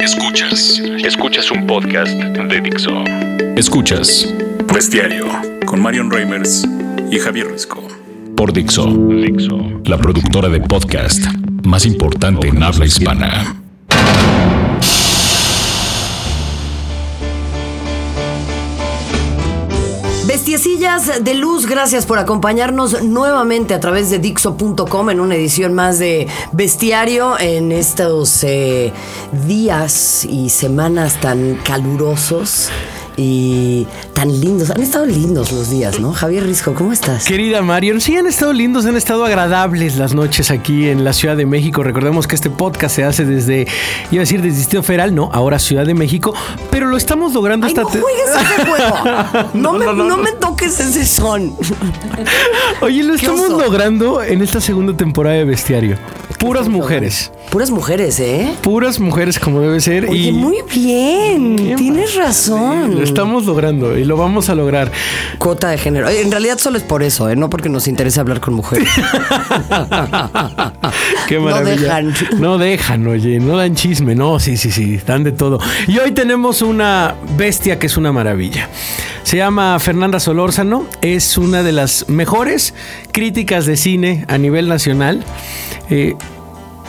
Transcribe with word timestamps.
Escuchas. 0.00 0.80
Escuchas 1.04 1.50
un 1.50 1.66
podcast 1.66 2.12
de 2.12 2.60
Dixo. 2.62 3.04
Escuchas 3.54 4.32
Bestiario 4.72 5.26
con 5.66 5.82
Marion 5.82 6.10
Reimers 6.10 6.66
y 7.10 7.18
Javier 7.18 7.48
Risco. 7.48 7.86
por 8.34 8.50
Dixo. 8.50 8.86
Dixo. 8.86 9.58
La 9.84 9.98
productora 9.98 10.48
de 10.48 10.60
podcast 10.60 11.22
más 11.64 11.84
importante 11.84 12.48
en 12.48 12.62
habla 12.62 12.86
hispana. 12.86 13.60
Bestiecillas 20.30 21.24
de 21.24 21.34
luz, 21.34 21.66
gracias 21.66 22.06
por 22.06 22.18
acompañarnos 22.18 23.02
nuevamente 23.02 23.74
a 23.74 23.80
través 23.80 24.10
de 24.10 24.20
Dixo.com 24.20 25.10
en 25.10 25.18
una 25.18 25.34
edición 25.34 25.74
más 25.74 25.98
de 25.98 26.28
Bestiario 26.52 27.38
en 27.38 27.72
estos 27.72 28.44
eh, 28.44 28.92
días 29.46 30.24
y 30.28 30.48
semanas 30.50 31.20
tan 31.20 31.56
calurosos 31.64 32.68
y 33.16 33.86
tan 34.14 34.40
lindos. 34.40 34.70
Han 34.70 34.80
estado 34.82 35.04
lindos 35.04 35.52
los 35.52 35.68
días, 35.68 36.00
¿no? 36.00 36.12
Javier 36.12 36.44
Risco, 36.44 36.72
¿cómo 36.74 36.92
estás? 36.92 37.24
Querida 37.26 37.60
Marion, 37.60 38.00
sí 38.00 38.16
han 38.16 38.26
estado 38.26 38.52
lindos, 38.52 38.86
han 38.86 38.96
estado 38.96 39.24
agradables 39.26 39.96
las 39.96 40.14
noches 40.14 40.50
aquí 40.50 40.88
en 40.88 41.04
la 41.04 41.12
Ciudad 41.12 41.36
de 41.36 41.44
México. 41.44 41.82
Recordemos 41.82 42.26
que 42.26 42.34
este 42.34 42.48
podcast 42.48 42.96
se 42.96 43.04
hace 43.04 43.26
desde, 43.26 43.66
iba 44.10 44.20
a 44.20 44.24
decir 44.24 44.40
desde 44.40 44.56
Distrito 44.58 44.82
Federal, 44.82 45.14
no, 45.14 45.28
ahora 45.32 45.58
Ciudad 45.58 45.84
de 45.84 45.92
México, 45.94 46.32
pero 46.70 46.86
lo 46.86 46.96
estamos 46.96 47.34
logrando 47.34 47.66
Ay, 47.66 47.72
esta 47.72 47.82
no 47.82 47.88
juegues 47.88 48.30
ese 48.30 48.66
juego. 48.70 49.50
No, 49.54 49.72
No, 49.72 49.78
me, 49.78 49.84
no, 49.84 49.92
no, 49.92 50.04
no 50.04 50.16
no. 50.16 50.22
me 50.22 50.32
toques 50.32 50.80
ese 50.80 51.04
son. 51.04 51.54
Oye, 52.80 53.02
lo 53.02 53.10
¿Qué 53.10 53.16
estamos 53.26 53.50
oso? 53.50 53.60
logrando 53.60 54.22
en 54.22 54.40
esta 54.40 54.60
segunda 54.62 54.96
temporada 54.96 55.36
de 55.36 55.44
Bestiario. 55.44 55.96
Puras 56.40 56.68
mujeres. 56.68 57.30
Puras 57.50 57.70
mujeres, 57.70 58.18
¿eh? 58.18 58.54
Puras 58.62 58.98
mujeres 58.98 59.38
como 59.38 59.60
debe 59.60 59.78
ser. 59.80 60.06
Oye, 60.08 60.28
y 60.28 60.32
muy 60.32 60.56
bien. 60.74 61.56
Bien, 61.56 61.76
Tienes 61.76 62.14
razón. 62.14 62.94
Lo 62.96 63.02
estamos 63.02 63.44
logrando 63.44 63.98
y 63.98 64.04
lo 64.04 64.16
vamos 64.16 64.48
a 64.48 64.54
lograr. 64.54 64.90
Cuota 65.38 65.68
de 65.68 65.76
género. 65.76 66.08
En 66.08 66.30
realidad 66.30 66.56
solo 66.58 66.78
es 66.78 66.82
por 66.84 67.02
eso, 67.02 67.28
¿eh? 67.28 67.36
no 67.36 67.50
porque 67.50 67.68
nos 67.68 67.86
interese 67.88 68.20
hablar 68.20 68.40
con 68.40 68.54
mujeres. 68.54 68.88
Qué 71.28 71.34
No 71.36 71.42
maravilla. 71.42 72.00
dejan. 72.00 72.14
No 72.38 72.56
dejan, 72.56 73.06
oye, 73.06 73.38
no 73.38 73.56
dan 73.58 73.74
chisme, 73.74 74.14
no, 74.14 74.40
sí, 74.40 74.56
sí, 74.56 74.70
sí, 74.70 74.98
dan 75.06 75.24
de 75.24 75.32
todo. 75.32 75.60
Y 75.88 75.98
hoy 75.98 76.12
tenemos 76.12 76.62
una 76.62 77.16
bestia 77.36 77.78
que 77.78 77.86
es 77.86 77.96
una 77.98 78.12
maravilla. 78.12 78.68
Se 79.22 79.36
llama 79.36 79.78
Fernanda 79.78 80.18
Solórzano, 80.18 80.86
es 81.02 81.38
una 81.38 81.62
de 81.62 81.72
las 81.72 82.08
mejores 82.08 82.74
críticas 83.12 83.66
de 83.66 83.76
cine 83.76 84.24
a 84.28 84.38
nivel 84.38 84.68
nacional. 84.68 85.24
Eh, 85.88 86.14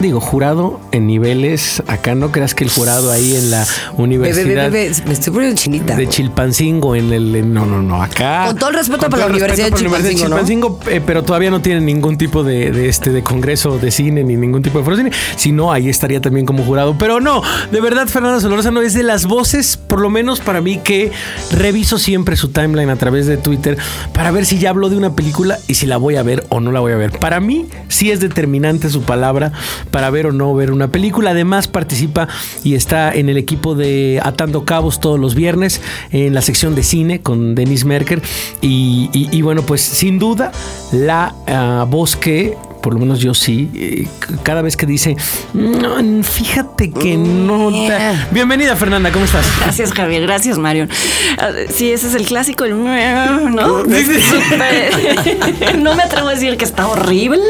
Digo, 0.02 0.20
jurado 0.20 0.80
en 0.92 1.06
niveles, 1.06 1.84
acá 1.86 2.16
no 2.16 2.32
creas 2.32 2.56
que 2.56 2.64
el 2.64 2.72
jurado 2.72 3.12
ahí 3.12 3.36
en 3.36 3.52
la 3.52 3.68
universidad 3.98 4.72
bebé, 4.72 4.92
me 5.06 5.14
estoy 5.14 5.32
poniendo 5.32 5.56
chinita. 5.56 5.96
de 5.96 6.08
Chilpancingo 6.08 6.96
en 6.96 7.14
el 7.14 7.54
no 7.54 7.68
no 7.68 7.84
no 7.84 8.02
acá. 8.02 8.46
Con 8.48 8.58
todo 8.58 8.70
el 8.72 8.78
respeto 8.78 9.10
para 9.12 9.26
la 9.26 9.28
Universidad 9.28 9.70
de 9.70 9.74
Chilpancingo, 9.74 10.20
Chilpancingo, 10.24 10.80
eh, 10.88 11.02
pero 11.06 11.24
todavía 11.24 11.52
no 11.52 11.62
tienen 11.62 11.86
ningún 11.86 12.18
tipo 12.18 12.44
de, 12.44 12.72
de 12.72 12.90
este 12.90 13.12
de 13.12 13.22
congreso 13.22 13.78
de 13.78 13.92
cine 13.92 14.24
ni 14.24 14.36
ningún 14.36 14.64
tipo 14.64 14.80
de 14.80 14.84
foro 14.84 14.98
de 14.98 15.04
cine. 15.04 15.16
Si 15.36 15.52
no 15.52 15.72
ahí 15.72 15.88
estaría 15.88 16.20
también 16.20 16.48
como 16.48 16.64
jurado. 16.64 16.98
Pero 16.98 17.20
no 17.20 17.44
de 17.72 17.80
verdad 17.80 18.08
Fernanda 18.08 18.40
Solórzano 18.40 18.82
es 18.82 18.96
de 18.96 19.04
las 19.04 19.28
voces 19.28 19.78
por 19.78 20.02
lo 20.02 20.10
menos 20.10 20.40
para 20.40 20.62
mí 20.62 20.80
que 20.80 21.12
reviso 21.52 22.00
siempre 22.00 22.36
su 22.38 22.50
timeline 22.50 22.90
a 22.90 22.96
través 22.96 23.28
de 23.28 23.38
Twitter 23.38 23.78
para 24.14 24.32
ver 24.32 24.48
si 24.48 24.58
ya 24.58 24.72
habló 24.72 24.90
de 24.90 24.98
una 24.98 25.16
película 25.16 25.60
y 25.68 25.76
si 25.76 25.86
la 25.86 25.98
voy 25.98 26.16
a 26.16 26.24
ver 26.24 26.44
o 26.50 26.60
no 26.60 26.72
la 26.72 26.80
voy 26.80 26.94
a 26.94 26.98
ver. 26.98 27.12
Para 27.12 27.40
mí 27.40 27.68
sí 27.88 28.10
es 28.10 28.20
determinante 28.20 28.90
su 28.90 29.04
palabra 29.04 29.52
para 29.92 30.10
ver 30.10 30.28
o 30.28 30.32
no 30.32 30.54
ver 30.56 30.72
una 30.72 30.88
película. 30.88 31.32
Además 31.32 31.68
participa 31.68 32.28
y 32.64 32.76
está 32.76 33.14
en 33.14 33.30
el 33.30 33.38
equipo 33.38 33.76
de 33.76 34.20
Atando 34.24 34.66
Cabos 34.66 35.00
todos 35.00 35.20
los 35.20 35.36
viernes 35.36 35.82
en 36.12 36.34
la 36.34 36.42
sección 36.42 36.76
de 36.76 36.84
cine 36.84 37.22
con 37.22 37.56
Denis 37.56 37.86
Merker. 37.86 38.22
Y 38.62 39.42
bueno 39.42 39.62
pues 39.64 39.82
sin 39.82 40.20
duda 40.20 40.52
la 40.92 41.36
ah, 41.48 41.86
voz 41.90 42.16
que 42.16 42.58
por 42.82 42.94
lo 42.94 43.00
menos 43.00 43.20
yo 43.20 43.34
sí, 43.34 43.70
eh, 43.76 44.08
cada 44.44 44.62
vez 44.62 44.76
que 44.76 44.86
dice, 44.86 45.16
"No, 45.54 45.98
fíjate 46.24 46.92
que 46.92 47.16
no... 47.18 47.70
ta-". 47.88 48.28
Bienvenida 48.32 48.76
Fernanda, 48.76 49.12
¿cómo 49.12 49.26
estás? 49.26 49.46
Gracias, 49.62 49.92
Javier. 49.94 50.24
Gracias, 50.24 50.58
Marion. 50.58 50.90
Ah, 51.38 51.50
Sí, 51.74 51.92
ese 51.92 52.08
es 52.08 52.16
el 52.16 52.26
clásico, 52.26 52.66
el 52.66 52.72
¿no? 52.84 53.84
Súper- 53.86 55.78
No 55.78 55.96
me 55.96 56.04
atrevo 56.04 56.28
a 56.30 56.34
decir 56.34 56.58
que 56.58 56.66
está 56.66 56.88
horrible, 56.88 57.42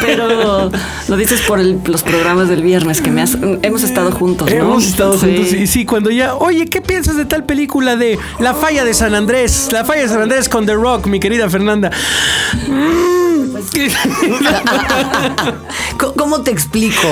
pero 0.00 0.70
lo 1.08 1.16
dices 1.16 1.40
por 1.42 1.58
el- 1.60 1.80
los 1.86 2.02
programas 2.02 2.48
del 2.48 2.62
viernes 2.62 3.00
que 3.00 3.10
me 3.10 3.22
has, 3.22 3.36
hemos 3.62 3.82
estado 3.82 4.10
juntos, 4.12 4.50
¿no? 4.50 4.56
Hemos 4.56 4.84
estado 4.86 5.18
Sí. 5.18 5.26
juntos 5.26 5.52
y 5.52 5.66
sí, 5.66 5.84
cuando 5.84 6.10
ya, 6.10 6.34
oye, 6.34 6.66
¿qué 6.66 6.80
piensas 6.80 7.16
de 7.16 7.24
tal 7.24 7.44
película 7.44 7.96
de 7.96 8.18
La 8.38 8.54
Falla 8.54 8.84
de 8.84 8.94
San 8.94 9.14
Andrés? 9.14 9.68
La 9.72 9.84
Falla 9.84 10.02
de 10.02 10.08
San 10.08 10.22
Andrés 10.22 10.48
con 10.48 10.66
The 10.66 10.74
Rock, 10.74 11.06
mi 11.06 11.20
querida 11.20 11.48
Fernanda. 11.48 11.90
Mm, 12.68 13.21
¿Cómo 16.16 16.42
te 16.42 16.50
explico? 16.50 17.06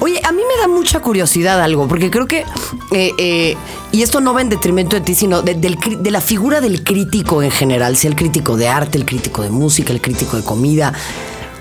Oye, 0.00 0.20
a 0.24 0.32
mí 0.32 0.42
me 0.42 0.60
da 0.60 0.68
mucha 0.68 1.00
curiosidad 1.00 1.60
algo, 1.60 1.88
porque 1.88 2.10
creo 2.10 2.26
que, 2.26 2.44
eh, 2.92 3.12
eh, 3.18 3.56
y 3.92 4.02
esto 4.02 4.20
no 4.20 4.34
va 4.34 4.42
en 4.42 4.48
detrimento 4.48 4.96
de 4.96 5.02
ti, 5.02 5.14
sino 5.14 5.42
de, 5.42 5.54
del 5.54 5.78
de 5.98 6.10
la 6.10 6.20
figura 6.20 6.60
del 6.60 6.84
crítico 6.84 7.42
en 7.42 7.50
general, 7.50 7.96
sea 7.96 8.10
el 8.10 8.16
crítico 8.16 8.56
de 8.56 8.68
arte, 8.68 8.98
el 8.98 9.04
crítico 9.04 9.42
de 9.42 9.50
música, 9.50 9.92
el 9.92 10.00
crítico 10.00 10.36
de 10.36 10.44
comida. 10.44 10.92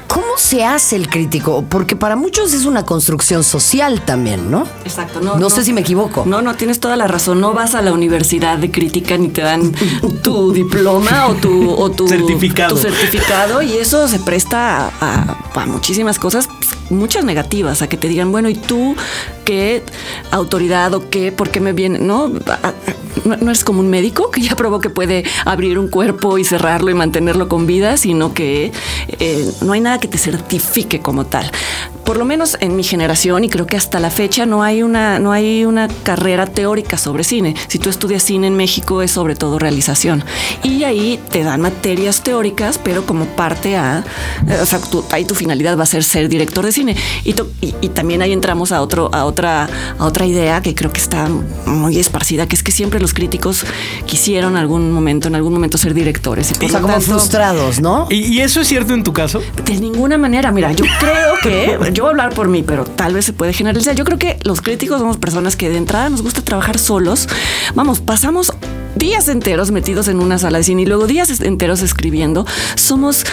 ¿Cómo 0.09 0.25
se 0.37 0.65
hace 0.65 0.95
el 0.95 1.07
crítico? 1.07 1.63
Porque 1.69 1.95
para 1.95 2.15
muchos 2.15 2.51
es 2.53 2.65
una 2.65 2.83
construcción 2.83 3.43
social 3.43 4.01
también, 4.01 4.49
¿no? 4.49 4.65
Exacto, 4.83 5.21
no, 5.21 5.37
No 5.37 5.49
sé 5.51 5.63
si 5.63 5.71
me 5.71 5.81
equivoco. 5.81 6.23
No, 6.25 6.41
no, 6.41 6.55
tienes 6.55 6.79
toda 6.79 6.95
la 6.97 7.07
razón. 7.07 7.39
No 7.39 7.53
vas 7.53 7.75
a 7.75 7.81
la 7.83 7.93
universidad 7.93 8.57
de 8.57 8.71
crítica 8.71 9.17
ni 9.17 9.27
te 9.29 9.41
dan 9.43 9.71
tu 10.23 10.51
diploma 10.51 11.27
o 11.27 11.35
tu, 11.35 11.69
o 11.71 11.91
tu 11.91 12.07
Certificado. 12.07 12.73
tu 12.75 12.81
certificado 12.81 13.61
y 13.61 13.73
eso 13.77 14.07
se 14.07 14.19
presta 14.19 14.87
a, 14.87 14.91
a- 14.99 15.37
a 15.61 15.65
muchísimas 15.67 16.17
cosas, 16.19 16.49
muchas 16.89 17.25
negativas, 17.25 17.81
a 17.81 17.89
que 17.89 17.97
te 17.97 18.07
digan, 18.07 18.31
bueno, 18.31 18.49
¿y 18.49 18.55
tú 18.55 18.95
qué 19.45 19.83
autoridad 20.31 20.93
o 20.93 21.09
qué? 21.09 21.31
¿Por 21.31 21.49
qué 21.49 21.59
me 21.59 21.73
viene? 21.73 21.99
No, 21.99 22.31
no, 23.25 23.35
eres 23.35 23.63
como 23.63 23.79
un 23.79 23.89
médico 23.89 24.31
que 24.31 24.41
ya 24.41 24.55
probó 24.55 24.79
que 24.79 24.89
puede 24.89 25.23
abrir 25.45 25.79
un 25.79 25.89
cuerpo 25.89 26.37
y 26.37 26.43
cerrarlo 26.43 26.89
y 26.89 26.93
mantenerlo 26.93 27.47
con 27.49 27.67
vida, 27.67 27.97
sino 27.97 28.33
que 28.33 28.71
eh, 29.19 29.51
no 29.61 29.73
hay 29.73 29.81
nada 29.81 29.99
que 29.99 30.07
te 30.07 30.17
certifique 30.17 31.01
como 31.01 31.25
tal. 31.25 31.51
Por 32.09 32.17
lo 32.17 32.25
menos 32.25 32.57
en 32.59 32.75
mi 32.75 32.83
generación 32.83 33.43
y 33.43 33.49
creo 33.49 33.67
que 33.67 33.77
hasta 33.77 33.99
la 33.99 34.09
fecha 34.09 34.47
no 34.47 34.63
hay 34.63 34.81
una 34.81 35.19
no 35.19 35.31
hay 35.31 35.63
una 35.63 35.87
carrera 35.87 36.47
teórica 36.47 36.97
sobre 36.97 37.23
cine. 37.23 37.53
Si 37.67 37.77
tú 37.77 37.87
estudias 37.91 38.23
cine 38.23 38.47
en 38.47 38.55
México 38.55 39.03
es 39.03 39.11
sobre 39.11 39.35
todo 39.35 39.59
realización 39.59 40.23
y 40.63 40.85
ahí 40.85 41.19
te 41.29 41.43
dan 41.43 41.61
materias 41.61 42.21
teóricas, 42.23 42.79
pero 42.83 43.05
como 43.05 43.25
parte 43.25 43.77
a, 43.77 44.03
eh, 44.47 44.57
o 44.59 44.65
sea, 44.65 44.79
tu, 44.79 45.05
ahí 45.11 45.23
tu 45.23 45.35
finalidad 45.35 45.77
va 45.77 45.83
a 45.83 45.85
ser 45.85 46.03
ser 46.03 46.29
director 46.29 46.65
de 46.65 46.71
cine 46.71 46.95
y, 47.23 47.33
to- 47.33 47.47
y, 47.61 47.75
y 47.79 47.89
también 47.89 48.23
ahí 48.23 48.33
entramos 48.33 48.71
a 48.71 48.81
otro 48.81 49.11
a 49.13 49.25
otra 49.25 49.69
a 49.99 50.03
otra 50.03 50.25
idea 50.25 50.63
que 50.63 50.73
creo 50.73 50.91
que 50.91 51.01
está 51.01 51.27
muy 51.67 51.99
esparcida, 51.99 52.47
que 52.47 52.55
es 52.55 52.63
que 52.63 52.71
siempre 52.71 52.99
los 52.99 53.13
críticos 53.13 53.65
quisieron 54.07 54.57
algún 54.57 54.91
momento 54.91 55.27
en 55.27 55.35
algún 55.35 55.53
momento 55.53 55.77
ser 55.77 55.93
directores. 55.93 56.51
Y 56.59 56.65
O 56.65 56.69
sea, 56.69 56.81
como 56.81 56.93
tanto- 56.95 57.05
frustrados, 57.05 57.79
¿no? 57.81 58.07
¿Y, 58.09 58.15
y 58.35 58.41
eso 58.41 58.61
es 58.61 58.67
cierto 58.67 58.95
en 58.95 59.03
tu 59.03 59.13
caso? 59.13 59.43
de 59.63 59.79
ninguna 59.79 60.17
manera, 60.17 60.51
mira, 60.51 60.71
yo 60.71 60.85
creo 60.99 61.33
que, 61.43 61.77
yo 61.99 62.03
voy 62.05 62.11
a 62.11 62.11
hablar 62.11 62.33
por 62.33 62.47
mí, 62.47 62.63
pero 62.63 62.85
tal 62.85 63.13
vez 63.13 63.25
se 63.25 63.33
puede 63.33 63.51
generalizar. 63.51 63.93
Yo 63.93 64.05
creo 64.05 64.17
que 64.17 64.39
los 64.43 64.61
críticos 64.61 64.99
somos 64.99 65.17
personas 65.17 65.57
que 65.57 65.67
de 65.67 65.75
entrada 65.75 66.09
nos 66.09 66.21
gusta 66.21 66.41
trabajar 66.41 66.79
solos. 66.79 67.27
Vamos, 67.75 67.99
pasamos 67.99 68.53
días 68.95 69.27
enteros 69.27 69.71
metidos 69.71 70.07
en 70.07 70.21
una 70.21 70.37
sala 70.37 70.59
de 70.59 70.63
cine 70.63 70.83
y 70.83 70.85
luego 70.85 71.07
días 71.07 71.29
enteros 71.41 71.81
escribiendo. 71.81 72.45
Somos, 72.75 73.25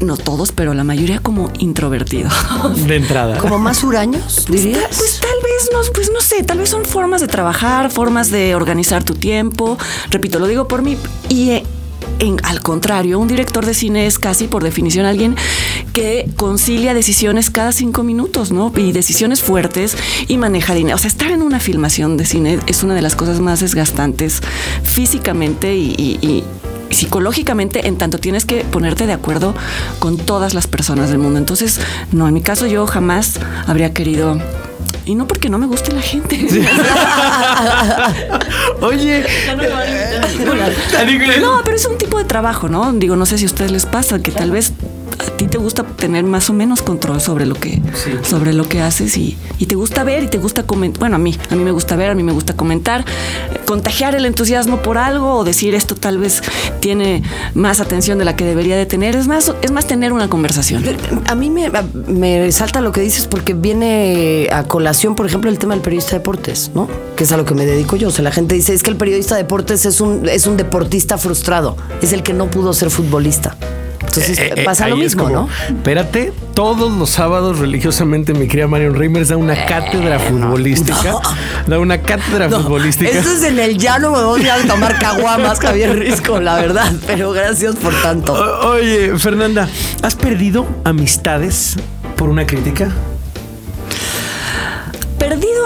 no 0.00 0.16
todos, 0.16 0.50
pero 0.50 0.74
la 0.74 0.82
mayoría 0.82 1.20
como 1.20 1.52
introvertidos. 1.60 2.32
De 2.88 2.96
entrada. 2.96 3.38
Como 3.38 3.60
más 3.60 3.84
huraños, 3.84 4.46
Pues, 4.48 4.64
dirías. 4.64 4.82
pues 4.96 5.20
tal 5.20 5.30
vez 5.40 5.70
no, 5.72 5.92
pues 5.94 6.10
no 6.12 6.20
sé, 6.20 6.42
tal 6.42 6.58
vez 6.58 6.70
son 6.70 6.84
formas 6.84 7.20
de 7.20 7.28
trabajar, 7.28 7.88
formas 7.92 8.32
de 8.32 8.56
organizar 8.56 9.04
tu 9.04 9.14
tiempo. 9.14 9.78
Repito, 10.10 10.40
lo 10.40 10.48
digo 10.48 10.66
por 10.66 10.82
mí. 10.82 10.96
Y 11.28 11.50
eh, 11.50 11.62
en- 12.18 12.40
al 12.44 12.60
contrario, 12.62 13.20
un 13.20 13.28
director 13.28 13.64
de 13.64 13.74
cine 13.74 14.06
es 14.06 14.18
casi 14.18 14.48
por 14.48 14.64
definición 14.64 15.06
alguien 15.06 15.36
que 15.92 16.28
concilia 16.36 16.94
decisiones 16.94 17.50
cada 17.50 17.72
cinco 17.72 18.02
minutos, 18.02 18.50
¿no? 18.52 18.72
Y 18.76 18.92
decisiones 18.92 19.40
fuertes 19.42 19.96
y 20.28 20.38
maneja 20.38 20.74
dinero. 20.74 20.96
O 20.96 20.98
sea, 20.98 21.08
estar 21.08 21.30
en 21.30 21.42
una 21.42 21.60
filmación 21.60 22.16
de 22.16 22.24
cine 22.24 22.58
es 22.66 22.82
una 22.82 22.94
de 22.94 23.02
las 23.02 23.14
cosas 23.16 23.40
más 23.40 23.60
desgastantes 23.60 24.40
físicamente 24.82 25.74
y- 25.76 25.94
y- 25.98 26.26
y 26.26 26.44
psicológicamente 26.90 27.86
en 27.88 27.96
tanto 27.96 28.18
tienes 28.18 28.44
que 28.44 28.64
ponerte 28.64 29.06
de 29.06 29.12
acuerdo 29.14 29.54
con 29.98 30.18
todas 30.18 30.52
las 30.54 30.66
personas 30.66 31.08
del 31.08 31.18
mundo. 31.18 31.38
Entonces, 31.38 31.80
no, 32.12 32.28
en 32.28 32.34
mi 32.34 32.42
caso 32.42 32.66
yo 32.66 32.86
jamás 32.86 33.40
habría 33.66 33.94
querido 33.94 34.38
Y 35.04 35.14
no 35.14 35.26
porque 35.26 35.48
no 35.48 35.58
me 35.58 35.66
guste 35.66 35.92
la 35.92 36.00
gente. 36.00 36.36
Oye, 38.80 39.24
no, 41.40 41.60
pero 41.64 41.76
es 41.76 41.86
un 41.86 41.98
tipo 41.98 42.18
de 42.18 42.24
trabajo, 42.24 42.68
¿no? 42.68 42.92
Digo, 42.92 43.16
no 43.16 43.26
sé 43.26 43.38
si 43.38 43.44
a 43.44 43.46
ustedes 43.46 43.72
les 43.72 43.86
pasa 43.86 44.20
que 44.20 44.30
tal 44.30 44.50
vez 44.50 44.72
a 45.18 45.30
ti 45.36 45.46
te 45.46 45.58
gusta 45.58 45.84
tener 45.84 46.24
más 46.24 46.50
o 46.50 46.52
menos 46.52 46.82
control 46.82 47.20
sobre 47.20 47.46
lo 47.46 47.54
que, 47.54 47.80
sobre 48.22 48.52
lo 48.52 48.68
que 48.68 48.80
haces 48.80 49.16
y, 49.16 49.36
y 49.58 49.66
te 49.66 49.74
gusta 49.74 50.04
ver 50.04 50.24
y 50.24 50.28
te 50.28 50.38
gusta 50.38 50.64
comentar. 50.64 51.00
Bueno, 51.00 51.16
a 51.16 51.18
mí, 51.18 51.36
a 51.50 51.54
mí 51.54 51.64
me 51.64 51.70
gusta 51.70 51.96
ver, 51.96 52.10
a 52.10 52.14
mí 52.14 52.22
me 52.22 52.32
gusta 52.32 52.54
comentar, 52.54 53.00
eh, 53.00 53.60
contagiar 53.64 54.14
el 54.14 54.26
entusiasmo 54.26 54.82
por 54.82 54.98
algo 54.98 55.34
o 55.34 55.44
decir 55.44 55.74
esto 55.74 55.94
tal 55.94 56.18
vez 56.18 56.42
tiene 56.80 57.22
más 57.54 57.80
atención 57.80 58.18
de 58.18 58.24
la 58.24 58.36
que 58.36 58.44
debería 58.44 58.76
de 58.76 58.86
tener. 58.86 59.14
Es 59.16 59.28
más, 59.28 59.52
es 59.62 59.70
más 59.70 59.86
tener 59.86 60.12
una 60.12 60.28
conversación. 60.28 60.84
A 61.26 61.34
mí 61.34 61.50
me, 61.50 61.70
me 62.08 62.50
salta 62.52 62.80
lo 62.80 62.92
que 62.92 63.00
dices 63.00 63.26
porque 63.26 63.54
viene 63.54 64.48
a 64.52 64.64
colación, 64.64 64.91
por 65.14 65.26
ejemplo, 65.26 65.50
el 65.50 65.58
tema 65.58 65.74
del 65.74 65.82
periodista 65.82 66.12
de 66.12 66.18
deportes, 66.18 66.70
¿no? 66.74 66.88
Que 67.16 67.24
es 67.24 67.32
a 67.32 67.36
lo 67.36 67.44
que 67.44 67.54
me 67.54 67.66
dedico 67.66 67.96
yo. 67.96 68.08
O 68.08 68.10
sea, 68.10 68.22
la 68.24 68.32
gente 68.32 68.54
dice, 68.54 68.74
es 68.74 68.82
que 68.82 68.90
el 68.90 68.96
periodista 68.96 69.34
de 69.36 69.42
deportes 69.42 69.84
es 69.86 70.00
un, 70.00 70.28
es 70.28 70.46
un 70.46 70.56
deportista 70.56 71.18
frustrado, 71.18 71.76
es 72.00 72.12
el 72.12 72.22
que 72.22 72.32
no 72.32 72.50
pudo 72.50 72.72
ser 72.72 72.90
futbolista. 72.90 73.56
Entonces 74.00 74.38
Eh, 74.38 74.52
eh, 74.56 74.64
pasa 74.64 74.88
lo 74.88 74.96
mismo, 74.96 75.22
como, 75.24 75.34
¿no? 75.34 75.48
Espérate, 75.68 76.32
todos 76.52 76.92
los 76.92 77.08
sábados 77.08 77.60
religiosamente 77.60 78.34
mi 78.34 78.46
querida 78.46 78.66
Marion 78.66 78.94
Reimers 78.94 79.28
da 79.28 79.38
una 79.38 79.54
cátedra 79.64 80.18
futbolística. 80.18 81.14
Da 81.66 81.78
una 81.78 81.98
cátedra 82.02 82.50
futbolística. 82.50 83.10
Esto 83.10 83.32
es 83.32 83.42
en 83.44 83.58
el 83.58 83.78
llano, 83.78 84.10
me 84.10 84.22
voy 84.24 84.46
a 84.48 84.58
tomar 84.66 84.98
caguamas, 84.98 85.60
Javier 85.60 85.98
Risco, 85.98 86.40
la 86.40 86.56
verdad. 86.56 86.92
Pero 87.06 87.32
gracias 87.32 87.76
por 87.76 87.94
tanto. 88.02 88.34
O- 88.34 88.72
Oye, 88.72 89.16
Fernanda, 89.18 89.66
¿has 90.02 90.14
perdido 90.16 90.66
amistades 90.84 91.76
por 92.16 92.28
una 92.28 92.44
crítica? 92.46 92.90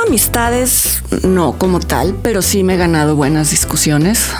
Amistades, 0.08 1.02
no 1.22 1.58
como 1.58 1.80
tal, 1.80 2.16
pero 2.22 2.42
sí 2.42 2.62
me 2.62 2.74
he 2.74 2.76
ganado 2.76 3.16
buenas 3.16 3.50
discusiones. 3.50 4.30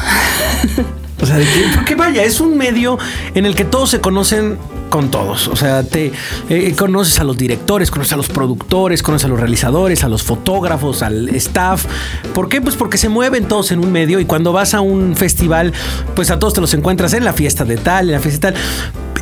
O 1.20 1.24
sea, 1.24 1.38
porque 1.74 1.94
vaya, 1.94 2.22
es 2.24 2.40
un 2.40 2.58
medio 2.58 2.98
en 3.34 3.46
el 3.46 3.54
que 3.54 3.64
todos 3.64 3.88
se 3.88 4.00
conocen 4.00 4.58
con 4.90 5.10
todos. 5.10 5.48
O 5.48 5.56
sea, 5.56 5.82
te 5.82 6.12
eh, 6.48 6.74
conoces 6.76 7.18
a 7.18 7.24
los 7.24 7.36
directores, 7.36 7.90
conoces 7.90 8.12
a 8.12 8.16
los 8.16 8.28
productores, 8.28 9.02
conoces 9.02 9.24
a 9.24 9.28
los 9.28 9.40
realizadores, 9.40 10.04
a 10.04 10.08
los 10.08 10.22
fotógrafos, 10.22 11.02
al 11.02 11.28
staff. 11.30 11.86
¿Por 12.34 12.48
qué? 12.48 12.60
Pues 12.60 12.76
porque 12.76 12.98
se 12.98 13.08
mueven 13.08 13.48
todos 13.48 13.72
en 13.72 13.80
un 13.80 13.92
medio 13.92 14.20
y 14.20 14.26
cuando 14.26 14.52
vas 14.52 14.74
a 14.74 14.80
un 14.80 15.16
festival, 15.16 15.72
pues 16.14 16.30
a 16.30 16.38
todos 16.38 16.54
te 16.54 16.60
los 16.60 16.74
encuentras 16.74 17.14
en 17.14 17.24
la 17.24 17.32
fiesta 17.32 17.64
de 17.64 17.76
tal, 17.78 18.10
en 18.10 18.12
la 18.12 18.20
fiesta 18.20 18.50
de 18.50 18.52
tal. 18.52 18.62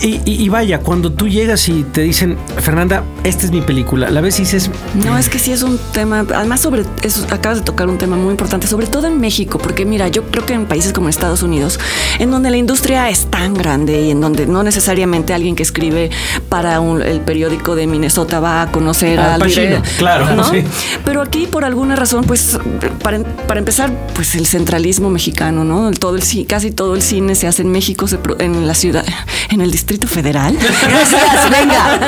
Y, 0.00 0.20
y- 0.25 0.43
y 0.44 0.49
vaya, 0.49 0.81
cuando 0.81 1.12
tú 1.12 1.29
llegas 1.29 1.69
y 1.69 1.82
te 1.85 2.02
dicen, 2.02 2.37
Fernanda, 2.61 3.05
esta 3.23 3.44
es 3.46 3.52
mi 3.52 3.61
película, 3.62 4.11
la 4.11 4.20
ves 4.20 4.38
y 4.38 4.43
dices, 4.43 4.70
No, 4.94 5.17
es 5.17 5.29
que 5.29 5.38
sí 5.38 5.52
es 5.52 5.62
un 5.62 5.79
tema, 5.93 6.26
además 6.35 6.61
sobre 6.61 6.82
eso, 7.02 7.25
acabas 7.31 7.58
de 7.58 7.64
tocar 7.64 7.88
un 7.88 7.96
tema 7.96 8.17
muy 8.17 8.31
importante, 8.32 8.67
sobre 8.67 8.87
todo 8.87 9.06
en 9.06 9.20
México, 9.20 9.58
porque 9.58 9.85
mira, 9.87 10.08
yo 10.08 10.25
creo 10.25 10.44
que 10.44 10.52
en 10.52 10.67
países 10.67 10.93
como 10.93 11.08
Estados 11.08 11.43
Unidos, 11.43 11.79
en 12.19 12.31
donde 12.31 12.50
la 12.50 12.56
industria 12.56 13.08
es 13.08 13.26
tan 13.31 13.55
grande 13.55 14.02
y 14.02 14.11
en 14.11 14.20
donde 14.20 14.46
no 14.46 14.62
necesariamente 14.62 15.32
alguien 15.32 15.55
que 15.55 15.62
escribe 15.62 16.11
para 16.49 16.81
un- 16.81 17.00
el 17.00 17.20
periódico 17.20 17.75
de 17.76 17.87
Minnesota 17.87 18.41
va 18.41 18.62
a 18.62 18.73
conocer 18.73 19.19
Al 19.20 19.35
al 19.35 19.41
Pacino, 19.41 19.76
dire- 19.76 19.82
claro, 19.96 20.35
¿no? 20.35 20.44
sí. 20.50 20.64
Pero 21.05 21.23
aquí, 21.23 21.46
por 21.46 21.64
alguna 21.64 21.96
razón, 21.96 22.25
pues, 22.25 22.58
para, 23.02 23.20
para 23.46 23.58
empezar, 23.61 23.91
pues 24.14 24.35
el 24.35 24.46
centralismo 24.46 25.08
mexicano, 25.08 25.64
¿no? 25.64 25.91
Todo 25.93 26.17
el, 26.17 26.23
casi 26.46 26.73
todo 26.73 26.94
el 26.94 27.00
cine 27.02 27.35
se 27.37 27.46
hace 27.46 27.62
en 27.62 27.70
México, 27.70 28.06
se 28.08 28.19
en 28.41 28.67
la 28.67 28.75
ciudad, 28.75 29.05
en 29.50 29.61
el 29.61 29.70
Distrito 29.70 29.83
Federal. 29.84 30.56
Gracias, 30.58 31.50
venga. 31.50 31.98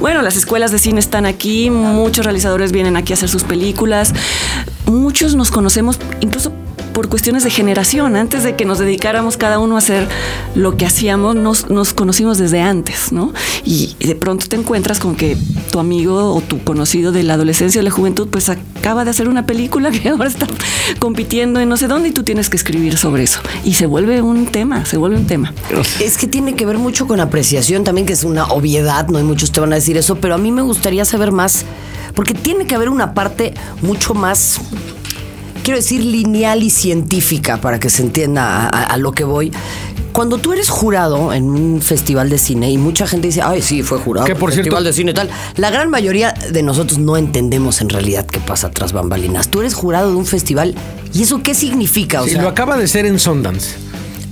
Bueno, 0.00 0.22
las 0.22 0.36
escuelas 0.36 0.72
de 0.72 0.78
cine 0.78 1.00
están 1.00 1.26
aquí, 1.26 1.70
muchos 1.70 2.24
realizadores 2.24 2.72
vienen 2.72 2.96
aquí 2.96 3.12
a 3.12 3.16
hacer 3.16 3.28
sus 3.28 3.44
películas, 3.44 4.12
muchos 4.86 5.34
nos 5.34 5.50
conocemos 5.50 5.98
incluso 6.20 6.52
por 6.94 7.08
cuestiones 7.08 7.44
de 7.44 7.50
generación, 7.50 8.16
antes 8.16 8.44
de 8.44 8.56
que 8.56 8.64
nos 8.64 8.78
dedicáramos 8.78 9.36
cada 9.36 9.58
uno 9.58 9.74
a 9.74 9.78
hacer 9.78 10.08
lo 10.54 10.76
que 10.78 10.86
hacíamos, 10.86 11.34
nos, 11.34 11.68
nos 11.68 11.92
conocimos 11.92 12.38
desde 12.38 12.62
antes, 12.62 13.12
¿no? 13.12 13.34
Y, 13.64 13.96
de 13.98 14.14
pronto 14.14 14.46
te 14.46 14.56
encuentras 14.56 15.00
con 15.00 15.16
que 15.16 15.36
tu 15.70 15.80
amigo 15.80 16.34
o 16.34 16.40
tu 16.40 16.62
conocido 16.62 17.10
de 17.10 17.24
la 17.24 17.34
adolescencia 17.34 17.80
o 17.80 17.84
la 17.84 17.90
juventud, 17.90 18.28
pues 18.30 18.48
acaba 18.48 19.04
de 19.04 19.10
hacer 19.10 19.28
una 19.28 19.44
película 19.44 19.90
que 19.92 20.08
ahora 20.08 20.28
está 20.28 20.46
compitiendo 20.98 21.60
en 21.60 21.68
no 21.68 21.76
sé 21.76 21.88
dónde 21.88 22.08
y 22.08 22.12
tú 22.12 22.22
tienes 22.22 22.48
que 22.48 22.56
escribir 22.56 22.96
sobre 22.96 23.24
eso. 23.24 23.40
Y 23.64 23.74
se 23.74 23.86
vuelve 23.86 24.22
un 24.22 24.46
tema, 24.46 24.84
se 24.86 24.96
vuelve 24.96 25.16
un 25.16 25.26
tema. 25.26 25.52
Es 26.00 26.16
que 26.16 26.28
tiene 26.28 26.54
que 26.54 26.64
ver 26.64 26.78
mucho 26.78 27.06
con 27.06 27.20
apreciación 27.20 27.82
también, 27.82 28.06
que 28.06 28.12
es 28.12 28.24
una 28.24 28.46
obviedad, 28.46 29.08
no 29.08 29.18
hay 29.18 29.24
muchos 29.24 29.50
te 29.50 29.60
van 29.60 29.72
a 29.72 29.76
decir 29.76 29.96
eso, 29.96 30.16
pero 30.16 30.34
a 30.34 30.38
mí 30.38 30.52
me 30.52 30.62
gustaría 30.62 31.04
saber 31.04 31.32
más, 31.32 31.64
porque 32.14 32.34
tiene 32.34 32.66
que 32.66 32.74
haber 32.74 32.88
una 32.88 33.14
parte 33.14 33.54
mucho 33.82 34.14
más, 34.14 34.60
quiero 35.64 35.78
decir, 35.78 36.04
lineal 36.04 36.62
y 36.62 36.70
científica 36.70 37.60
para 37.60 37.80
que 37.80 37.90
se 37.90 38.02
entienda 38.02 38.44
a, 38.44 38.68
a- 38.68 38.82
a 38.84 38.96
lo 38.98 39.10
que 39.12 39.24
voy. 39.24 39.50
Cuando 40.12 40.38
tú 40.38 40.52
eres 40.52 40.68
jurado 40.68 41.32
en 41.32 41.44
un 41.50 41.82
festival 41.82 42.30
de 42.30 42.38
cine 42.38 42.70
y 42.70 42.78
mucha 42.78 43.04
gente 43.08 43.26
dice, 43.26 43.42
ay, 43.42 43.60
sí, 43.62 43.82
fue 43.82 43.98
jurado. 43.98 44.26
Que 44.28 44.36
por 44.36 44.50
festival 44.52 44.84
cierto- 44.84 44.84
de 44.84 44.92
cine 44.92 45.12
tal. 45.12 45.28
La 45.56 45.70
gran 45.70 45.90
mayoría 45.90 46.32
de 46.52 46.62
nosotros 46.62 47.00
no 47.00 47.16
entendemos 47.16 47.80
en 47.80 47.88
realidad 47.88 48.24
qué 48.24 48.38
pasa 48.38 48.70
tras 48.70 48.92
bambalinas. 48.92 49.48
Tú 49.48 49.58
eres 49.60 49.74
jurado 49.74 50.10
de 50.10 50.16
un 50.16 50.26
festival 50.26 50.76
y 51.12 51.22
eso 51.24 51.42
qué 51.42 51.52
significa, 51.54 52.22
o 52.22 52.26
Sí, 52.26 52.32
sea, 52.34 52.42
lo 52.42 52.48
acaba 52.48 52.76
de 52.76 52.86
ser 52.86 53.06
en 53.06 53.18
Sundance. 53.18 53.70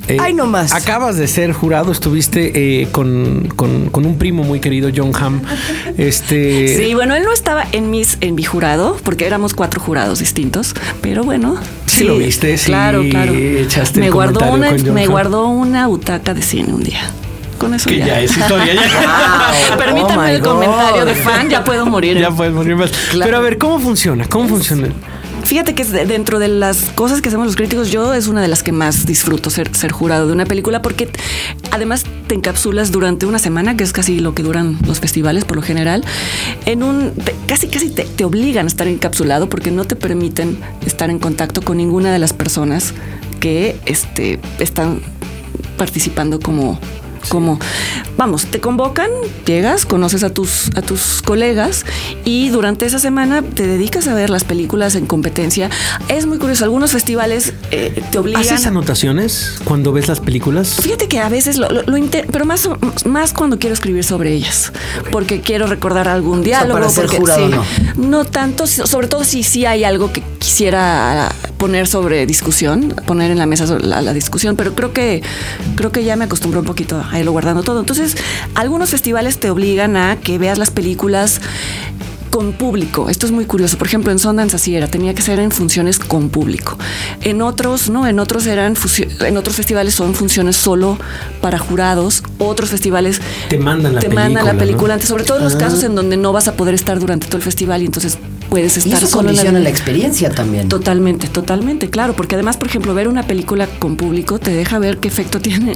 Eh, 0.09 0.17
Ay, 0.21 0.35
no 0.35 0.47
más. 0.47 0.73
Acabas 0.75 1.17
de 1.17 1.29
ser 1.29 1.53
jurado, 1.53 1.93
estuviste 1.93 2.53
eh, 2.83 2.89
con, 2.91 3.49
con- 3.55 3.89
con 3.89 4.05
un 4.05 4.19
primo 4.19 4.43
muy 4.43 4.59
querido, 4.61 4.91
John 4.95 5.13
Hamm. 5.15 5.41
Este. 5.97 6.77
Sí, 6.77 6.95
bueno, 6.95 7.15
él 7.15 7.23
no 7.23 7.33
estaba 7.33 7.65
en 7.73 7.91
mis, 7.91 8.19
en 8.21 8.35
mi 8.35 8.43
jurado, 8.43 8.97
porque 9.05 9.27
éramos 9.27 9.55
cuatro 9.55 9.81
jurados 9.81 10.19
distintos, 10.19 10.75
pero 11.01 11.23
bueno. 11.23 11.57
Sí 11.87 12.05
lo 12.05 12.17
viste, 12.19 12.57
sí, 12.59 12.67
Claro, 12.67 13.03
claro. 13.11 13.33
echaste 13.33 14.01
me 14.01 14.11
guardó 14.11 14.41
una, 14.53 14.71
con 14.71 14.79
John 14.85 14.95
me 14.95 15.05
Hamm. 15.05 15.11
guardó 15.11 15.47
una 15.49 15.87
butaca 15.87 16.35
de 16.35 16.43
cine 16.43 16.73
un 16.73 16.83
día. 16.83 17.03
Con 17.59 17.73
eso 17.75 17.89
Que 17.89 17.99
ya. 17.99 18.07
ya 18.07 18.21
es 18.23 18.37
historia. 18.37 18.75
Ya, 18.75 19.77
Permítanme 19.79 20.17
Oh 20.17 20.27
el 20.27 20.41
comentario 20.43 21.05
de 21.05 21.15
fan, 21.15 21.49
ya 21.49 21.63
puedo 21.63 21.87
morir. 21.87 22.19
ya 22.19 22.31
puedes 22.33 22.53
morir 22.53 22.75
más. 22.75 22.91
Pero 23.13 23.37
a 23.37 23.41
ver, 23.41 23.57
¿cómo 23.57 23.79
funciona? 23.79 24.25
¿Cómo 24.29 24.49
funciona? 24.49 24.89
Fíjate 25.45 25.75
que 25.75 25.85
dentro 25.85 26.39
de 26.39 26.49
las 26.49 26.91
cosas 26.95 27.21
que 27.21 27.29
hacemos 27.29 27.47
los 27.47 27.57
críticos, 27.57 27.91
yo 27.91 28.15
es 28.15 28.27
una 28.29 28.41
de 28.41 28.49
las 28.49 28.63
que 28.63 28.73
más 28.73 29.07
disfruto 29.07 29.51
ser, 29.51 29.75
ser 29.75 29.93
jurado 29.93 30.27
de 30.27 30.33
una 30.33 30.47
película 30.47 30.83
porque 30.83 31.11
además 31.71 32.05
te 32.27 32.35
encapsulas 32.35 32.93
durante 32.93 33.27
una 33.27 33.39
semana, 33.39 33.77
que 33.77 33.85
es 33.85 33.93
casi 33.93 34.21
lo 34.21 34.35
que 34.35 34.43
duran 34.43 34.79
los 34.87 35.01
festivales 35.01 35.45
por 35.45 35.57
lo 35.57 35.63
general, 35.63 36.05
en 36.65 36.83
un 36.83 37.13
casi 37.47 37.69
casi 37.69 37.91
te, 37.91 38.05
te 38.05 38.25
obligan 38.25 38.67
a 38.67 38.69
estar 38.69 38.87
encapsulado 38.87 39.49
porque 39.49 39.71
no 39.71 39.85
te 39.85 39.97
permiten 39.97 40.59
estar 40.87 41.11
en 41.11 41.19
contacto 41.19 41.61
con 41.61 41.77
ninguna 41.77 42.13
de 42.13 42.19
las 42.19 42.33
personas 42.33 42.95
que 43.41 43.77
este, 43.87 44.39
están 44.59 45.01
participando 45.77 46.39
como 46.39 46.79
como 47.29 47.59
vamos, 48.17 48.47
te 48.47 48.61
convocan, 48.61 49.09
llegas, 49.47 49.87
conoces 49.87 50.23
a 50.23 50.31
tus 50.31 50.71
a 50.77 50.83
tus 50.83 51.23
colegas 51.23 51.85
y 52.25 52.49
durante 52.51 52.87
esa 52.87 52.99
semana 52.99 53.43
te 53.43 53.67
dedicas 53.67 54.09
a 54.09 54.15
ver 54.15 54.31
las 54.31 54.45
películas 54.45 54.95
en 54.95 55.07
competencia. 55.07 55.71
Es 56.09 56.27
muy 56.27 56.39
curioso, 56.39 56.65
algunos 56.65 56.93
festivales 56.93 57.55
eh, 57.71 58.03
te 58.11 58.19
obligan 58.19 58.43
¿Haces 58.43 58.67
anotaciones 58.67 59.61
cuando 59.65 59.93
ves 59.93 60.09
las 60.09 60.21
películas? 60.21 60.77
Fíjate 60.81 61.09
que 61.09 61.19
a 61.21 61.29
veces 61.29 61.57
lo, 61.59 61.69
lo- 61.71 61.85
pero 62.31 62.45
más, 62.45 62.69
más 63.07 63.33
cuando 63.33 63.59
quiero 63.59 63.75
escribir 63.75 64.05
sobre 64.05 64.33
ellas, 64.33 64.73
porque 65.11 65.41
quiero 65.41 65.67
recordar 65.67 66.09
algún 66.09 66.43
diálogo. 66.43 66.75
para 66.81 66.89
ser 66.91 67.05
porque- 67.05 67.19
jurado, 67.19 67.47
sí. 67.47 67.83
no. 67.97 68.09
No 68.09 68.25
tanto, 68.25 68.67
so- 68.67 68.87
sobre 68.87 69.07
todo 69.09 69.25
si 69.25 69.43
sí 69.43 69.65
hay 69.67 69.85
algo 69.85 70.13
que 70.13 70.23
quisiera 70.39 71.31
poner 71.63 71.87
sobre 71.87 72.27
discusión, 72.27 72.93
poner 73.07 73.31
en 73.31 73.39
la 73.39 73.47
mesa 73.47 73.79
la, 73.79 74.03
la 74.03 74.13
discusión, 74.13 74.57
pero 74.57 74.75
creo 74.75 74.93
que 74.93 75.23
creo 75.77 75.93
que 75.93 76.03
ya 76.03 76.17
me 76.17 76.25
acostumbré 76.25 76.59
un 76.59 76.67
poquito 76.67 77.01
a 77.09 77.21
irlo 77.21 77.31
guardando 77.31 77.63
todo. 77.63 77.79
Entonces, 77.79 78.17
algunos 78.57 78.91
festivales 78.91 79.39
te 79.39 79.49
obligan 79.49 79.97
a 79.97 80.17
que 80.17 80.39
veas 80.39 80.59
las 80.59 80.73
películas 80.73 81.41
con 82.31 82.53
público. 82.55 83.09
Esto 83.09 83.27
es 83.27 83.33
muy 83.33 83.45
curioso. 83.45 83.79
Por 83.79 83.87
ejemplo, 83.87 84.11
en 84.11 84.19
Sundance 84.19 84.57
así 84.57 84.75
era, 84.75 84.89
tenía 84.89 85.15
que 85.15 85.23
ser 85.23 85.39
en 85.39 85.53
funciones 85.53 86.01
con 86.01 86.31
público. 86.31 86.77
En 87.21 87.43
otros, 87.43 87.91
no, 87.91 88.09
en 88.09 88.19
otros 88.19 88.49
eran 88.49 88.75
en 89.21 89.37
otros 89.37 89.55
festivales 89.55 89.95
son 89.95 90.17
funciones 90.17 90.57
solo 90.57 90.99
para 91.41 91.59
jurados. 91.59 92.25
Otros 92.39 92.71
festivales 92.71 93.21
Te 93.49 93.57
mandan 93.57 93.95
la 93.95 94.01
te 94.01 94.09
mandan 94.09 94.47
la 94.47 94.53
película, 94.55 94.59
película 94.59 94.89
¿no? 94.89 94.95
antes, 94.95 95.09
sobre 95.09 95.23
todo 95.23 95.39
en 95.39 95.45
los 95.45 95.55
casos 95.55 95.85
en 95.85 95.95
donde 95.95 96.17
no 96.17 96.33
vas 96.33 96.49
a 96.49 96.55
poder 96.55 96.75
estar 96.75 96.99
durante 96.99 97.29
todo 97.29 97.37
el 97.37 97.45
festival 97.45 97.83
y 97.83 97.87
entonces 97.87 98.19
puedes 98.53 98.77
y 98.77 98.81
estar 98.81 98.99
eso 99.03 99.07
solo 99.07 99.31
en 99.31 99.37
condiciona 99.37 99.61
la 99.61 99.69
experiencia 99.71 100.31
también. 100.31 100.69
Totalmente, 100.69 101.27
totalmente, 101.29 101.89
claro, 101.89 102.13
porque 102.15 102.35
además, 102.35 102.59
por 102.59 102.69
ejemplo, 102.69 102.93
ver 102.93 103.09
una 103.09 103.23
película 103.23 103.67
con 103.79 103.97
público 103.97 104.39
te 104.39 104.53
deja 104.53 104.79
ver 104.79 104.99
qué 104.99 105.09
efecto 105.09 105.41
tiene 105.41 105.73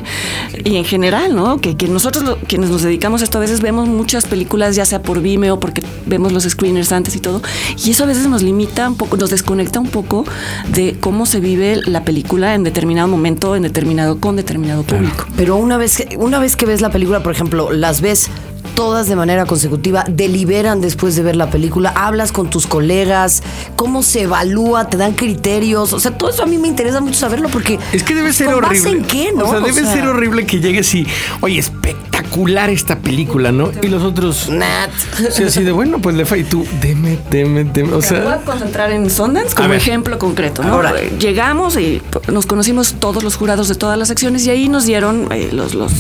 y 0.63 0.77
en 0.77 0.85
general, 0.85 1.35
¿no? 1.35 1.59
Que, 1.61 1.77
que 1.77 1.89
nosotros 1.89 2.23
lo- 2.25 2.37
quienes 2.37 2.69
nos 2.69 2.83
dedicamos 2.83 3.23
a 3.23 3.25
esto 3.25 3.39
a 3.39 3.41
veces 3.41 3.61
vemos 3.63 3.89
muchas 3.89 4.27
películas, 4.27 4.77
ya 4.77 4.85
sea 4.85 5.01
por 5.01 5.23
Vimeo, 5.23 5.59
porque 5.59 5.83
vemos 6.05 6.33
los 6.33 6.45
screeners 6.45 6.93
antes 6.93 7.17
y 7.17 7.21
todo, 7.21 7.41
y 7.83 7.91
eso 7.91 8.05
a 8.05 8.07
veces 8.07 8.27
nos 8.29 8.43
limita 8.43 8.89
un 8.89 8.97
poco, 8.97 9.17
nos 9.17 9.31
desconecta 9.31 9.81
un 9.81 9.89
poco 9.89 10.27
de 10.69 10.97
cómo 11.01 11.25
se 11.25 11.41
vive 11.41 11.81
la 11.87 12.05
película 12.05 12.55
en 12.55 12.63
determinado 12.63 13.09
momento, 13.09 13.57
en 13.57 13.63
determinado 13.63 14.21
con 14.21 14.37
determinado 14.37 14.83
público. 14.83 15.25
Pero 15.37 15.57
una 15.57 15.79
vez, 15.79 15.97
que, 15.97 16.17
una 16.19 16.39
vez 16.39 16.57
que 16.57 16.67
ves 16.67 16.83
la 16.83 16.91
película, 16.91 17.23
por 17.23 17.33
ejemplo, 17.33 17.73
las 17.73 18.03
ves 18.03 18.29
todas 18.67 19.09
de 19.09 19.17
manera 19.17 19.47
consecutiva, 19.47 20.05
deliberan 20.09 20.81
después 20.81 21.17
de 21.17 21.23
ver 21.23 21.37
la 21.37 21.51
película, 21.51 21.91
hablas 21.97 22.33
con 22.33 22.51
tus 22.51 22.67
colegas, 22.67 23.43
cómo 23.77 24.03
se 24.03 24.23
evalúa, 24.23 24.89
te 24.89 24.97
dan 24.97 25.13
criterios, 25.15 25.93
o 25.93 26.01
sea, 26.01 26.17
todo 26.17 26.31
eso 26.31 26.43
a 26.43 26.47
mí 26.47 26.59
me 26.59 26.69
interesa 26.69 27.01
mucho 27.01 27.19
saberlo 27.19 27.49
porque 27.49 27.79
Es 27.93 28.03
que 28.03 28.15
debe 28.15 28.33
ser 28.33 28.51
¿con 28.51 28.61
base 28.63 28.81
horrible. 28.81 28.99
en 28.99 29.05
qué, 29.05 29.33
no? 29.33 29.45
O 29.45 29.49
sea, 29.49 29.59
O 29.59 29.61
debe 29.61 29.83
sea, 29.83 29.93
ser 29.93 30.07
horrible 30.07 30.47
que 30.47 30.61
llegues 30.61 30.95
y, 30.95 31.07
oye, 31.41 31.59
espectacular 31.59 32.71
esta 32.71 32.99
película, 32.99 33.53
¿no? 33.53 33.71
Y 33.83 33.89
los 33.89 34.03
otros. 34.03 34.49
Nat. 34.51 34.91
Sí, 35.31 35.45
así 35.45 35.63
de 35.63 35.73
bueno, 35.73 35.99
pues 36.01 36.17
le 36.17 36.25
fa 36.25 36.37
y 36.37 36.45
tú, 36.45 36.67
deme, 36.81 37.19
deme, 37.31 37.65
deme. 37.65 37.93
O 37.93 37.99
Me 38.01 38.01
voy 38.01 38.05
a 38.05 38.09
sea, 38.37 38.37
concentrar 38.45 38.91
en 38.91 39.09
Sundance 39.11 39.55
como 39.55 39.73
ejemplo 39.75 40.19
concreto. 40.19 40.63
¿no? 40.63 40.75
Ahora. 40.75 40.93
Llegamos 41.19 41.77
y 41.77 42.03
nos 42.33 42.47
conocimos 42.47 42.95
todos 42.99 43.23
los 43.23 43.37
jurados 43.37 43.69
de 43.69 43.75
todas 43.75 43.99
las 43.99 44.09
secciones 44.09 44.47
y 44.47 44.51
ahí 44.51 44.69
nos 44.69 44.85
dieron 44.87 45.29
eh, 45.33 45.51
los, 45.53 45.75
los, 45.75 45.93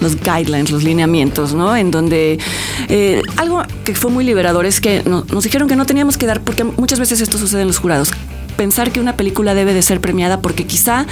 los 0.00 0.16
guidelines, 0.16 0.70
los 0.70 0.82
lineamientos, 0.82 1.54
¿no? 1.54 1.76
En 1.76 1.90
donde 1.90 1.99
eh, 2.10 3.22
algo 3.36 3.62
que 3.84 3.94
fue 3.94 4.10
muy 4.10 4.24
liberador 4.24 4.66
es 4.66 4.80
que 4.80 5.02
no- 5.04 5.24
nos 5.32 5.44
dijeron 5.44 5.68
que 5.68 5.76
no 5.76 5.86
teníamos 5.86 6.16
que 6.16 6.26
dar, 6.26 6.40
porque 6.40 6.64
muchas 6.64 6.98
veces 6.98 7.20
esto 7.20 7.38
sucede 7.38 7.62
en 7.62 7.66
los 7.68 7.78
jurados, 7.78 8.10
pensar 8.56 8.90
que 8.90 9.00
una 9.00 9.16
película 9.16 9.54
debe 9.54 9.72
de 9.72 9.80
ser 9.80 10.00
premiada 10.02 10.42
porque 10.42 10.66
quizá 10.66 11.06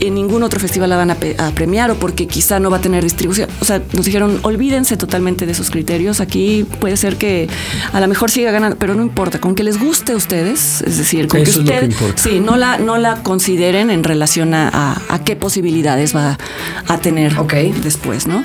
en 0.00 0.14
ningún 0.16 0.42
otro 0.42 0.58
festival 0.58 0.90
la 0.90 0.96
van 0.96 1.12
a, 1.12 1.16
premiar 1.54 1.92
o 1.92 1.94
porque 1.94 2.26
quizá 2.26 2.58
no 2.58 2.70
va 2.70 2.78
a 2.78 2.80
tener 2.80 3.04
distribución. 3.04 3.48
O 3.60 3.64
sea, 3.64 3.80
nos 3.92 4.04
dijeron, 4.04 4.40
olvídense 4.42 4.96
totalmente 4.96 5.46
de 5.46 5.52
esos 5.52 5.70
criterios. 5.70 6.20
Aquí 6.20 6.66
puede 6.80 6.96
ser 6.96 7.16
que 7.18 7.48
a 7.92 8.00
lo 8.00 8.08
mejor 8.08 8.32
siga 8.32 8.50
ganando, 8.50 8.76
pero 8.78 8.96
no 8.96 9.02
importa. 9.02 9.38
Con 9.40 9.54
que 9.54 9.62
les 9.62 9.78
guste 9.78 10.10
a 10.12 10.16
ustedes, 10.16 10.82
es 10.82 10.98
decir, 10.98 11.28
con 11.28 11.40
Eso 11.42 11.52
que 11.52 11.58
ustedes 11.60 11.94
sí, 12.16 12.40
no 12.40 12.56
la, 12.56 12.78
no 12.78 12.98
la 12.98 13.22
consideren 13.22 13.90
en 13.90 14.02
relación 14.02 14.52
a, 14.52 14.68
a- 14.68 15.00
a 15.08 15.18
qué 15.22 15.36
posibilidades 15.36 16.16
va 16.16 16.36
a 16.88 16.98
tener 16.98 17.36
después, 17.84 18.26
¿no? 18.26 18.42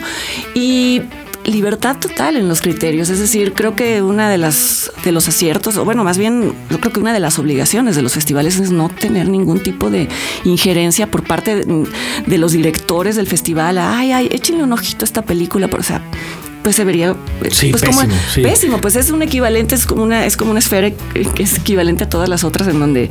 Y 0.54 1.02
libertad 1.48 1.98
total 1.98 2.36
en 2.36 2.48
los 2.48 2.62
criterios, 2.62 3.10
es 3.10 3.20
decir, 3.20 3.54
creo 3.54 3.76
que 3.76 4.02
una 4.02 4.30
de 4.30 4.38
las 4.38 4.92
de 5.04 5.12
los 5.12 5.28
aciertos, 5.28 5.78
o 5.78 5.86
bueno, 5.86 6.04
más 6.04 6.18
bien, 6.18 6.54
yo 6.70 6.80
creo 6.80 6.92
que 6.92 7.00
una 7.00 7.14
de 7.14 7.22
las 7.22 7.40
obligaciones 7.40 7.96
de 7.96 8.02
los 8.02 8.14
festivales 8.14 8.60
es 8.60 8.72
no 8.72 8.90
tener 8.90 9.30
ningún 9.30 9.64
tipo 9.64 9.90
de 9.90 10.10
injerencia 10.44 11.10
por 11.10 11.24
parte 11.24 11.64
de, 11.66 12.38
los 12.38 12.52
directores 12.52 13.16
del 13.16 13.28
festival. 13.28 13.78
Ay, 13.78 14.12
ay, 14.12 14.28
échenle 14.32 14.64
un 14.64 14.74
ojito 14.74 15.06
a 15.06 15.08
esta 15.08 15.22
película, 15.22 15.68
pero, 15.68 15.80
o 15.80 15.86
sea, 15.86 16.02
pues 16.68 16.76
se 16.76 16.84
vería 16.84 17.16
Sí, 17.50 17.70
pues 17.72 17.82
como 17.82 18.02
pésimo, 18.02 18.16
sí. 18.34 18.42
pésimo, 18.42 18.82
pues 18.82 18.98
es 18.98 19.10
un 19.10 19.22
equivalente, 19.22 19.74
es 19.74 19.86
como 19.86 20.04
una, 20.04 20.26
es 20.26 20.36
como 20.36 20.52
una 20.52 20.60
esfera 20.60 20.92
que 21.34 21.44
es 21.44 21.56
equivalente 21.60 22.04
a 22.04 22.10
todas 22.10 22.28
las 22.28 22.44
otras 22.44 22.68
en 22.68 22.78
donde 22.78 23.10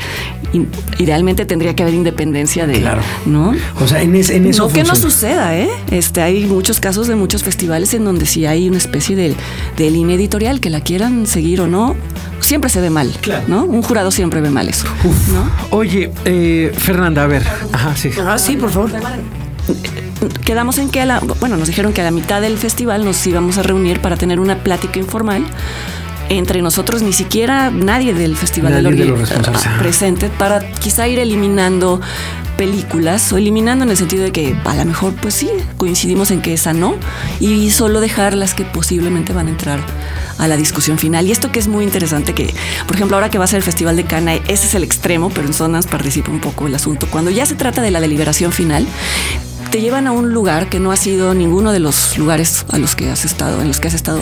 in- 0.53 0.69
idealmente 0.99 1.47
tendría 1.47 1.75
que 1.75 1.83
haber 1.83 1.95
independencia 1.95 2.67
de, 2.67 2.81
Claro. 2.81 3.01
¿no? 3.25 3.55
o 3.81 3.89
sea, 3.89 4.03
en, 4.03 4.15
es- 4.15 4.29
en 4.29 4.45
eso 4.45 4.67
No 4.67 4.73
que 4.75 4.85
no 4.85 4.95
suceda, 4.95 5.57
¿eh? 5.57 5.71
Este, 5.91 6.21
hay 6.21 6.45
muchos 6.45 6.81
casos 6.81 7.07
de 7.07 7.15
muchos 7.15 7.45
festivales 7.45 7.95
en 7.95 8.05
donde 8.05 8.27
sí 8.27 8.45
hay 8.45 8.69
una 8.69 8.77
especie 8.77 9.17
de, 9.17 9.35
de 9.79 9.91
línea 9.91 10.17
editorial 10.17 10.61
que 10.61 10.69
la 10.69 10.83
quieran 10.83 11.27
seguir 11.27 11.63
o 11.63 11.67
no, 11.67 11.97
siempre 12.41 12.69
se 12.69 12.83
ve 12.83 12.91
mal, 12.91 13.11
Claro. 13.23 13.45
¿no? 13.49 13.65
Un 13.65 13.81
jurado 13.81 14.11
siempre 14.11 14.43
ve 14.43 14.51
mal 14.51 14.69
eso, 14.69 14.85
¿no? 15.33 15.51
Oye, 15.75 16.11
eh, 16.27 16.75
Fernanda, 16.77 17.23
a 17.23 17.27
ver. 17.27 17.43
Ajá, 17.73 17.97
sí. 17.97 18.11
Ah, 18.23 18.37
sí, 18.37 18.57
por 18.59 18.71
favor. 18.71 18.91
Quedamos 20.45 20.79
en 20.79 20.91
que 20.91 21.01
a 21.01 21.07
la, 21.07 21.21
bueno, 21.41 21.57
nos 21.57 21.69
dijeron 21.69 21.93
que 21.93 22.01
a 22.01 22.05
la 22.05 22.11
mitad 22.11 22.41
del 22.41 22.59
festival 22.59 23.05
nos 23.05 23.27
íbamos 23.27 23.59
a 23.59 23.63
reunir 23.63 24.01
para 24.01 24.17
tener 24.17 24.41
una 24.41 24.57
plática 24.63 24.99
informal 24.99 25.45
entre 26.29 26.63
nosotros, 26.63 27.03
ni 27.03 27.13
siquiera 27.13 27.71
nadie 27.71 28.15
del 28.15 28.37
festival 28.37 28.83
Nadie 28.83 28.97
de 28.97 29.05
los 29.05 29.31
ah, 29.31 29.77
presente 29.79 30.29
para 30.29 30.61
quizá 30.73 31.07
ir 31.07 31.19
eliminando 31.19 32.01
películas 32.57 33.33
o 33.33 33.37
eliminando 33.37 33.85
en 33.85 33.91
el 33.91 33.97
sentido 33.97 34.25
de 34.25 34.33
que 34.33 34.57
a 34.65 34.75
lo 34.75 34.85
mejor 34.87 35.15
pues 35.15 35.35
sí 35.35 35.51
coincidimos 35.77 36.31
en 36.31 36.41
que 36.41 36.55
esa 36.55 36.73
no 36.73 36.95
y 37.39 37.71
solo 37.71 38.01
dejar 38.01 38.35
las 38.35 38.55
que 38.55 38.65
posiblemente 38.65 39.33
van 39.33 39.49
a 39.49 39.51
entrar 39.51 39.81
a 40.39 40.49
la 40.49 40.57
discusión 40.57 40.99
final. 40.99 41.27
Y 41.27 41.33
esto 41.33 41.53
que 41.53 41.59
es 41.59 41.69
muy 41.69 41.85
interesante 41.85 42.35
que 42.35 42.53
por 42.87 42.97
ejemplo 42.97 43.17
ahora 43.17 43.31
que 43.31 43.39
va 43.39 43.45
a 43.45 43.49
ser 43.49 43.59
el 43.59 43.63
festival 43.63 43.97
de 43.97 44.05
Cannes 44.05 44.41
ese 44.49 44.67
es 44.67 44.75
el 44.75 44.83
extremo 44.83 45.31
pero 45.31 45.47
en 45.47 45.55
Sundance 45.55 45.89
participa 45.89 46.31
un 46.31 46.41
poco 46.41 46.67
el 46.67 46.75
asunto. 46.75 47.07
Cuando 47.11 47.31
ya 47.31 47.47
se 47.47 47.55
trata 47.55 47.83
de 47.83 47.91
la 47.91 48.01
deliberación 48.01 48.53
final 48.53 48.87
te 49.71 49.81
llevan 49.81 50.07
a 50.07 50.13
un 50.13 50.33
lugar 50.33 50.69
que 50.69 50.79
no 50.81 50.93
ha 50.93 50.97
sido 50.97 51.35
ninguno 51.35 51.73
de 51.73 51.81
los 51.81 52.17
lugares 52.19 52.65
a 52.73 52.79
los 52.79 52.95
que 52.95 53.11
has 53.11 53.25
estado 53.25 53.61
en 53.61 53.69
los 53.69 53.81
que 53.81 53.89
has 53.89 53.95
estado 53.95 54.21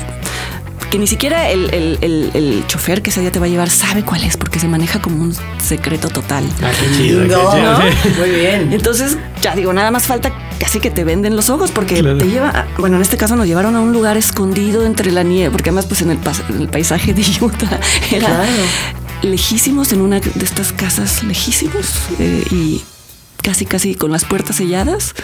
que 0.90 0.98
ni 0.98 1.06
siquiera 1.06 1.50
el, 1.50 1.72
el- 1.74 1.98
el- 2.02 2.30
el 2.34 2.64
chofer 2.68 3.02
que 3.02 3.10
ese 3.10 3.20
día 3.20 3.32
te 3.32 3.40
va 3.40 3.46
a 3.46 3.48
llevar 3.48 3.68
sabe 3.68 4.04
cuál 4.04 4.22
es 4.22 4.36
porque 4.36 4.58
se 4.60 4.68
maneja 4.68 5.00
como 5.02 5.22
un 5.22 5.34
secreto 5.62 6.08
total 6.08 6.44
Ah, 6.62 6.70
qué 6.78 6.96
chido. 6.96 7.22
qué 7.22 7.28
No, 7.28 7.52
chido. 7.52 7.78
muy 8.18 8.30
bien. 8.30 8.72
entonces, 8.72 9.16
ya 9.42 9.54
digo, 9.56 9.72
nada 9.72 9.90
más 9.90 10.06
falta 10.06 10.32
casi 10.60 10.78
que 10.80 10.90
te 10.90 11.02
venden 11.02 11.34
los 11.34 11.50
ojos 11.50 11.72
porque 11.72 11.96
Claro. 11.96 12.18
te 12.18 12.26
lleva, 12.28 12.66
bueno, 12.78 12.96
en 12.96 13.02
este 13.02 13.16
caso 13.16 13.34
nos 13.34 13.46
llevaron 13.46 13.74
a 13.74 13.80
un 13.80 13.92
lugar 13.92 14.16
escondido 14.16 14.84
entre 14.86 15.10
la 15.10 15.24
nieve, 15.24 15.50
porque 15.50 15.70
además 15.70 15.86
pues 15.86 16.00
en 16.02 16.10
el, 16.10 16.20
pas- 16.20 16.42
en 16.48 16.60
el 16.60 16.68
paisaje 16.68 17.12
de 17.12 17.22
Utah 17.40 17.80
era 18.12 18.26
Claro. 18.28 18.42
lejísimos 19.22 19.90
en 19.92 20.00
una 20.00 20.20
de 20.20 20.44
estas 20.44 20.72
casas 20.72 21.24
lejísimos 21.24 21.86
eh, 22.20 22.44
y 22.52 22.82
casi 23.44 23.66
casi 23.66 23.94
con 23.94 24.10
las 24.10 24.24
puertas 24.24 24.56
selladas 24.56 25.14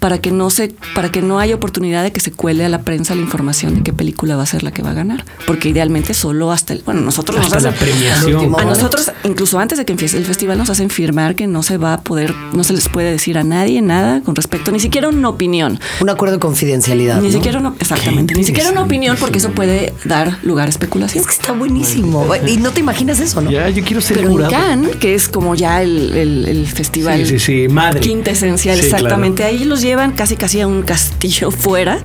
para 0.00 0.18
que 0.18 0.30
no 0.30 0.50
se 0.50 0.74
para 0.94 1.10
que 1.12 1.20
no 1.22 1.38
haya 1.38 1.54
oportunidad 1.54 2.02
de 2.02 2.10
que 2.10 2.20
se 2.20 2.32
cuele 2.32 2.64
a 2.64 2.68
la 2.68 2.80
prensa 2.82 3.14
la 3.14 3.20
información 3.20 3.74
de 3.76 3.82
qué 3.82 3.92
película 3.92 4.34
va 4.36 4.42
a 4.42 4.46
ser 4.46 4.62
la 4.62 4.70
que 4.72 4.82
va 4.82 4.90
a 4.90 4.94
ganar 4.94 5.24
porque 5.46 5.68
idealmente 5.68 6.14
solo 6.14 6.50
hasta 6.52 6.72
el 6.72 6.82
bueno 6.84 7.02
nosotros 7.02 7.36
nos 7.36 7.46
Hasta 7.52 7.60
la 7.60 7.68
hacen- 7.76 7.78
premiación. 7.86 8.54
a 8.58 8.64
nosotros, 8.64 9.12
incluso 9.24 9.58
antes 9.58 9.78
de 9.78 9.84
que 9.84 9.92
empiece 9.92 10.16
el 10.16 10.24
festival, 10.24 10.56
nos 10.58 10.70
hacen 10.70 10.90
firmar 10.90 11.34
que 11.36 11.46
no 11.46 11.62
se 11.62 11.76
va 11.76 11.92
a 11.92 12.00
poder, 12.00 12.34
no 12.52 12.64
se 12.64 12.72
les 12.72 12.88
puede 12.88 13.10
decir 13.10 13.36
a 13.38 13.44
nadie 13.44 13.82
nada 13.82 14.22
con 14.22 14.34
respecto, 14.34 14.72
ni 14.72 14.80
siquiera 14.80 15.08
una 15.08 15.28
opinión. 15.28 15.78
Un 16.00 16.08
acuerdo 16.10 16.34
de 16.36 16.40
confidencialidad. 16.40 17.20
Ni 17.20 17.28
¿no? 17.28 17.32
siquiera 17.34 17.58
una, 17.58 17.74
exactamente, 17.78 18.34
ni 18.34 18.44
siquiera 18.44 18.70
una 18.70 18.82
opinión, 18.82 19.16
porque 19.20 19.38
eso 19.38 19.50
puede 19.50 19.92
dar 20.04 20.38
lugar 20.42 20.66
a 20.66 20.70
especulación. 20.70 21.20
Es 21.22 21.26
que 21.28 21.34
está 21.34 21.52
buenísimo. 21.52 22.26
Y 22.46 22.56
no 22.56 22.70
te 22.70 22.80
imaginas 22.80 23.20
eso, 23.20 23.40
¿no? 23.40 23.50
Ya, 23.50 23.68
yo 23.68 23.84
quiero 23.84 24.00
ser 24.00 24.16
Pero 24.16 24.28
en 24.28 24.32
jurado. 24.32 24.52
Cannes, 24.52 24.96
que 24.96 25.14
es 25.14 25.28
como 25.28 25.54
ya 25.54 25.82
el, 25.82 26.12
el- 26.14 26.44
el 26.48 26.66
festival 26.66 27.18
Sí, 27.26 27.38
sí, 27.38 27.38
sí, 27.38 27.65
madre. 27.68 28.00
quintesencial, 28.00 28.78
Sí, 28.78 28.86
exactamente. 28.86 29.44
Ahí 29.44 29.64
los 29.64 29.80
llevan 29.80 30.12
casi 30.12 30.36
casi 30.36 30.60
a 30.60 30.66
un 30.66 30.82
castillo 30.82 31.50
fuera 31.50 32.04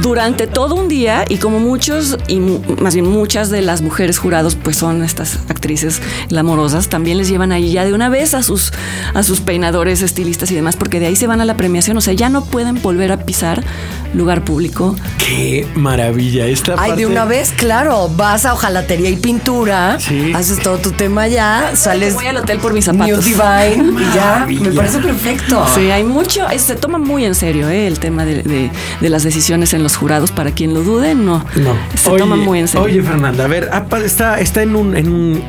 durante 0.00 0.46
todo 0.46 0.74
un 0.74 0.88
día 0.88 1.24
y 1.28 1.36
como 1.36 1.58
muchos 1.58 2.18
y 2.28 2.38
más 2.38 2.94
bien 2.94 3.06
muchas 3.06 3.50
de 3.50 3.62
las 3.62 3.82
mujeres 3.82 4.18
jurados 4.18 4.56
pues 4.56 4.76
son 4.76 5.02
estas 5.02 5.38
actrices 5.48 6.00
glamorosas, 6.28 6.88
también 6.88 7.18
les 7.18 7.28
llevan 7.28 7.52
ahí 7.52 7.72
ya 7.72 7.84
de 7.84 7.92
una 7.92 8.08
vez 8.08 8.34
a 8.34 8.42
sus 8.42 8.72
a 9.14 9.22
sus 9.22 9.40
peinadores, 9.40 10.02
estilistas 10.02 10.50
y 10.50 10.54
demás, 10.54 10.76
porque 10.76 11.00
de 11.00 11.06
ahí 11.06 11.16
se 11.16 11.26
van 11.26 11.40
a 11.40 11.44
la 11.44 11.56
premiación, 11.56 11.96
o 11.96 12.00
sea, 12.00 12.14
ya 12.14 12.28
no 12.28 12.44
pueden 12.44 12.80
volver 12.82 13.12
a 13.12 13.24
pisar 13.24 13.62
lugar 14.14 14.44
público. 14.44 14.96
Qué 15.18 15.66
maravilla. 15.74 16.46
Esta 16.46 16.72
Ay, 16.72 16.90
parte- 16.90 16.96
de 16.96 17.06
una 17.06 17.24
vez, 17.24 17.52
claro, 17.56 18.08
vas 18.08 18.44
a 18.44 18.52
hojalatería 18.54 19.08
y 19.10 19.16
pintura, 19.16 19.98
Sí. 20.00 20.32
haces 20.34 20.58
todo 20.60 20.78
tu 20.78 20.92
tema 20.92 21.28
ya, 21.28 21.72
sales 21.74 22.14
Voy 22.14 22.26
al 22.26 22.36
hotel 22.36 22.58
por 22.58 22.72
mis 22.74 22.86
New 22.88 22.94
zapatos. 22.98 23.24
Divine 23.24 24.02
y 24.02 24.14
ya, 24.14 24.46
me 24.48 24.72
parece 24.72 24.98
perfecto. 24.98 25.66
Sí, 25.74 25.90
hay 25.90 26.04
mucho, 26.04 26.48
es- 26.48 26.62
se 26.62 26.76
toma 26.76 26.98
muy 26.98 27.24
en 27.24 27.34
serio 27.34 27.68
eh, 27.68 27.86
el 27.86 27.98
tema 27.98 28.24
de, 28.24 28.42
de- 28.42 28.70
de 29.00 29.08
las 29.08 29.22
decisiones 29.22 29.72
en 29.74 29.82
los 29.82 29.96
jurados. 29.96 30.30
Para 30.30 30.50
quien 30.52 30.74
lo 30.74 30.82
dude, 30.82 31.14
no. 31.14 31.44
No. 31.56 31.74
Se 31.94 32.10
Oye, 32.10 32.18
toma 32.18 32.36
muy 32.36 32.58
en 32.60 32.68
serio. 32.68 32.84
Oye, 32.84 33.02
Fernanda, 33.02 33.44
a 33.44 33.48
ver, 33.48 33.68
apa- 33.72 34.00
está, 34.00 34.40
está 34.40 34.62
en 34.62 34.76
un, 34.76 34.96
en 34.96 35.08
un- 35.08 35.42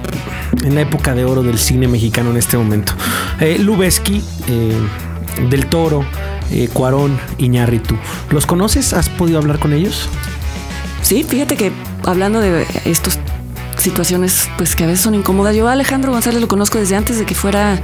en 0.63 0.75
la 0.75 0.81
época 0.81 1.13
de 1.15 1.25
oro 1.25 1.43
del 1.43 1.57
cine 1.59 1.87
mexicano 1.87 2.31
en 2.31 2.37
este 2.37 2.57
momento. 2.57 2.93
Eh, 3.39 3.57
Lubeski, 3.59 4.23
eh, 4.47 4.73
Del 5.49 5.65
Toro, 5.65 6.05
eh, 6.51 6.69
Cuarón, 6.71 7.19
Iñárritu. 7.37 7.95
¿Los 8.29 8.45
conoces? 8.45 8.93
¿Has 8.93 9.09
podido 9.09 9.37
hablar 9.37 9.59
con 9.59 9.73
ellos? 9.73 10.09
Sí, 11.01 11.23
fíjate 11.23 11.55
que 11.55 11.71
hablando 12.03 12.39
de 12.39 12.65
estas 12.85 13.19
situaciones, 13.77 14.49
pues 14.57 14.75
que 14.75 14.83
a 14.83 14.87
veces 14.87 15.01
son 15.01 15.15
incómodas. 15.15 15.55
Yo 15.55 15.67
a 15.67 15.73
Alejandro 15.73 16.11
González 16.11 16.39
lo 16.41 16.47
conozco 16.47 16.77
desde 16.77 16.95
antes 16.95 17.19
de 17.19 17.25
que 17.25 17.35
fuera 17.35 17.79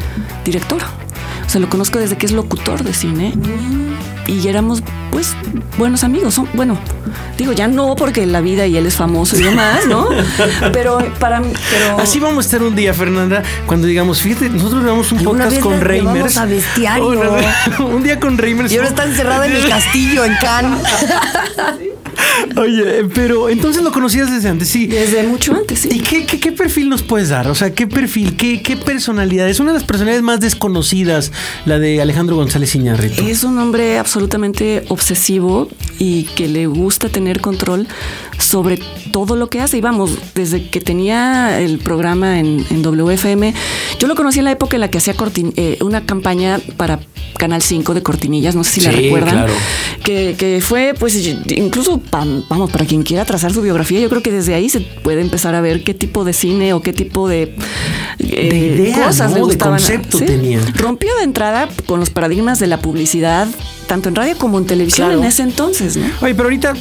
director. 0.45 0.81
O 1.45 1.49
sea, 1.49 1.59
lo 1.59 1.69
conozco 1.69 1.99
desde 1.99 2.17
que 2.17 2.25
es 2.25 2.31
locutor 2.31 2.83
de 2.83 2.93
cine. 2.93 3.33
Y 4.29 4.47
éramos, 4.47 4.83
pues, 5.11 5.35
buenos 5.77 6.03
amigos. 6.03 6.35
Son, 6.35 6.47
bueno, 6.53 6.77
digo, 7.37 7.51
ya 7.51 7.67
no 7.67 7.95
porque 7.95 8.25
la 8.27 8.41
vida 8.41 8.67
y 8.67 8.77
él 8.77 8.85
es 8.85 8.95
famoso 8.95 9.37
y 9.37 9.43
demás, 9.43 9.87
¿no? 9.87 10.07
Pero 10.71 10.99
para 11.19 11.39
mí, 11.39 11.51
pero... 11.71 11.97
Así 11.99 12.19
vamos 12.19 12.45
a 12.45 12.47
estar 12.47 12.61
un 12.63 12.75
día, 12.75 12.93
Fernanda, 12.93 13.41
cuando 13.65 13.87
digamos, 13.87 14.21
fíjate, 14.21 14.49
nosotros 14.49 14.83
grabamos 14.83 15.11
un 15.11 15.21
Y 15.21 15.23
podcast 15.23 15.51
vez 15.51 15.59
con 15.59 15.81
Reimers. 15.81 16.15
vamos 16.15 16.37
a 16.37 16.45
Bestiario. 16.45 17.07
Un, 17.79 17.85
un 17.95 18.03
día 18.03 18.19
con 18.19 18.37
Reimers. 18.37 18.71
Y 18.71 18.77
ahora 18.77 18.89
está 18.89 19.05
encerrada 19.05 19.47
en 19.47 19.55
el 19.55 19.67
castillo, 19.69 20.23
en 20.25 20.35
Cannes. 20.35 20.83
Oye, 22.57 23.05
pero 23.13 23.49
entonces 23.49 23.83
lo 23.83 23.91
conocías 23.91 24.31
desde 24.31 24.49
antes, 24.49 24.67
sí. 24.69 24.87
Desde 24.87 25.23
mucho 25.23 25.53
antes, 25.53 25.79
sí. 25.79 25.89
¿Y 25.91 25.99
qué, 25.99 26.25
qué- 26.25 26.39
qué 26.39 26.51
perfil 26.51 26.89
nos 26.89 27.01
puedes 27.03 27.29
dar? 27.29 27.47
O 27.47 27.55
sea, 27.55 27.73
¿qué 27.73 27.87
perfil, 27.87 28.35
qué, 28.35 28.61
qué 28.61 28.75
personalidad? 28.77 29.49
Es 29.49 29.59
una 29.59 29.71
de 29.71 29.79
las 29.79 29.83
personalidades 29.87 30.23
más 30.23 30.39
desconocidas, 30.39 31.31
la 31.65 31.79
de 31.79 32.01
Alejandro 32.01 32.35
González 32.35 32.73
Iñárritu. 32.75 33.23
Es 33.25 33.43
un 33.43 33.57
hombre 33.59 33.97
absolutamente 33.97 34.83
obsesivo. 34.89 35.69
Y 35.99 36.23
que 36.23 36.47
le 36.47 36.65
gusta 36.65 37.09
tener 37.09 37.41
control 37.41 37.87
sobre 38.39 38.79
todo 39.11 39.35
lo 39.35 39.49
que 39.49 39.61
hace. 39.61 39.77
Y 39.77 39.81
vamos, 39.81 40.17
desde 40.33 40.69
que 40.69 40.81
tenía 40.81 41.59
el 41.59 41.77
programa 41.77 42.39
en, 42.39 42.65
WFM, 42.81 43.53
yo 43.99 44.07
lo 44.07 44.15
conocí 44.15 44.39
en 44.39 44.45
la 44.45 44.51
época 44.51 44.77
en 44.77 44.81
la 44.81 44.89
que 44.89 44.97
hacía 44.97 45.13
eh, 45.55 45.77
una 45.81 46.05
campaña 46.05 46.59
para 46.77 46.99
Canal 47.37 47.61
5 47.61 47.93
de 47.93 48.03
cortinillas, 48.03 48.53
no 48.53 48.65
sé 48.65 48.71
si 48.71 48.81
la 48.81 48.91
recuerdan, 48.91 49.45
que, 50.03 50.59
fue 50.61 50.93
pues 50.99 51.15
incluso, 51.55 52.01
vamos, 52.11 52.69
para 52.69 52.85
quien 52.85 53.03
quiera 53.03 53.23
trazar 53.23 53.53
su 53.53 53.61
biografía, 53.61 53.99
yo 54.01 54.09
creo 54.09 54.21
que 54.21 54.31
desde 54.31 54.53
ahí 54.53 54.67
se 54.67 54.81
puede 54.81 55.21
empezar 55.21 55.55
a 55.55 55.61
ver 55.61 55.83
qué 55.83 55.93
tipo 55.93 56.25
de 56.25 56.33
cine 56.33 56.73
o 56.73 56.81
qué 56.81 56.91
tipo 56.91 57.29
de, 57.29 57.55
eh, 58.19 58.93
cosas 58.93 59.33
le 59.33 59.41
gustaban. 59.41 59.81
De 59.81 60.59
Rompió 60.75 61.15
de 61.17 61.23
entrada 61.23 61.69
con 61.85 62.01
los 62.01 62.09
paradigmas 62.09 62.59
de 62.59 62.67
la 62.67 62.79
publicidad, 62.79 63.47
tanto 63.87 64.09
en 64.09 64.15
radio 64.15 64.37
como 64.37 64.57
en 64.57 64.65
televisión 64.65 65.11
en 65.11 65.23
ese 65.23 65.43
entonces, 65.43 65.88
¿no? 65.97 66.05
Oye, 66.21 66.33
pero 66.33 66.45
ahorita 66.45 66.73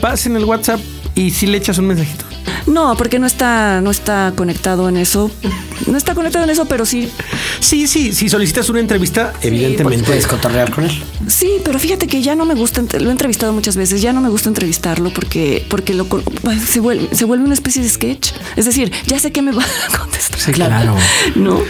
vas 0.00 0.26
en 0.26 0.36
el 0.36 0.44
WhatsApp 0.44 0.80
y 1.14 1.30
si 1.30 1.46
le 1.46 1.58
echas 1.58 1.78
un 1.78 1.86
mensajito. 1.86 2.24
No, 2.66 2.96
porque 2.96 3.18
no 3.18 3.26
está, 3.26 3.80
no 3.80 3.90
está 3.90 4.32
conectado 4.36 4.88
en 4.88 4.96
eso. 4.96 5.30
No 5.86 5.96
está 5.96 6.14
conectado 6.14 6.44
en 6.44 6.50
eso, 6.50 6.66
pero 6.66 6.86
sí. 6.86 7.10
Sí, 7.58 7.86
sí, 7.86 8.12
si 8.12 8.28
solicitas 8.28 8.68
una 8.68 8.80
entrevista, 8.80 9.32
evidentemente. 9.42 10.06
Puedes 10.06 10.26
cotorrear 10.26 10.70
con 10.70 10.84
él. 10.84 11.02
Sí, 11.26 11.50
pero 11.64 11.78
fíjate 11.78 12.06
que 12.06 12.22
ya 12.22 12.34
no 12.34 12.44
me 12.44 12.54
gusta, 12.54 12.82
lo 12.98 13.08
he 13.08 13.12
entrevistado 13.12 13.52
muchas 13.52 13.76
veces, 13.76 14.02
ya 14.02 14.12
no 14.12 14.20
me 14.20 14.28
gusta 14.28 14.48
entrevistarlo 14.48 15.10
porque, 15.10 15.64
porque 15.68 15.94
lo, 15.94 16.06
se, 16.66 16.80
vuelve, 16.80 17.14
se 17.14 17.24
vuelve 17.24 17.44
una 17.44 17.54
especie 17.54 17.82
de 17.82 17.88
sketch. 17.88 18.32
Es 18.56 18.66
decir, 18.66 18.92
ya 19.06 19.18
sé 19.18 19.32
que 19.32 19.42
me 19.42 19.52
va 19.52 19.64
a 19.64 19.98
contestar. 19.98 20.40
Sí, 20.40 20.52
claro. 20.52 20.96
¿No? 21.34 21.60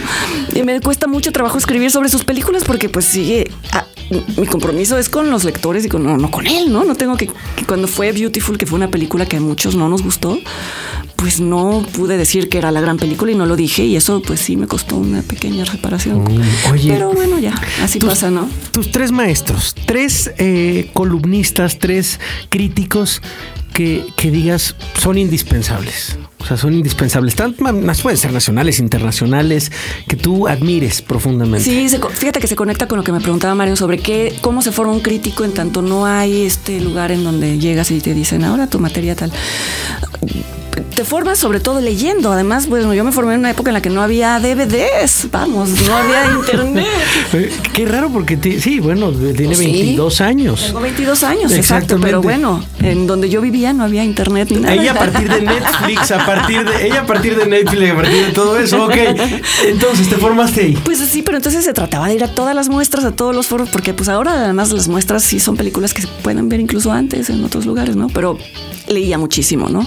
Y 0.53 0.63
me 0.63 0.79
cuesta 0.81 1.07
mucho 1.07 1.31
trabajo 1.31 1.57
escribir 1.57 1.91
sobre 1.91 2.09
sus 2.09 2.23
películas 2.23 2.63
porque 2.63 2.89
pues 2.89 3.05
sigue... 3.05 3.49
mi 4.37 4.45
compromiso 4.47 4.97
es 4.97 5.09
con 5.09 5.29
los 5.29 5.43
lectores 5.43 5.85
y 5.85 5.89
con, 5.89 6.03
no, 6.03 6.17
no 6.17 6.29
con 6.31 6.47
él, 6.47 6.71
¿no? 6.71 6.83
No 6.83 6.95
tengo 6.95 7.15
que, 7.15 7.27
que, 7.27 7.65
cuando 7.65 7.87
fue 7.87 8.11
Beautiful, 8.11 8.57
que 8.57 8.65
fue 8.65 8.77
una 8.77 8.89
película 8.89 9.25
que 9.25 9.37
a 9.37 9.39
muchos 9.39 9.75
no 9.75 9.89
nos 9.89 10.03
gustó, 10.03 10.37
pues 11.15 11.39
no 11.39 11.85
pude 11.93 12.17
decir 12.17 12.49
que 12.49 12.57
era 12.57 12.71
la 12.71 12.81
gran 12.81 12.97
película 12.97 13.31
y 13.31 13.35
no 13.35 13.45
lo 13.45 13.55
dije 13.55 13.83
y 13.85 13.95
eso 13.95 14.21
pues 14.21 14.39
sí 14.39 14.57
me 14.57 14.67
costó 14.67 14.97
una 14.97 15.21
pequeña 15.21 15.65
reparación. 15.65 16.23
Mm, 16.23 16.41
Pero 16.87 17.11
bueno, 17.13 17.39
ya, 17.39 17.53
así 17.83 17.99
pasa, 17.99 18.31
¿no? 18.31 18.49
Tus 18.71 18.91
tres 18.91 19.11
maestros, 19.11 19.75
tres 19.85 20.31
eh, 20.37 20.89
columnistas, 20.93 21.79
tres 21.79 22.19
críticos 22.49 23.21
que, 23.73 24.05
que 24.15 24.31
digas 24.31 24.75
son 24.97 25.17
indispensables. 25.17 26.17
O 26.39 26.45
sea, 26.45 26.57
son 26.57 26.73
indispensables. 26.73 27.35
Tanto 27.35 27.63
pueden 28.01 28.17
ser 28.17 28.33
nacionales, 28.33 28.79
internacionales, 28.79 29.71
que 30.07 30.15
tú 30.15 30.47
admires 30.47 31.01
profundamente. 31.01 31.63
Sí, 31.63 31.87
fíjate 32.13 32.39
que 32.39 32.47
se 32.47 32.55
conecta 32.55 32.87
con 32.87 32.97
lo 32.97 33.03
que 33.03 33.11
me 33.11 33.19
preguntaba 33.19 33.53
Mario 33.53 33.75
sobre 33.75 33.99
qué, 33.99 34.35
cómo 34.41 34.61
se 34.61 34.71
forma 34.71 34.91
un 34.91 35.01
crítico 35.01 35.43
en 35.43 35.53
tanto 35.53 35.81
no 35.81 36.05
hay 36.05 36.45
este 36.45 36.79
lugar 36.81 37.11
en 37.11 37.23
donde 37.23 37.59
llegas 37.59 37.91
y 37.91 37.99
te 38.01 38.13
dicen 38.13 38.43
ahora 38.43 38.67
tu 38.67 38.79
materia 38.79 39.15
tal 39.15 39.31
te 40.95 41.05
formas 41.05 41.37
sobre 41.37 41.59
todo 41.59 41.81
leyendo. 41.81 42.31
Además, 42.31 42.67
bueno, 42.67 42.93
yo 42.93 43.03
me 43.03 43.11
formé 43.11 43.33
en 43.33 43.39
una 43.41 43.51
época 43.51 43.69
en 43.69 43.75
la 43.75 43.81
que 43.81 43.89
no 43.89 44.01
había 44.01 44.39
DVDs, 44.39 45.27
vamos, 45.31 45.69
no 45.69 45.95
había 45.95 46.31
internet. 46.39 46.87
Qué 47.73 47.85
raro 47.85 48.09
porque 48.09 48.37
sí, 48.59 48.79
bueno, 48.79 49.11
tiene 49.11 49.55
22 49.55 50.21
años. 50.21 50.65
Tengo 50.67 50.81
22 50.81 51.23
años, 51.23 51.51
exacto, 51.53 51.97
pero 52.01 52.21
bueno, 52.21 52.63
en 52.79 53.07
donde 53.07 53.29
yo 53.29 53.41
no 53.73 53.83
había 53.83 54.03
internet 54.03 54.49
ni 54.51 54.57
nada. 54.57 54.73
Ella 54.73 54.91
a 54.91 54.95
partir 54.95 55.29
de 55.29 55.41
Netflix, 55.53 56.11
a 56.11 56.25
partir 56.25 56.65
de 56.65 56.87
ella 56.87 57.01
a 57.01 57.05
partir 57.05 57.35
de 57.35 57.45
Netflix, 57.45 57.91
a 57.91 57.95
partir 57.95 58.25
de 58.25 58.31
todo 58.31 58.57
eso, 58.57 58.85
ok. 58.85 58.95
Entonces 59.65 60.09
te 60.09 60.17
formaste 60.17 60.61
ahí. 60.61 60.77
Pues 60.83 60.99
sí, 60.99 61.21
pero 61.21 61.37
entonces 61.37 61.63
se 61.63 61.73
trataba 61.73 62.07
de 62.07 62.15
ir 62.15 62.23
a 62.23 62.27
todas 62.27 62.55
las 62.55 62.69
muestras, 62.69 63.05
a 63.05 63.11
todos 63.11 63.35
los 63.35 63.47
foros, 63.47 63.69
porque 63.69 63.93
pues 63.93 64.09
ahora 64.09 64.33
además 64.33 64.71
las 64.71 64.87
muestras 64.87 65.23
sí 65.23 65.39
son 65.39 65.55
películas 65.55 65.93
que 65.93 66.01
se 66.01 66.07
pueden 66.07 66.49
ver 66.49 66.59
incluso 66.59 66.91
antes 66.91 67.29
en 67.29 67.43
otros 67.43 67.65
lugares, 67.65 67.95
¿no? 67.95 68.07
Pero 68.07 68.37
leía 68.87 69.17
muchísimo, 69.17 69.69
¿no? 69.69 69.85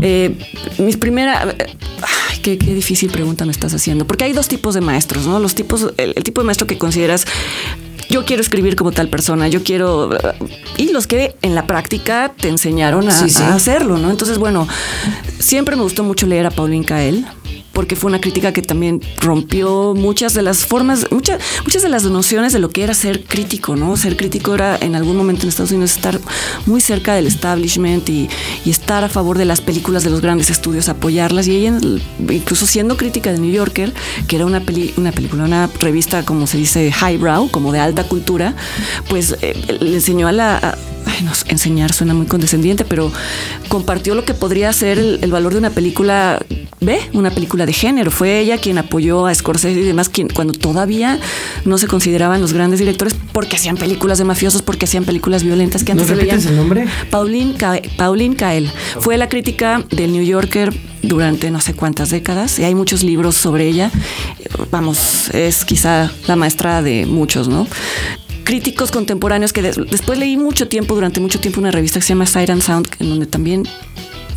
Eh, 0.00 0.34
mis 0.78 0.96
primeras... 0.96 1.54
Ay, 2.02 2.38
qué, 2.42 2.56
difícil 2.56 3.10
pregunta 3.10 3.44
me 3.44 3.52
estás 3.52 3.74
haciendo. 3.74 4.06
Porque 4.06 4.24
hay 4.24 4.32
dos 4.32 4.48
tipos 4.48 4.74
de 4.74 4.80
maestros, 4.80 5.26
¿no? 5.26 5.38
Los 5.38 5.54
tipos, 5.54 5.92
el, 5.96 6.14
tipo 6.22 6.40
de 6.40 6.46
maestro 6.46 6.66
que 6.66 6.78
consideras 6.78 7.26
yo 8.10 8.24
quiero 8.24 8.42
escribir 8.42 8.76
como 8.76 8.92
tal 8.92 9.08
persona, 9.08 9.48
yo 9.48 9.62
quiero... 9.62 10.10
Y 10.76 10.92
los 10.92 11.06
que 11.06 11.36
en 11.42 11.54
la 11.54 11.66
práctica 11.66 12.32
te 12.36 12.48
enseñaron 12.48 13.08
a, 13.08 13.18
a, 13.18 13.54
hacerlo, 13.54 13.98
¿no? 13.98 14.10
Entonces, 14.10 14.38
bueno, 14.38 14.66
siempre 15.38 15.76
me 15.76 15.82
gustó 15.82 16.04
mucho 16.04 16.26
leer 16.26 16.46
a 16.46 16.50
Pauline 16.50 16.84
Kael 16.84 17.26
porque 17.72 17.96
fue 17.96 18.08
una 18.08 18.20
crítica 18.20 18.52
que 18.52 18.62
también 18.62 19.00
rompió 19.20 19.94
muchas 19.94 20.34
de 20.34 20.42
las 20.42 20.66
formas, 20.66 21.06
muchas, 21.10 21.40
muchas 21.64 21.82
de 21.82 21.88
las 21.88 22.04
nociones 22.04 22.52
de 22.52 22.58
lo 22.58 22.70
que 22.70 22.82
era 22.82 22.94
ser 22.94 23.24
crítico, 23.24 23.76
¿no? 23.76 23.96
Ser 23.96 24.16
crítico 24.16 24.54
era 24.54 24.76
en 24.76 24.94
algún 24.94 25.16
momento 25.16 25.42
en 25.42 25.50
Estados 25.50 25.70
Unidos 25.70 25.92
estar 25.92 26.18
muy 26.66 26.80
cerca 26.80 27.14
del 27.14 27.26
establishment 27.26 28.08
y, 28.08 28.28
estar 28.66 29.02
a 29.02 29.08
favor 29.08 29.38
de 29.38 29.44
las 29.44 29.60
películas 29.60 30.04
de 30.04 30.10
los 30.10 30.20
grandes 30.20 30.50
estudios, 30.50 30.88
apoyarlas. 30.88 31.48
Y 31.48 31.56
ella, 31.56 31.78
incluso 32.28 32.66
siendo 32.66 32.96
crítica 32.96 33.32
de 33.32 33.38
New 33.38 33.50
Yorker, 33.50 33.92
que 34.26 34.36
era 34.36 34.44
una, 34.44 34.62
una 34.96 35.12
película, 35.12 35.44
una 35.44 35.70
revista, 35.80 36.24
como 36.24 36.46
se 36.46 36.58
dice, 36.58 36.92
highbrow, 36.92 37.50
como 37.50 37.72
de 37.72 37.80
alta 37.80 38.04
cultura, 38.04 38.54
pues 39.08 39.36
eh, 39.40 39.78
le 39.80 39.94
enseñó 39.94 40.28
a 40.28 40.32
la 40.32 40.78
enseñar 41.48 41.92
suena 41.92 42.14
muy 42.14 42.26
condescendiente, 42.26 42.84
pero 42.84 43.12
compartió 43.68 44.14
lo 44.14 44.24
que 44.24 44.34
podría 44.34 44.72
ser 44.72 44.98
el, 44.98 45.30
valor 45.30 45.52
de 45.52 45.58
una 45.58 45.70
película 45.70 46.40
B, 46.80 46.98
una 47.12 47.30
película 47.30 47.66
de 47.66 47.72
género. 47.72 48.10
Fue 48.10 48.40
ella 48.40 48.58
quien 48.58 48.78
apoyó 48.78 49.26
a 49.26 49.34
Scorsese 49.34 49.80
y 49.80 49.84
demás, 49.84 50.08
quien, 50.08 50.28
cuando 50.28 50.52
todavía 50.52 51.18
no 51.64 51.78
se 51.78 51.86
consideraban 51.86 52.40
los 52.40 52.52
grandes 52.52 52.78
directores 52.78 53.14
porque 53.32 53.56
hacían 53.56 53.76
películas 53.76 54.18
de 54.18 54.24
mafiosos, 54.24 54.62
porque 54.62 54.84
hacían 54.84 55.04
películas 55.04 55.42
violentas 55.42 55.84
que 55.84 55.92
antes 55.92 56.08
¿No 56.08 56.14
repites 56.14 56.46
el 56.46 56.56
nombre? 56.56 56.86
Pauline, 57.10 57.54
Pauline 57.96 58.36
Kael. 58.36 58.70
Fue 59.00 59.16
la 59.16 59.28
crítica 59.28 59.84
del 59.90 60.12
New 60.12 60.24
Yorker 60.24 60.72
durante 61.02 61.50
no 61.50 61.60
sé 61.60 61.74
cuántas 61.74 62.10
décadas 62.10 62.58
y 62.58 62.64
hay 62.64 62.74
muchos 62.74 63.02
libros 63.02 63.34
sobre 63.34 63.66
ella. 63.66 63.90
Vamos, 64.70 65.30
es 65.30 65.64
quizá 65.64 66.10
la 66.26 66.36
maestra 66.36 66.82
de 66.82 67.06
muchos, 67.06 67.48
¿no? 67.48 67.66
críticos 68.44 68.90
contemporáneos 68.90 69.52
que 69.52 69.60
después 69.60 70.18
leí 70.18 70.38
mucho 70.38 70.68
tiempo, 70.68 70.94
durante 70.94 71.20
mucho 71.20 71.38
tiempo, 71.38 71.60
una 71.60 71.70
revista 71.70 71.98
que 72.00 72.06
se 72.06 72.14
llama 72.14 72.24
Siren 72.24 72.62
Sound, 72.62 72.88
en 72.98 73.10
donde 73.10 73.26
también 73.26 73.64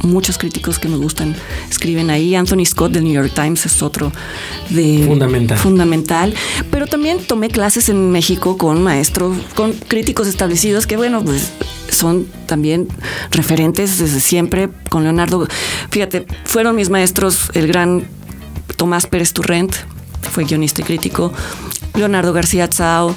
muchos 0.03 0.37
críticos 0.37 0.79
que 0.79 0.87
me 0.87 0.97
gustan 0.97 1.35
escriben 1.69 2.09
ahí. 2.09 2.35
Anthony 2.35 2.65
Scott 2.65 2.91
del 2.91 3.03
New 3.03 3.13
York 3.13 3.31
Times 3.33 3.65
es 3.65 3.81
otro 3.81 4.11
de 4.69 5.03
fundamental. 5.07 5.57
fundamental. 5.57 6.33
Pero 6.69 6.87
también 6.87 7.19
tomé 7.19 7.49
clases 7.49 7.89
en 7.89 8.11
México 8.11 8.57
con 8.57 8.83
maestros, 8.83 9.37
con 9.55 9.73
críticos 9.73 10.27
establecidos 10.27 10.87
que, 10.87 10.97
bueno, 10.97 11.23
pues 11.23 11.51
son 11.89 12.27
también 12.45 12.87
referentes 13.31 13.97
desde 13.97 14.19
siempre. 14.19 14.69
Con 14.89 15.03
Leonardo, 15.03 15.47
fíjate, 15.89 16.25
fueron 16.45 16.75
mis 16.75 16.89
maestros 16.89 17.51
el 17.53 17.67
gran 17.67 18.05
Tomás 18.75 19.07
Pérez 19.07 19.33
Turrent, 19.33 19.73
fue 20.31 20.45
guionista 20.45 20.81
y 20.81 20.85
crítico, 20.85 21.31
Leonardo 21.95 22.33
García 22.33 22.67
Tsao, 22.67 23.15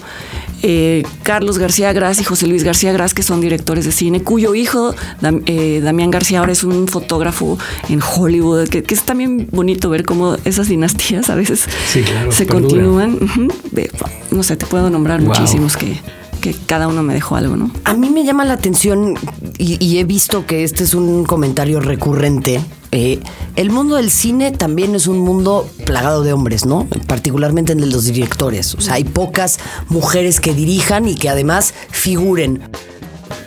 eh, 0.67 1.03
Carlos 1.23 1.59
García 1.59 1.93
Gras 1.93 2.19
y 2.23 2.25
José 2.25 2.47
Luis 2.47 2.65
García 2.65 2.91
Gras, 2.91 3.13
que 3.13 3.23
son 3.23 3.43
directores 3.43 3.85
de 3.85 3.93
cine, 3.93 4.23
cuyo 4.23 4.55
hijo, 4.55 4.95
eh, 5.45 5.81
Damián 5.85 6.11
García, 6.11 6.39
ahora 6.39 6.53
es 6.53 6.65
un 6.65 6.89
fotógrafo 6.89 7.59
en 7.91 8.01
Hollywood, 8.01 8.69
que, 8.69 8.83
es 8.89 9.03
también 9.03 9.47
bonito 9.53 9.91
ver 9.91 10.07
cómo 10.07 10.39
esas 10.47 10.69
dinastías 10.69 11.29
a 11.29 11.35
veces 11.35 11.67
se 12.31 12.47
continúan. 12.47 13.19
no 14.31 14.43
sé, 14.43 14.57
te 14.57 14.65
puedo 14.65 14.89
nombrar 14.89 15.21
muchísimos 15.21 15.77
que, 15.77 16.01
que 16.41 16.55
cada 16.67 16.89
uno 16.89 17.03
me 17.03 17.13
dejó 17.13 17.37
algo, 17.37 17.57
¿no? 17.57 17.71
A 17.85 17.93
mí 17.93 18.09
me 18.09 18.25
llama 18.25 18.47
la 18.47 18.55
atención 18.55 19.15
y, 19.59 19.99
he 19.99 20.05
visto 20.05 20.47
que 20.47 20.65
este 20.65 20.85
es 20.85 20.95
un 20.95 21.25
comentario 21.25 21.81
recurrente. 21.81 22.61
Eh, 22.95 23.19
el 23.57 23.71
mundo 23.71 23.97
del 23.97 24.09
cine 24.09 24.53
también 24.53 24.95
es 24.95 25.09
un 25.09 25.19
mundo 25.19 25.69
plagado 25.85 26.23
de 26.23 26.33
hombres, 26.33 26.65
¿no? 26.65 26.87
Particularmente 27.09 27.73
en 27.73 27.81
el 27.81 27.91
de 27.91 27.97
los 27.97 28.05
directores. 28.05 28.75
O 28.77 28.81
sea, 28.81 28.95
hay 28.95 29.05
pocas 29.05 29.59
mujeres 29.89 30.41
que 30.41 30.55
dirijan 30.55 31.09
y 31.09 31.17
que 31.17 31.29
además 31.29 31.75
figuren. 31.91 32.63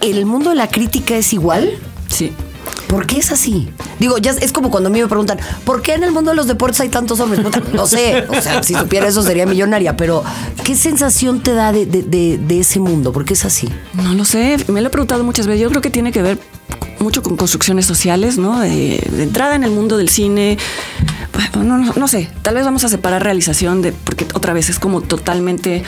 ¿El 0.02 0.26
mundo 0.26 0.50
de 0.50 0.58
la 0.58 0.68
crítica 0.68 1.16
es 1.16 1.32
igual? 1.32 1.72
Sí. 2.10 2.34
¿Por 2.90 3.08
qué 3.08 3.20
es 3.20 3.32
así? 3.32 3.70
Digo, 4.00 4.18
ya 4.18 4.32
es 4.32 4.52
como 4.52 4.70
cuando 4.70 4.90
a 4.90 4.92
mí 4.92 5.02
me 5.02 5.08
preguntan, 5.08 5.40
¿por 5.64 5.82
qué 5.82 5.94
en 5.94 6.04
el 6.04 6.12
mundo 6.12 6.32
de 6.32 6.36
los 6.36 6.48
deportes 6.48 6.82
hay 6.82 6.90
tantos 6.90 7.20
hombres? 7.22 7.46
No 7.74 7.88
sé, 7.88 8.26
o 8.28 8.42
sea, 8.42 8.62
si 8.64 8.74
supiera 8.74 9.08
eso 9.08 9.24
sería 9.24 9.46
millonaria, 9.46 9.96
pero 9.96 10.24
¿qué 10.64 10.76
sensación 10.76 11.42
te 11.42 11.54
da 11.54 11.72
de, 11.72 12.40
ese 12.50 12.80
mundo? 12.80 13.14
¿Por 13.14 13.24
qué 13.24 13.34
es 13.34 13.46
así? 13.46 13.70
No 13.94 14.14
lo 14.14 14.26
sé, 14.26 14.58
me 14.68 14.82
lo 14.82 14.88
he 14.88 14.90
preguntado 14.90 15.24
muchas 15.24 15.48
veces. 15.48 15.62
Yo 15.62 15.70
creo 15.70 15.82
que 15.82 15.90
tiene 15.90 16.12
que 16.12 16.22
ver 16.22 16.38
mucho 17.00 17.24
con 17.24 17.38
construcciones 17.38 17.86
sociales, 17.86 18.38
¿no? 18.38 18.60
De, 18.60 18.98
entrada 19.20 19.56
en 19.56 19.64
el 19.64 19.72
mundo 19.72 19.98
del 19.98 20.10
cine. 20.10 20.58
No, 21.56 21.78
no, 21.78 22.08
sé, 22.08 22.30
tal 22.42 22.56
vez 22.56 22.66
vamos 22.66 22.84
a 22.84 22.90
separar 22.90 23.24
realización 23.24 23.82
de, 23.82 23.92
porque 23.92 24.28
otra 24.34 24.54
vez 24.54 24.70
es 24.70 24.80
como 24.80 25.02
totalmente 25.02 25.84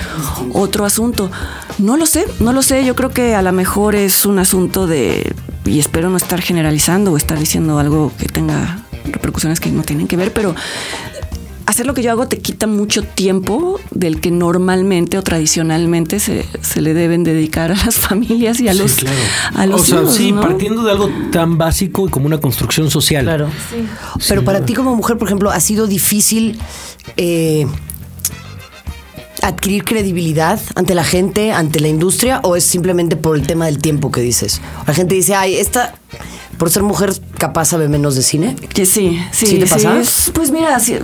otro 0.54 0.86
asunto. 0.86 1.32
No 1.78 1.98
lo 1.98 2.06
sé, 2.06 2.26
no 2.39 2.54
lo 2.54 2.62
sé. 2.62 2.86
Yo 2.86 2.95
creo 2.95 3.10
que 3.12 3.36
a 3.36 3.41
lo 3.41 3.52
mejor 3.52 3.95
es 3.95 4.26
un 4.26 4.39
asunto 4.39 4.88
de, 4.88 5.34
y 5.65 5.80
espero 5.80 6.10
no 6.10 6.17
estar 6.17 6.41
generalizando 6.41 7.12
o 7.12 7.17
estar 7.17 7.38
diciendo 7.39 7.80
algo 7.80 8.12
que 8.17 8.28
tenga 8.28 8.80
repercusiones 9.06 9.60
que 9.60 9.72
no 9.72 9.84
tienen 9.84 10.08
que 10.08 10.17
ver, 10.17 10.34
pero 10.34 10.56
hacer 11.70 11.86
lo 11.86 11.94
que 11.94 12.02
yo 12.02 12.10
hago 12.10 12.28
te 12.28 12.40
quita 12.40 12.66
mucho 12.66 13.04
tiempo 13.04 13.80
del 13.92 14.22
que 14.22 14.32
normalmente 14.32 15.20
o 15.20 15.22
tradicionalmente 15.22 16.20
se, 16.20 16.44
se 16.62 16.82
le 16.82 16.96
deben 16.96 17.24
dedicar 17.24 17.72
a 17.72 17.76
las 17.76 17.96
familias 18.00 18.60
y 18.60 18.68
a 18.68 18.74
los, 18.74 18.92
Sí, 18.92 19.02
claro. 19.02 19.18
a 19.54 19.66
los 19.68 19.82
o 19.82 19.86
sea, 19.86 20.02
hijos, 20.02 20.16
sí, 20.16 20.32
¿no? 20.32 20.42
partiendo 20.42 20.84
de 20.84 20.92
algo 20.92 21.12
tan 21.32 21.60
básico 21.60 22.08
y 22.08 22.10
como 22.10 22.26
una 22.26 22.40
construcción 22.40 22.90
social. 22.90 23.24
Claro. 23.24 23.50
Pero 24.28 24.44
para 24.44 24.66
ti 24.66 24.74
como 24.74 24.96
mujer, 24.96 25.20
por 25.20 25.28
ejemplo, 25.28 25.52
¿ha 25.52 25.60
sido 25.60 25.86
difícil 25.86 26.60
eh, 27.18 27.68
adquirir 29.44 29.84
credibilidad 29.84 30.60
ante 30.74 30.96
la 30.96 31.04
gente, 31.04 31.52
ante 31.52 31.80
la 31.80 31.88
industria, 31.88 32.40
o 32.44 32.56
es 32.56 32.64
simplemente 32.64 33.16
por 33.16 33.36
el 33.36 33.46
tema 33.46 33.68
del 33.68 33.78
tiempo 33.78 34.12
que 34.12 34.22
dices? 34.22 34.60
La 34.88 34.96
gente 34.96 35.14
dice, 35.14 35.36
ay, 35.36 35.54
esta, 35.56 35.94
por 36.60 36.69
ser 36.69 36.84
mujer, 36.84 37.12
capaz 37.39 37.65
sabe 37.69 37.88
menos 37.89 38.13
de 38.15 38.22
cine. 38.22 38.56
Que 38.56 38.86
sí, 38.86 39.19
sí. 39.32 39.48
¿Sí 39.48 39.60
te 39.60 39.65
pasa? 39.65 40.00
es- 40.00 40.32
pues 40.36 40.52
mira, 40.52 40.80
sí, 40.80 40.95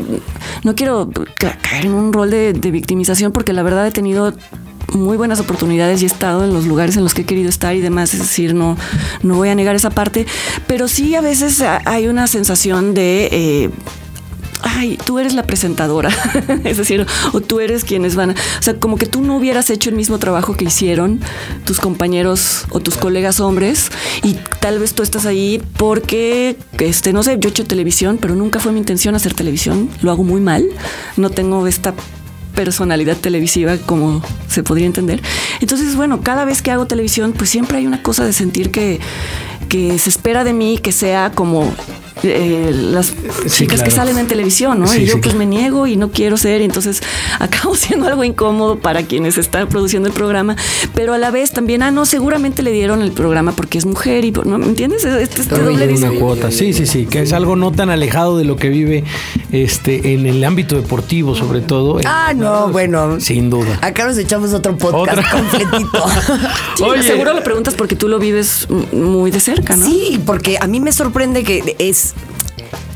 no 0.64 0.76
quiero 0.76 1.10
ca- 1.40 1.58
caer 1.58 1.88
en 1.88 1.94
un 1.94 2.14
rol 2.14 2.30
de, 2.30 2.54
de 2.54 2.70
victimización 2.72 3.32
porque 3.32 3.54
la 3.54 3.64
verdad 3.64 3.88
he 3.88 3.92
tenido 3.92 4.32
muy 4.94 5.18
buenas 5.18 5.40
oportunidades 5.40 6.02
y 6.02 6.06
he 6.06 6.08
estado 6.08 6.44
en 6.44 6.54
los 6.54 6.66
lugares 6.68 6.96
en 6.96 7.04
los 7.04 7.16
que 7.16 7.22
he 7.22 7.26
querido 7.26 7.50
estar 7.50 7.76
y 7.76 7.82
demás, 7.82 8.14
es 8.14 8.20
decir, 8.20 8.54
no, 8.54 8.78
no 9.24 9.36
voy 9.36 9.50
a 9.50 9.56
negar 9.56 9.76
esa 9.76 9.90
parte, 9.90 10.28
pero 10.68 10.88
sí 10.88 11.16
a 11.16 11.22
veces 11.22 11.62
ha- 11.62 11.82
hay 11.86 12.08
una 12.08 12.28
sensación 12.28 12.94
de... 12.94 13.30
eh, 13.32 13.70
Ay, 14.68 14.98
tú 15.06 15.20
eres 15.20 15.36
la 15.36 15.44
presentadora, 15.44 16.10
es 16.64 16.78
decir, 16.78 17.06
o 17.34 17.40
tú 17.40 17.60
eres 17.60 17.84
quienes 17.84 18.16
van, 18.16 18.32
o 18.32 18.62
sea, 18.62 18.74
como 18.80 18.98
que 18.98 19.06
tú 19.06 19.22
no 19.22 19.38
hubieras 19.38 19.70
hecho 19.70 19.92
el 19.92 19.96
mismo 19.96 20.18
trabajo 20.18 20.58
que 20.58 20.66
hicieron 20.66 21.22
tus 21.66 21.80
compañeros 21.80 22.66
o 22.72 22.80
tus 22.80 22.96
colegas 22.96 23.40
hombres 23.40 23.92
y 24.24 24.34
tal 24.60 24.80
vez 24.80 24.96
tú 24.96 25.04
estás 25.04 25.28
ahí 25.28 25.62
porque, 25.78 26.58
este, 26.80 27.14
no 27.14 27.22
sé, 27.22 27.38
yo 27.40 27.50
he 27.50 27.52
hecho 27.52 27.64
televisión, 27.64 28.18
pero 28.20 28.36
nunca 28.36 28.60
fue 28.60 28.72
mi 28.72 28.80
intención 28.80 29.14
hacer 29.14 29.36
televisión, 29.36 29.88
lo 30.02 30.10
hago 30.10 30.24
muy 30.24 30.42
mal, 30.42 30.66
no 31.16 31.30
tengo 31.30 31.68
esta 31.68 31.94
personalidad 32.56 33.18
televisiva 33.18 33.78
como 33.78 34.24
se 34.48 34.64
podría 34.64 34.88
entender. 34.88 35.22
Entonces, 35.60 35.96
bueno, 35.96 36.22
cada 36.24 36.44
vez 36.44 36.64
que 36.64 36.72
hago 36.72 36.88
televisión, 36.88 37.34
pues 37.34 37.52
siempre 37.52 37.78
hay 37.78 37.86
una 37.86 38.02
cosa 38.02 38.26
de 38.26 38.34
sentir 38.34 38.72
que, 38.72 39.00
que 39.70 40.00
se 40.00 40.10
espera 40.10 40.44
de 40.44 40.54
mí 40.54 40.80
que 40.80 40.92
sea 40.92 41.32
como 41.32 41.72
eh, 42.24 42.72
las 42.74 43.14
Sí, 43.48 43.64
chicas 43.66 43.84
que 43.84 43.92
salen 43.92 44.18
en 44.18 44.28
televisión, 44.28 44.80
¿no? 44.80 44.88
Sí, 44.88 45.02
y 45.02 45.06
yo 45.06 45.14
sí, 45.16 45.20
pues 45.20 45.34
claro. 45.34 45.40
me 45.40 45.46
niego 45.46 45.88
y 45.88 45.98
no 45.98 46.10
quiero 46.12 46.38
ser, 46.38 46.62
y 46.62 46.66
entonces 46.66 47.02
acabo 47.40 47.76
siendo 47.76 48.08
algo 48.08 48.24
incómodo 48.24 48.78
para 48.80 49.04
quienes 49.04 49.38
están 49.38 49.68
produciendo 49.68 50.08
el 50.08 50.14
programa, 50.14 50.56
pero 50.94 51.14
a 51.14 51.18
la 51.18 51.32
vez 51.32 51.52
también, 51.52 51.84
ah, 51.84 51.92
no, 51.92 52.06
seguramente 52.06 52.62
le 52.64 52.72
dieron 52.72 53.02
el 53.02 53.12
programa 53.12 53.52
porque 53.52 53.78
es 53.78 53.86
mujer 53.86 54.26
y, 54.26 54.32
¿no? 54.32 54.58
¿me 54.58 54.66
entiendes? 54.66 55.06
Este, 55.06 55.42
este 55.42 55.58
doble 55.58 55.94
una 55.94 56.12
cuota. 56.12 56.52
Sí, 56.52 56.74
sí, 56.74 56.86
sí, 56.86 57.06
que 57.06 57.22
es 57.22 57.34
algo 57.34 57.56
no 57.56 57.72
tan 57.72 57.90
alejado 57.90 58.38
de 58.38 58.46
lo 58.46 58.56
que 58.56 58.70
vive 58.70 59.04
este 59.52 60.14
en 60.14 60.26
el 60.26 60.44
ámbito 60.44 60.76
deportivo, 60.76 61.36
sobre 61.36 61.62
todo. 61.62 62.00
Ah, 62.06 62.34
no, 62.36 62.70
bueno. 62.70 63.20
Sin 63.20 63.50
duda. 63.50 63.80
Acá 63.82 64.06
nos 64.06 64.18
echamos 64.18 64.54
otro 64.54 64.78
podcast 64.78 65.20
Otra. 65.20 65.32
completito. 65.32 66.06
Sí, 66.76 66.84
Oye. 66.84 67.04
seguro 67.04 67.34
lo 67.34 67.44
preguntas 67.44 67.74
porque 67.76 67.96
tú 67.96 68.10
lo 68.10 68.20
vives 68.20 68.68
muy 68.92 69.32
de 69.32 69.40
cerca, 69.40 69.76
¿no? 69.78 69.86
Sí, 69.86 70.20
porque 70.26 70.58
a 70.60 70.68
mí 70.68 70.80
me 70.80 70.92
sorprende 70.92 71.44
que 71.44 71.76
es 71.80 72.14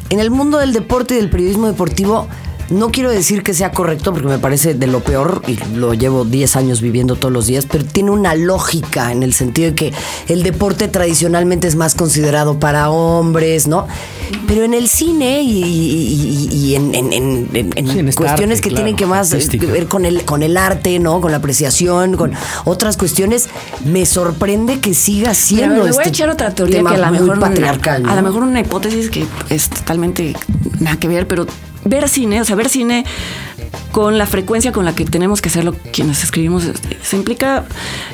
en 0.10 0.20
el 0.20 0.32
mundo 0.32 0.58
del 0.58 0.74
deporte 0.74 1.14
y 1.14 1.18
del 1.18 1.30
periodismo 1.30 1.68
deportivo. 1.68 2.28
No 2.70 2.92
quiero 2.92 3.10
decir 3.10 3.42
que 3.44 3.54
sea 3.54 3.72
correcto 3.72 4.12
porque 4.14 4.28
me 4.28 4.38
parece 4.38 4.74
de 4.76 4.86
lo 4.88 5.00
peor 5.02 5.42
y 5.48 5.58
lo 5.76 5.94
llevo 5.94 6.24
10 6.26 6.56
años 6.56 6.82
viviendo 6.82 7.16
todos 7.16 7.32
los 7.34 7.48
días, 7.48 7.66
pero 7.70 7.84
tiene 7.84 8.12
una 8.12 8.36
lógica 8.36 9.12
en 9.12 9.24
el 9.24 9.34
sentido 9.34 9.70
de 9.70 9.76
que 9.76 9.94
el 10.28 10.44
deporte 10.44 10.88
tradicionalmente 10.88 11.68
es 11.68 11.76
más 11.76 11.96
considerado 11.96 12.60
para 12.60 12.90
hombres, 12.92 13.68
¿no? 13.68 13.88
Pero 14.48 14.64
en 14.64 14.74
el 14.76 14.88
cine 14.88 15.42
y, 15.42 15.64
y- 15.64 16.48
y- 16.52 16.56
y 16.56 16.76
en, 16.76 16.94
en- 16.94 17.14
en- 17.14 17.50
en- 17.54 17.72
en 17.76 17.88
Sí, 17.88 18.00
en 18.00 18.08
esta 18.10 18.22
cuestiones 18.22 18.60
arte, 18.60 18.70
que 18.70 18.76
tienen 18.76 18.96
que 18.96 19.06
más 19.08 19.32
artística. 19.32 19.66
ver 19.68 19.88
con 19.88 20.06
el, 20.06 20.24
con 20.24 20.44
el 20.44 20.56
arte, 20.56 21.00
¿no? 21.00 21.22
Con 21.22 21.32
la 21.32 21.38
apreciación, 21.38 22.16
con 22.18 22.34
otras 22.66 22.98
cuestiones, 22.98 23.50
me 23.86 24.06
sorprende 24.06 24.80
que 24.80 24.94
siga 24.94 25.34
siendo 25.34 25.76
me 25.76 25.80
voy 25.82 25.90
este 25.90 26.04
a 26.04 26.08
echar 26.08 26.30
otra 26.30 26.54
teoría 26.54 26.84
que 26.84 26.88
a 26.96 26.98
lo 26.98 27.12
mejor 27.12 27.40
patriarcal. 27.40 28.06
a 28.06 28.10
¿no? 28.10 28.16
lo 28.16 28.22
mejor 28.22 28.44
una 28.44 28.60
hipótesis 28.60 29.10
que 29.10 29.26
es 29.50 29.70
totalmente 29.70 30.36
nada 30.80 30.98
que 30.98 31.08
ver, 31.08 31.28
pero 31.28 31.48
ver 31.86 32.10
cine, 32.10 32.42
o 32.42 32.46
sea, 32.46 32.56
ver 32.56 32.70
cine 32.70 33.06
con 33.92 34.18
la 34.18 34.26
frecuencia 34.26 34.72
con 34.72 34.86
la 34.86 34.94
que 34.94 35.06
tenemos 35.06 35.42
que 35.42 35.50
hacerlo 35.50 35.76
quienes 35.92 36.24
escribimos, 36.24 36.66
este, 36.66 36.98
se 37.02 37.18
implica 37.18 37.66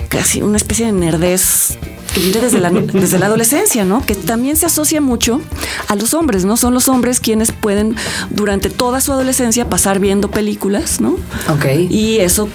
casi 0.10 0.42
una 0.42 0.58
especie 0.58 0.86
de 0.86 0.92
nerdez 0.94 1.78
que 2.16 2.22
viene 2.22 2.40
desde 2.40 2.60
la, 2.60 2.70
desde 2.72 3.20
la 3.20 3.26
adolescencia, 3.26 3.84
¿no? 3.84 4.04
Que 4.06 4.16
también 4.16 4.56
se 4.56 4.66
asocia 4.66 5.02
mucho 5.02 5.42
a 5.90 5.96
los 5.96 6.14
hombres, 6.14 6.46
¿no? 6.46 6.56
Son 6.56 6.74
los 6.74 6.88
hombres 6.88 7.20
quienes 7.20 7.52
pueden 7.52 7.96
durante 8.30 8.70
toda 8.70 9.02
su 9.02 9.12
adolescencia 9.12 9.70
pasar 9.70 10.00
viendo 10.00 10.32
películas, 10.32 11.02
¿no? 11.02 11.18
Ok. 11.50 11.66
Y 11.90 12.20
eso 12.20 12.48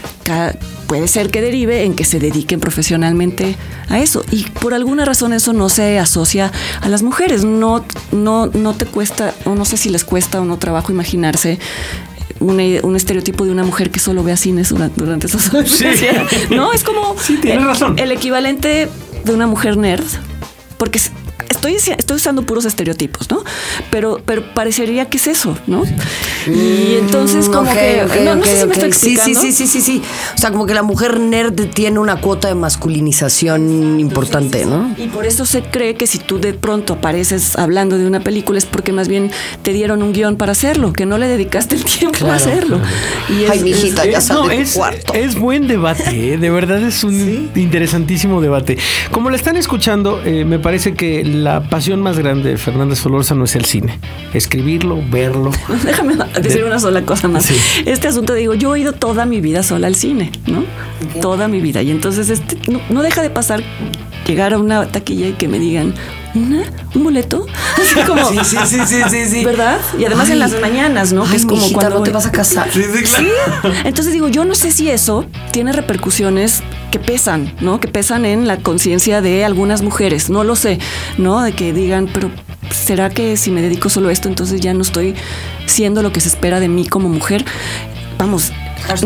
puede 0.87 1.07
ser 1.09 1.31
que 1.31 1.40
derive 1.42 1.85
en 1.85 1.94
que 1.94 2.05
se 2.05 2.18
dediquen 2.18 2.59
profesionalmente 2.59 3.55
a 3.90 4.01
eso. 4.01 4.25
Y 4.31 4.44
por 4.44 4.73
alguna 4.75 5.05
razón 5.05 5.33
eso 5.35 5.53
no 5.53 5.68
se 5.68 5.99
asocia 5.99 6.51
a 6.81 6.88
las 6.88 7.03
mujeres. 7.03 7.44
No, 7.44 7.85
no, 8.12 8.46
no 8.46 8.75
te 8.75 8.87
cuesta, 8.87 9.35
o 9.44 9.55
no 9.55 9.64
sé 9.66 9.77
si 9.77 9.90
les 9.90 10.05
cuesta 10.05 10.40
o 10.40 10.44
no 10.46 10.57
trabajo 10.59 10.90
imaginarse. 10.90 11.59
una- 12.40 12.62
un 12.83 12.96
estereotipo 12.96 13.44
de 13.44 13.51
una 13.51 13.64
mujer 13.64 13.90
que 13.90 13.99
solo 13.99 14.25
vea 14.25 14.35
cines 14.38 14.70
durante, 14.70 14.99
durante 14.99 15.29
su 15.29 15.37
adolescencia. 15.38 16.25
No, 16.49 16.73
es 16.73 16.83
como 16.83 17.14
Sí, 17.20 17.38
el- 17.44 17.62
razón. 17.62 17.99
el 17.99 18.11
equivalente 18.12 18.88
de 19.24 19.33
una 19.33 19.46
mujer 19.46 19.76
nerd. 19.76 20.04
Porque 20.78 21.00
estoy, 21.51 21.75
estoy 21.75 22.17
usando 22.17 22.43
puros 22.43 22.65
estereotipos, 22.65 23.31
¿no? 23.31 23.43
Pero, 23.91 24.21
pero 24.25 24.43
parecería 24.55 25.05
que 25.07 25.19
es 25.19 25.27
eso, 25.27 25.57
¿no? 25.67 25.83
Y 26.47 26.95
entonces 26.95 27.49
Mm, 27.49 27.53
como 27.53 27.71
ok, 27.71 27.77
que... 27.77 28.23
no, 28.25 28.43
sé 28.45 28.61
si 28.61 28.67
me 28.67 28.73
estoy 28.75 28.93
Sí, 28.93 28.99
sí, 28.99 29.13
explicando. 29.13 29.41
sí, 29.41 29.53
sí, 29.53 29.67
sí, 29.67 29.81
sí. 29.81 30.03
O 30.35 30.39
sea, 30.39 30.51
como 30.51 30.67
que 30.67 30.75
la 30.75 30.83
mujer 30.83 31.21
nerd 31.21 31.69
tiene 31.75 31.99
una 31.99 32.17
cuota 32.21 32.49
de 32.49 32.55
masculinización 32.55 33.99
importante, 34.01 34.65
¿no? 34.67 34.95
Y 34.97 35.09
por 35.09 35.27
eso 35.27 35.45
se 35.45 35.63
cree 35.63 35.95
que 35.95 36.07
si 36.07 36.19
tú 36.19 36.39
de 36.41 36.55
pronto 36.55 36.95
apareces 36.95 37.57
hablando 37.59 37.99
de 37.99 38.07
una 38.07 38.21
película 38.21 38.59
es 38.59 38.67
porque 38.67 38.93
más 38.93 39.09
bien 39.09 39.31
te 39.63 39.73
dieron 39.73 40.03
un 40.03 40.13
guion 40.13 40.37
para 40.37 40.53
hacerlo, 40.53 40.93
que 40.93 41.07
no 41.07 41.19
le 41.19 41.27
dedicaste 41.29 41.75
el 41.77 41.85
tiempo 41.85 42.27
a 42.27 42.35
hacerlo. 42.37 42.81
Y 43.29 43.45
Ay, 43.51 43.61
mijita, 43.61 44.05
ya 44.07 44.19
Eh, 44.19 44.21
sal 44.21 44.37
no, 44.43 44.49
de 44.49 44.61
es, 44.61 44.75
cuarto. 44.75 45.13
es 45.15 45.39
buen 45.39 45.67
debate, 45.69 46.35
¿eh? 46.35 46.39
de 46.39 46.51
verdad 46.51 46.83
es 46.83 47.05
un 47.05 47.51
interesantísimo 47.55 48.41
debate. 48.41 48.79
Como 49.11 49.31
le 49.31 49.37
están 49.37 49.57
escuchando, 49.57 50.21
eh, 50.25 50.45
me 50.45 50.59
parece 50.59 50.95
que 50.95 51.25
la 51.40 51.68
pasión 51.68 52.00
más 52.03 52.18
grande 52.18 52.50
de 52.50 52.57
Fernández 52.57 52.98
Solórzano 52.98 53.44
es 53.44 53.57
el 53.57 53.64
cine. 53.64 53.98
Escribirlo, 54.35 54.98
verlo. 55.11 55.50
Déjame 55.85 56.16
decir 56.40 56.64
una 56.64 56.79
sola 56.79 57.03
cosa 57.03 57.29
más. 57.29 57.44
Sí. 57.44 57.57
Este 57.87 58.09
asunto, 58.09 58.35
digo, 58.35 58.55
yo 58.55 58.74
he 58.76 58.81
ido 58.81 58.92
toda 58.92 59.26
mi 59.26 59.40
vida 59.40 59.62
sola 59.62 59.87
al 59.87 59.96
cine, 59.96 60.31
¿no? 60.46 60.64
Toda 61.20 61.48
mi 61.48 61.61
vida. 61.61 61.83
Y 61.83 61.90
entonces 61.90 62.31
este, 62.31 62.59
no, 62.70 62.81
no 62.90 63.03
deja 63.03 63.22
de 63.22 63.31
pasar 63.31 63.62
llegar 64.26 64.55
a 64.55 64.59
una 64.59 64.87
taquilla 64.87 65.29
y 65.29 65.33
que 65.33 65.48
me 65.48 65.59
digan, 65.59 65.94
¿una? 66.35 66.62
¿Un 66.94 67.05
boleto? 67.05 67.46
Así 67.76 68.00
como, 68.07 68.29
sí, 68.31 68.38
sí, 68.44 68.79
sí, 68.87 68.98
sí, 69.09 69.26
sí. 69.26 69.44
¿verdad? 69.44 69.81
Y 69.98 70.05
además 70.05 70.26
Ay. 70.26 70.35
en 70.35 70.38
las 70.38 70.61
mañanas, 70.61 71.12
¿no? 71.12 71.24
Ay, 71.24 71.31
que 71.31 71.37
es 71.37 71.46
como 71.46 71.62
mijita, 71.62 71.81
cuando 71.81 71.98
no 71.98 72.05
te 72.05 72.12
vas 72.12 72.26
a 72.26 72.33
casar. 72.33 72.70
Sí. 72.70 72.83
Entonces 73.85 74.12
digo, 74.12 74.29
yo 74.29 74.44
no 74.44 74.55
sé 74.55 74.70
si 74.70 74.88
eso 74.88 75.26
tiene 75.50 75.72
repercusiones 75.72 76.62
que 76.90 76.98
pesan, 76.98 77.55
¿no? 77.61 77.81
Que 77.81 77.88
pesan 77.88 78.24
en 78.24 78.46
la 78.46 78.59
conciencia 78.59 79.20
de 79.20 79.44
algunas 79.44 79.83
mujeres. 79.83 80.31
No 80.31 80.44
lo 80.44 80.57
sé, 80.57 80.79
¿no? 81.18 81.42
De 81.42 81.53
que 81.53 81.72
digan, 81.72 82.09
pero 82.12 82.31
¿será 82.70 83.11
que 83.11 83.37
si 83.37 83.50
me 83.50 83.62
dedico 83.62 83.88
solo 83.88 84.09
a 84.09 84.12
esto, 84.12 84.29
entonces 84.29 84.61
ya 84.61 84.74
no 84.74 84.83
estoy 84.83 85.14
siendo 85.66 86.03
lo 86.03 86.12
que 86.12 86.20
se 86.20 86.29
espera 86.29 86.61
de 86.61 86.68
mí 86.68 86.87
como 86.87 87.09
mujer? 87.09 87.44
Vamos. 88.18 88.53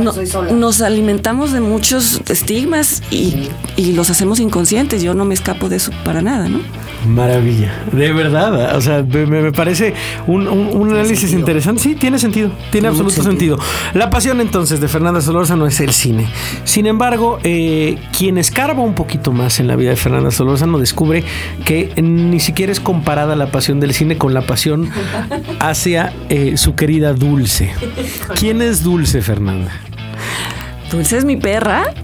No- 0.01 0.13
soy 0.13 0.27
sola. 0.27 0.53
nos 0.53 0.81
alimentamos 0.81 1.53
de 1.53 1.61
muchos 1.61 2.21
estigmas 2.29 3.03
y, 3.11 3.49
y 3.77 3.93
los 3.93 4.11
hacemos 4.11 4.41
inconscientes. 4.41 5.03
Yo 5.03 5.15
no 5.15 5.25
me 5.25 5.35
escapo 5.35 5.69
de 5.69 5.77
eso 5.77 5.91
para 6.05 6.23
nada, 6.23 6.49
¿no? 6.49 6.61
Maravilla, 7.09 7.71
de 7.93 8.13
verdad. 8.13 8.77
O 8.77 8.81
sea, 8.81 9.03
me, 9.03 9.27
me 9.27 9.53
parece 9.53 9.93
un, 10.27 10.49
un- 10.49 10.69
un 10.75 10.91
análisis 10.93 11.33
interesante. 11.33 11.83
Sí, 11.83 11.95
tiene 11.95 12.19
sentido, 12.19 12.51
tiene 12.71 12.89
absoluto 12.89 13.23
sentido. 13.23 13.59
La 13.93 14.09
pasión 14.11 14.41
entonces 14.41 14.81
de 14.81 14.89
Fernanda 14.89 15.21
Solórzano 15.21 15.67
es 15.67 15.81
el 15.81 15.93
cine. 15.93 16.27
Sin 16.65 16.87
embargo, 16.87 17.39
eh, 17.45 17.99
quien 18.17 18.39
escarba 18.39 18.83
un 18.83 18.95
poquito 18.95 19.33
más 19.33 19.61
en 19.61 19.67
la 19.67 19.77
vida 19.77 19.91
de 19.91 19.97
Fernanda 19.97 20.31
Solórzano 20.31 20.79
descubre 20.79 21.25
que 21.67 21.93
ni 22.03 22.41
siquiera 22.41 22.73
es 22.73 22.81
comparada 22.81 23.37
la 23.37 23.51
pasión 23.51 23.81
del 23.81 23.93
cine 23.93 24.17
con 24.17 24.33
la 24.33 24.41
pasión 24.43 24.89
hacia 25.61 26.13
eh, 26.31 26.57
su 26.57 26.75
querida 26.75 27.13
Dulce. 27.13 27.73
¿Quién 28.39 28.63
es 28.63 28.83
Dulce, 28.83 29.21
Fernanda? 29.21 29.64
Dulce 30.95 31.19
es 31.19 31.25
mi 31.25 31.37
perra. 31.37 31.85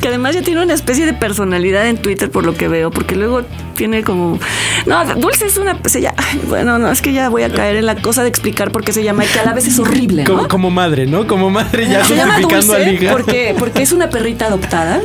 que 0.00 0.08
además 0.08 0.34
ya 0.34 0.42
tiene 0.42 0.62
una 0.62 0.74
especie 0.74 1.06
de 1.06 1.14
personalidad 1.14 1.86
en 1.88 1.96
Twitter 1.96 2.30
por 2.30 2.44
lo 2.44 2.54
que 2.54 2.68
veo, 2.68 2.90
porque 2.90 3.16
luego 3.16 3.42
tiene 3.74 4.02
como... 4.02 4.38
No, 4.86 5.04
Dulce 5.14 5.46
es 5.46 5.56
una... 5.56 5.80
Llama, 5.82 6.14
ay, 6.16 6.42
bueno, 6.48 6.78
no, 6.78 6.90
es 6.90 7.00
que 7.00 7.12
ya 7.12 7.28
voy 7.28 7.42
a 7.42 7.50
caer 7.50 7.76
en 7.76 7.86
la 7.86 7.96
cosa 7.96 8.22
de 8.22 8.28
explicar 8.28 8.70
por 8.70 8.84
qué 8.84 8.92
se 8.92 9.02
llama 9.02 9.24
y 9.24 9.28
que 9.28 9.38
a 9.38 9.44
la 9.44 9.54
vez 9.54 9.66
es 9.66 9.78
horrible, 9.78 10.24
¿no? 10.24 10.30
Como, 10.30 10.48
como 10.48 10.70
madre, 10.70 11.06
¿no? 11.06 11.26
Como 11.26 11.48
madre 11.50 11.88
ya 11.88 12.04
se 12.04 12.16
llama 12.16 12.36
a 12.36 12.40
Dulce 12.40 12.84
Liga. 12.84 13.12
porque, 13.12 13.54
porque 13.58 13.82
es 13.82 13.92
una 13.92 14.10
perrita 14.10 14.46
adoptada 14.46 15.00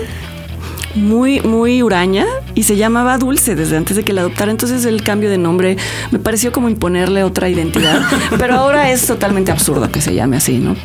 muy, 0.95 1.41
muy 1.41 1.81
huraña 1.81 2.25
y 2.55 2.63
se 2.63 2.75
llamaba 2.75 3.17
Dulce 3.17 3.55
desde 3.55 3.77
antes 3.77 3.95
de 3.97 4.03
que 4.03 4.13
la 4.13 4.21
adoptara. 4.21 4.51
Entonces 4.51 4.85
el 4.85 5.03
cambio 5.03 5.29
de 5.29 5.37
nombre 5.37 5.77
me 6.11 6.19
pareció 6.19 6.51
como 6.51 6.69
imponerle 6.69 7.23
otra 7.23 7.49
identidad. 7.49 8.01
pero 8.37 8.55
ahora 8.55 8.91
es 8.91 9.05
totalmente 9.05 9.51
absurdo 9.51 9.91
que 9.91 10.01
se 10.01 10.13
llame 10.13 10.37
así, 10.37 10.59
¿no? 10.59 10.75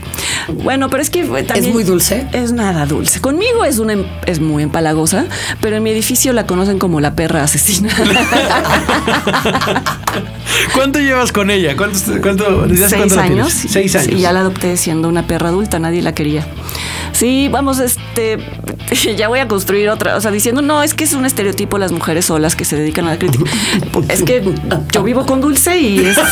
Bueno, 0.48 0.88
pero 0.90 1.02
es 1.02 1.10
que 1.10 1.24
fue 1.24 1.42
también. 1.42 1.68
¿Es 1.68 1.74
muy 1.74 1.84
dulce? 1.84 2.26
Es 2.32 2.52
nada 2.52 2.86
dulce. 2.86 3.20
Conmigo 3.20 3.64
es, 3.64 3.78
una, 3.78 3.92
em- 3.94 4.06
es 4.26 4.40
muy 4.40 4.62
empalagosa, 4.62 5.26
pero 5.60 5.76
en 5.76 5.82
mi 5.82 5.90
edificio 5.90 6.32
la 6.32 6.46
conocen 6.46 6.78
como 6.78 7.00
la 7.00 7.14
perra 7.14 7.42
asesina. 7.42 7.90
¿Cuánto 10.74 10.98
llevas 10.98 11.32
con 11.32 11.50
ella? 11.50 11.76
¿Cuánto, 11.76 11.98
Seis 12.88 13.16
años. 13.16 13.52
Seis 13.52 13.94
años. 13.96 14.12
Y 14.12 14.20
ya 14.20 14.32
la 14.32 14.40
adopté 14.40 14.76
siendo 14.76 15.08
una 15.08 15.26
perra 15.26 15.48
adulta, 15.48 15.78
nadie 15.78 16.02
la 16.02 16.14
quería. 16.14 16.46
Sí, 17.12 17.48
vamos, 17.48 17.78
este, 17.80 18.38
ya 19.16 19.28
voy 19.28 19.40
a 19.40 19.48
construir 19.48 19.88
otra, 19.90 20.16
o 20.16 20.20
sea, 20.20 20.30
diciendo, 20.30 20.62
no, 20.62 20.82
es 20.82 20.94
que 20.94 21.04
es 21.04 21.14
un 21.14 21.24
estereotipo 21.26 21.78
las 21.78 21.92
mujeres 21.92 22.26
solas 22.26 22.56
que 22.56 22.64
se 22.64 22.76
dedican 22.76 23.06
a 23.06 23.10
la 23.10 23.18
crítica. 23.18 23.44
es 24.08 24.22
que 24.22 24.42
yo 24.92 25.02
vivo 25.02 25.26
con 25.26 25.40
Dulce 25.40 25.78
y 25.78 25.98
es... 26.00 26.18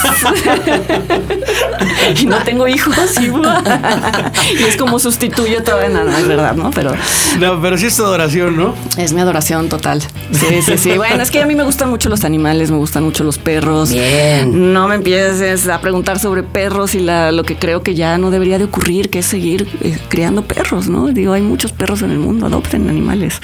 y 2.22 2.26
no 2.26 2.38
tengo 2.38 2.66
hijos 2.68 2.96
y, 3.20 3.26
y 3.26 4.62
es 4.64 4.76
como 4.76 4.98
sustituyo 4.98 5.62
todo, 5.62 5.88
no, 5.88 6.04
no, 6.04 6.16
es 6.16 6.26
verdad, 6.26 6.54
¿no? 6.54 6.70
Pero 6.70 6.92
No, 7.38 7.60
pero 7.60 7.78
sí 7.78 7.86
es 7.86 7.96
tu 7.96 8.04
adoración, 8.04 8.56
¿no? 8.56 8.74
es 8.96 9.12
mi 9.12 9.20
adoración 9.20 9.68
total. 9.68 10.02
Sí, 10.32 10.62
sí, 10.62 10.78
sí. 10.78 10.92
Bueno, 10.96 11.22
es 11.22 11.30
que 11.30 11.40
a 11.40 11.46
mí 11.46 11.54
me 11.54 11.64
gustan 11.64 11.90
mucho 11.90 12.08
los 12.08 12.24
animales, 12.24 12.70
me 12.70 12.76
gustan 12.76 13.04
mucho 13.04 13.24
los 13.24 13.38
perros. 13.38 13.92
Bien. 13.92 14.72
No 14.72 14.88
me 14.88 14.96
empieces 14.96 15.68
a 15.68 15.80
preguntar 15.80 16.18
sobre 16.18 16.42
perros 16.42 16.94
y 16.94 17.00
la, 17.00 17.32
lo 17.32 17.44
que 17.44 17.56
creo 17.56 17.82
que 17.82 17.94
ya 17.94 18.18
no 18.18 18.30
debería 18.30 18.58
de 18.58 18.64
ocurrir, 18.64 19.10
que 19.10 19.20
es 19.20 19.26
seguir 19.26 19.68
eh, 19.82 19.98
criando 20.08 20.42
perros, 20.42 20.88
¿no? 20.88 21.08
Digo, 21.08 21.32
hay 21.32 21.42
muchos 21.42 21.72
perros 21.72 22.02
en 22.02 22.10
el 22.10 22.18
mundo, 22.18 22.46
adopten 22.46 22.88
animales. 22.88 23.40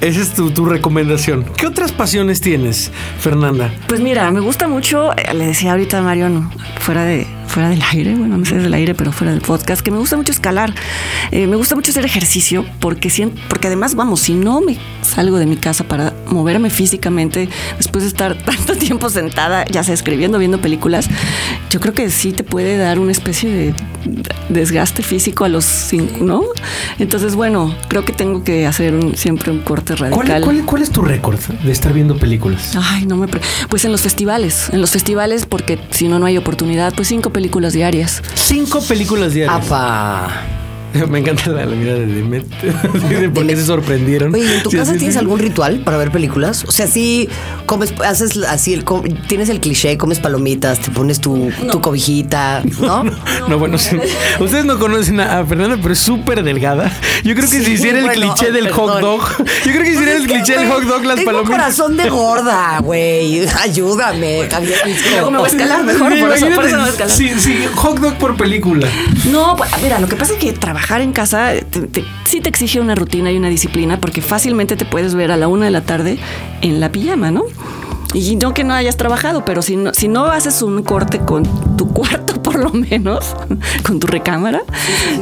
Esa 0.00 0.20
es 0.20 0.34
tu, 0.34 0.50
tu 0.50 0.64
recomendación. 0.64 1.44
¿Qué 1.56 1.66
otras 1.66 1.90
pasiones 1.92 2.40
tienes, 2.40 2.90
Fernanda? 3.18 3.72
Pues 3.88 4.00
mira, 4.00 4.30
me 4.30 4.40
gusta 4.40 4.68
mucho, 4.68 5.12
eh, 5.16 5.34
le 5.34 5.46
decía 5.46 5.72
ahorita 5.72 5.98
a 5.98 6.02
Mariano, 6.02 6.50
fuera 6.80 7.04
de 7.04 7.26
fuera 7.48 7.68
del 7.70 7.82
aire, 7.92 8.14
bueno, 8.14 8.36
no 8.38 8.44
sé 8.44 8.56
del 8.56 8.72
aire, 8.74 8.94
pero 8.94 9.10
fuera 9.12 9.32
del 9.32 9.40
podcast, 9.40 9.82
que 9.82 9.90
me 9.90 9.98
gusta 9.98 10.16
mucho 10.16 10.32
escalar, 10.32 10.72
Eh, 11.30 11.46
me 11.46 11.56
gusta 11.56 11.74
mucho 11.74 11.90
hacer 11.90 12.04
ejercicio, 12.04 12.64
porque, 12.80 13.10
siento, 13.10 13.40
porque 13.48 13.66
además, 13.66 13.94
vamos, 13.94 14.20
si 14.20 14.34
no 14.34 14.60
me 14.60 14.76
salgo 15.02 15.38
de 15.38 15.46
mi 15.46 15.56
casa 15.56 15.84
para 15.84 16.12
moverme 16.30 16.70
físicamente, 16.70 17.48
después 17.76 18.04
de 18.04 18.08
estar 18.08 18.34
tanto 18.44 18.76
tiempo 18.76 19.10
sentada, 19.10 19.64
ya 19.66 19.82
sea 19.82 19.94
escribiendo, 19.94 20.38
viendo 20.38 20.60
películas, 20.60 21.08
yo 21.70 21.80
creo 21.80 21.92
que 21.94 22.08
sí 22.10 22.32
te 22.32 22.44
puede 22.44 22.76
dar 22.78 22.98
una 22.98 23.12
especie 23.12 23.50
de 23.50 23.74
desgaste 24.48 25.02
físico 25.02 25.44
a 25.44 25.48
los 25.48 25.64
cinco, 25.64 26.24
¿no? 26.24 26.42
Entonces, 26.98 27.34
bueno, 27.34 27.74
creo 27.88 28.04
que 28.04 28.12
tengo 28.12 28.44
que 28.44 28.66
hacer 28.66 28.94
un- 28.94 29.16
siempre 29.16 29.50
un 29.50 29.58
corte 29.60 29.94
radical. 29.96 30.26
¿Cuál, 30.26 30.42
cuál, 30.42 30.64
cuál 30.64 30.82
es 30.82 30.90
tu 30.90 31.02
récord 31.02 31.38
de 31.38 31.72
estar 31.72 31.92
viendo 31.92 32.16
películas? 32.16 32.74
Ay, 32.80 33.06
no 33.06 33.16
me... 33.16 33.28
pre- 33.28 33.40
Pues 33.68 33.84
en 33.84 33.92
los 33.92 34.00
festivales, 34.02 34.70
en 34.72 34.80
los 34.80 34.90
festivales, 34.90 35.46
porque 35.46 35.78
si 35.90 36.08
no, 36.08 36.18
no 36.18 36.26
hay 36.26 36.36
oportunidad, 36.38 36.94
pues 36.94 37.08
cinco 37.08 37.30
películas 37.30 37.37
diarias. 37.72 38.22
Cinco 38.34 38.82
películas 38.82 39.32
diarias. 39.32 39.66
Apa. 39.66 40.57
Me 41.08 41.18
encanta 41.18 41.50
la, 41.50 41.66
la 41.66 41.76
mirada 41.76 41.98
de 41.98 42.06
Demet. 42.06 42.44
de 43.20 43.28
por 43.28 43.46
qué 43.46 43.56
se 43.56 43.64
sorprendieron. 43.66 44.34
Oye, 44.34 44.56
¿en 44.56 44.62
tu 44.62 44.70
Sí, 44.70 44.76
casa 44.78 44.92
sí, 44.92 44.98
tienes 44.98 45.14
sí. 45.14 45.18
algún 45.20 45.38
ritual 45.38 45.80
para 45.80 45.96
ver 45.96 46.10
películas? 46.10 46.64
O 46.66 46.72
sea, 46.72 46.86
sí, 46.86 47.28
comes, 47.66 47.92
haces 48.04 48.36
así, 48.48 48.72
el, 48.74 48.84
com- 48.84 49.02
tienes 49.28 49.48
el 49.48 49.60
cliché, 49.60 49.96
comes 49.98 50.18
palomitas, 50.18 50.80
te 50.80 50.90
pones 50.90 51.20
tu, 51.20 51.50
tu 51.70 51.80
cobijita, 51.80 52.62
¿no? 52.80 53.04
No, 53.48 53.58
bueno, 53.58 53.78
sí. 53.78 53.96
ustedes 54.40 54.64
no 54.64 54.78
conocen 54.78 55.20
a, 55.20 55.44
Fernanda, 55.44 55.78
pero 55.80 55.92
es 55.92 55.98
súper 56.00 56.42
delgada. 56.42 56.90
Yo 57.24 57.34
creo 57.34 57.48
que 57.48 57.58
Sí, 57.58 57.64
si 57.64 57.72
hiciera 57.72 57.98
el 57.98 58.04
bueno, 58.06 58.34
cliché 58.34 58.52
del 58.52 58.70
hot 58.70 58.94
perdón. 58.94 59.18
dog, 59.18 59.28
yo 59.64 59.72
creo 59.72 59.82
que 59.82 59.86
si 59.86 59.92
hiciera 59.94 60.16
el 60.16 60.26
cliché 60.26 60.58
del 60.58 60.68
hot 60.70 60.82
dog, 60.84 61.04
las 61.04 61.16
Tengo 61.16 61.26
palomitas. 61.30 61.56
corazón 61.58 61.96
de 61.96 62.08
gorda, 62.10 62.78
güey. 62.80 63.46
Ayúdame, 63.62 64.48
Javier. 64.50 64.78
Luego 65.12 65.30
me 65.30 65.38
voy 65.38 65.46
a 65.48 65.50
escalar 65.50 65.84
mejor, 65.84 66.12
Sí, 66.14 66.20
por 66.20 66.32
eso, 66.32 66.46
por 66.46 66.54
imagínate, 66.54 66.66
eso 66.68 66.76
me 66.76 66.80
voy 66.82 66.88
a 66.88 66.92
escalar. 66.92 67.14
Sí, 67.16 67.30
sí, 67.38 67.64
hot 67.74 67.98
dog 68.00 68.14
por 68.18 68.36
película. 68.36 68.86
No, 69.30 69.56
pues, 69.56 69.70
mira, 69.82 69.98
lo 69.98 70.08
que 70.08 70.16
pasa 70.16 70.32
es 70.34 70.38
que 70.38 70.52
trabajar 70.78 71.00
en 71.00 71.12
casa 71.12 71.54
te- 71.70 71.88
te- 71.88 72.04
sí 72.24 72.40
te 72.40 72.48
exige 72.48 72.78
una 72.80 72.94
rutina 72.94 73.32
y 73.32 73.36
una 73.36 73.48
disciplina, 73.48 73.98
porque 74.00 74.22
fácilmente 74.22 74.76
te 74.76 74.84
puedes 74.84 75.14
ver 75.16 75.32
a 75.32 75.36
la 75.36 75.48
una 75.48 75.64
de 75.64 75.72
la 75.72 75.80
tarde 75.80 76.18
en 76.62 76.78
la 76.78 76.92
pijama, 76.92 77.32
¿no? 77.32 77.42
Y 78.14 78.36
no 78.36 78.54
que 78.54 78.64
no 78.64 78.72
hayas 78.74 78.96
trabajado, 78.96 79.44
pero 79.44 79.60
si 79.60 79.76
no, 79.76 79.92
si 79.92 80.08
no 80.08 80.24
haces 80.26 80.62
un 80.62 80.82
corte 80.82 81.18
con 81.20 81.42
tu 81.76 81.88
cuarto, 81.92 82.40
por 82.42 82.58
lo 82.58 82.70
menos, 82.70 83.34
con 83.86 84.00
tu 84.00 84.06
recámara, 84.06 84.62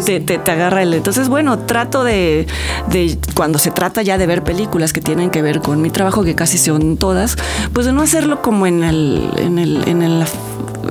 te, 0.04 0.20
te- 0.20 0.38
te 0.38 0.50
agarra 0.52 0.82
el. 0.82 0.94
Entonces, 0.94 1.28
bueno, 1.28 1.58
trato 1.58 2.04
de, 2.04 2.46
de, 2.88 3.18
cuando 3.34 3.58
se 3.58 3.70
trata 3.72 4.02
ya 4.02 4.18
de 4.18 4.26
ver 4.26 4.44
películas 4.44 4.92
que 4.92 5.00
tienen 5.00 5.30
que 5.30 5.42
ver 5.42 5.60
con 5.60 5.82
mi 5.82 5.90
trabajo, 5.90 6.22
que 6.22 6.34
casi 6.36 6.58
son 6.58 6.96
todas, 6.96 7.36
pues 7.72 7.86
de 7.86 7.92
no 7.92 8.02
hacerlo 8.02 8.40
como 8.40 8.66
en 8.66 8.84
el, 8.84 9.30
en 9.38 9.58
el, 9.58 9.88
en 9.88 10.02
el 10.02 10.24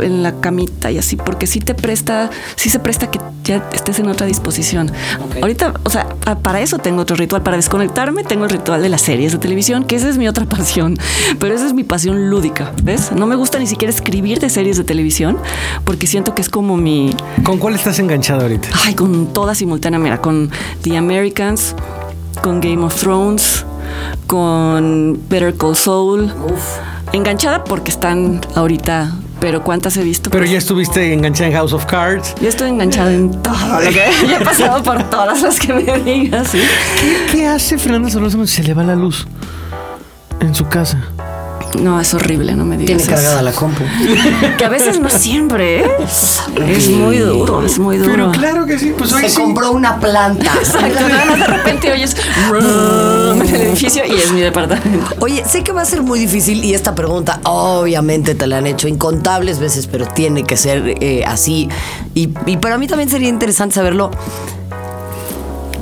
en 0.01 0.23
la 0.23 0.34
camita 0.41 0.91
y 0.91 0.97
así, 0.97 1.15
porque 1.15 1.47
sí 1.47 1.62
te 1.62 1.73
presta, 1.73 2.29
sí 2.58 2.69
se 2.69 2.79
presta 2.79 3.10
que 3.10 3.17
ya 3.45 3.63
estés 3.71 3.97
en 3.99 4.10
otra 4.10 4.27
disposición. 4.27 4.91
Ahorita, 5.41 5.73
o 5.84 5.89
sea, 5.89 6.05
para 6.43 6.60
eso 6.60 6.79
tengo 6.79 7.01
otro 7.03 7.15
ritual, 7.15 7.43
para 7.43 7.55
desconectarme 7.55 8.25
tengo 8.25 8.43
el 8.43 8.49
ritual 8.49 8.81
de 8.81 8.89
las 8.89 9.01
series 9.01 9.31
de 9.31 9.38
televisión, 9.38 9.86
que 9.86 9.95
esa 9.95 10.10
es 10.10 10.17
mi 10.17 10.27
otra 10.27 10.43
pasión, 10.49 10.97
pero 11.39 11.55
esa 11.55 11.65
es 11.65 11.71
mi 11.73 11.85
pasión 11.86 12.30
lúdica, 12.30 12.71
¿ves? 12.84 13.12
No 13.12 13.26
me 13.28 13.36
gusta 13.36 13.60
ni 13.60 13.67
siquiera 13.67 13.93
escribir 13.93 14.39
de 14.39 14.50
series 14.50 14.78
de 14.78 14.84
televisión, 14.84 15.38
porque 15.84 16.08
siento 16.08 16.36
que 16.36 16.41
es 16.41 16.50
como 16.50 16.78
mi, 16.78 17.15
¿Con 17.43 17.58
cuál 17.58 17.76
estás 17.76 18.00
enganchado 18.00 18.41
ahorita? 18.41 18.67
ay, 18.86 18.93
con 18.95 19.28
toda 19.34 19.56
simultánea, 19.56 20.00
mira, 20.00 20.21
con 20.21 20.50
The 20.82 20.98
Americans, 20.98 21.76
con 22.41 22.60
Game 22.62 22.84
of 22.84 22.95
Thrones, 23.00 23.65
con 24.28 25.19
Better 25.30 25.56
Call 25.56 25.76
Saul. 25.76 26.34
Enganchada 27.13 27.63
porque 27.63 27.91
están 27.91 28.41
ahorita, 28.56 29.13
pero 29.39 29.63
¿cuántas 29.63 29.95
he 29.98 30.04
visto? 30.04 30.30
Pero 30.32 30.41
Pues, 30.41 30.52
ya 30.52 30.58
estuviste 30.58 31.13
enganchada 31.13 31.48
en 31.50 31.54
House 31.56 31.71
of 31.71 31.86
Cards. 31.86 32.34
yo 32.41 32.50
estoy 32.50 32.69
enganchada 32.69 33.13
en 33.13 33.32
todo 33.41 33.56
lo 33.80 33.89
que 33.89 33.93
ya 34.28 34.38
he 34.39 34.43
pasado 34.43 34.84
por 34.84 35.02
todas 35.10 35.41
las 35.41 35.60
que 35.60 35.71
me 35.74 36.00
digas. 36.00 36.48
¿sí? 36.50 36.60
¿Qué, 37.00 37.38
qué 37.38 37.48
hace 37.48 37.78
Fernanda 37.78 38.10
Solórzano 38.10 38.45
si 38.48 38.56
se 38.56 38.63
le 38.63 38.74
va 38.74 38.84
la 38.84 38.95
luz 38.95 39.28
en 40.41 40.54
su 40.54 40.65
casa? 40.67 41.00
No, 41.82 42.00
es 42.00 42.14
horrible, 42.14 42.56
no 42.56 42.66
me 42.66 42.78
digas. 42.78 42.88
Tiene 42.88 43.04
eso. 43.04 43.12
cargada 43.12 43.42
la 43.42 43.52
compu. 43.52 43.84
Que 44.58 44.66
a 44.66 44.70
veces 44.70 45.00
no 45.00 45.10
siempre, 45.10 45.82
¿eh? 45.82 45.92
Es 46.68 46.88
muy 46.90 47.18
duro, 47.18 47.64
es 47.66 47.78
muy 47.80 47.98
duro. 47.98 48.12
Pero 48.12 48.32
claro 48.32 48.66
que 48.66 48.80
sí, 48.80 48.94
pues 48.98 49.12
hoy 49.14 49.24
Se 49.24 49.30
sí. 49.30 49.36
compró 49.36 49.72
una 49.72 50.00
planta. 50.00 50.52
Exacto, 50.60 51.04
de 51.38 51.48
repente 51.48 51.92
oyes 51.92 52.16
en 52.50 53.42
el 53.42 53.62
edificio 53.62 54.04
y 54.06 54.14
es 54.16 54.32
mi 54.32 54.42
departamento. 54.42 55.16
Oye, 55.20 55.44
sé 55.46 55.64
que 55.64 55.72
va 55.72 55.82
a 55.82 55.86
ser 55.86 56.02
muy 56.02 56.20
difícil 56.20 56.64
y 56.64 56.74
esta 56.74 56.96
pregunta 56.96 57.40
obviamente 57.44 58.36
te 58.36 58.48
la 58.48 58.58
han 58.58 58.68
hecho 58.68 58.88
incontables 58.88 59.60
veces, 59.60 59.88
pero 59.88 60.06
tiene 60.08 60.44
que 60.44 60.58
ser 60.58 60.96
eh, 61.02 61.24
así. 61.26 61.70
Y, 62.14 62.30
y 62.46 62.58
para 62.58 62.78
mí 62.78 62.88
también 62.88 63.10
sería 63.10 63.30
interesante 63.30 63.76
saberlo. 63.76 64.12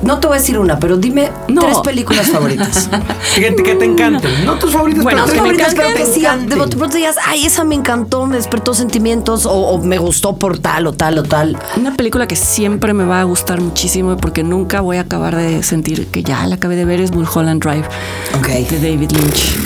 No 0.03 0.19
te 0.19 0.27
voy 0.27 0.37
a 0.37 0.39
decir 0.39 0.57
una, 0.57 0.79
pero 0.79 0.97
dime 0.97 1.31
No. 1.47 1.61
tres 1.61 1.77
películas 1.79 2.27
favoritas. 2.29 2.89
Fíjate 3.35 3.63
que 3.63 3.75
te 3.75 3.85
encanten. 3.85 4.45
No 4.45 4.55
tus 4.55 4.71
favoritas, 4.71 5.03
Bueno, 5.03 5.23
pero 5.25 5.25
Tres 5.25 5.33
que 5.33 5.39
favoritas, 5.39 5.73
pero 5.75 5.87
que 5.87 5.93
encanten. 6.03 6.21
encanten. 6.23 6.69
de 6.69 6.77
pronto 6.77 6.97
digas, 6.97 7.15
ay, 7.25 7.45
esa 7.45 7.63
me 7.63 7.75
encantó, 7.75 8.25
me 8.25 8.35
despertó 8.35 8.73
sentimientos, 8.73 9.45
o, 9.45 9.51
o 9.53 9.81
me 9.83 9.97
gustó 9.97 10.35
por 10.37 10.59
tal 10.59 10.87
o 10.87 10.93
tal 10.93 11.17
o 11.19 11.23
tal. 11.23 11.57
Una 11.77 11.95
película 11.95 12.27
que 12.27 12.35
siempre 12.35 12.93
me 12.93 13.05
va 13.05 13.21
a 13.21 13.23
gustar 13.23 13.61
muchísimo 13.61 14.17
porque 14.17 14.43
nunca 14.43 14.81
voy 14.81 14.97
a 14.97 15.01
acabar 15.01 15.35
de 15.35 15.63
sentir 15.63 16.07
que 16.07 16.23
ya 16.23 16.45
la 16.47 16.55
acabé 16.55 16.75
de 16.75 16.85
ver 16.85 16.99
es 16.99 17.11
Mulholland 17.11 17.63
Drive 17.63 17.85
Ok. 18.37 18.47
de 18.69 18.77
David 18.91 19.11
Lynch. 19.11 19.57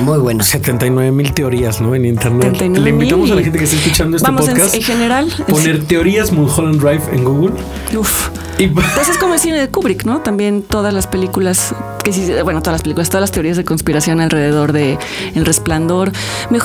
Muy 0.00 0.18
buena. 0.18 0.44
79 0.44 1.10
mil 1.12 1.32
teorías, 1.34 1.80
¿no? 1.80 1.94
En 1.94 2.04
internet. 2.04 2.52
79,000. 2.52 2.84
Le 2.84 2.90
invitamos 2.90 3.30
a 3.30 3.34
la 3.34 3.42
gente 3.42 3.58
que 3.58 3.64
está 3.64 3.76
escuchando 3.76 4.16
este 4.16 4.26
Vamos, 4.28 4.48
en- 4.48 4.54
podcast. 4.54 4.74
en 4.74 4.82
general, 4.82 5.28
Poner 5.48 5.84
teorías 5.84 6.30
Mulholland 6.32 6.80
Drive 6.80 7.02
en 7.12 7.24
Google. 7.24 7.52
Uf. 7.96 8.28
Y 8.58 8.66
Pues 8.68 9.08
es 9.08 9.18
como 9.18 9.34
el 9.34 9.40
cine 9.40 9.58
de 9.60 9.68
Kubrick, 9.68 10.04
¿no? 10.04 10.20
También 10.20 10.62
todas 10.62 10.92
las 10.92 11.06
películas, 11.06 11.74
que 12.02 12.12
sí, 12.12 12.30
bueno, 12.44 12.60
todas 12.60 12.74
las 12.74 12.82
películas, 12.82 13.08
todas 13.08 13.20
las 13.22 13.30
teorías 13.30 13.56
de 13.56 13.64
conspiración 13.64 14.20
alrededor 14.20 14.72
de 14.72 14.98
El 15.34 15.44
Resplandor. 15.46 16.12
Me- 16.50 16.58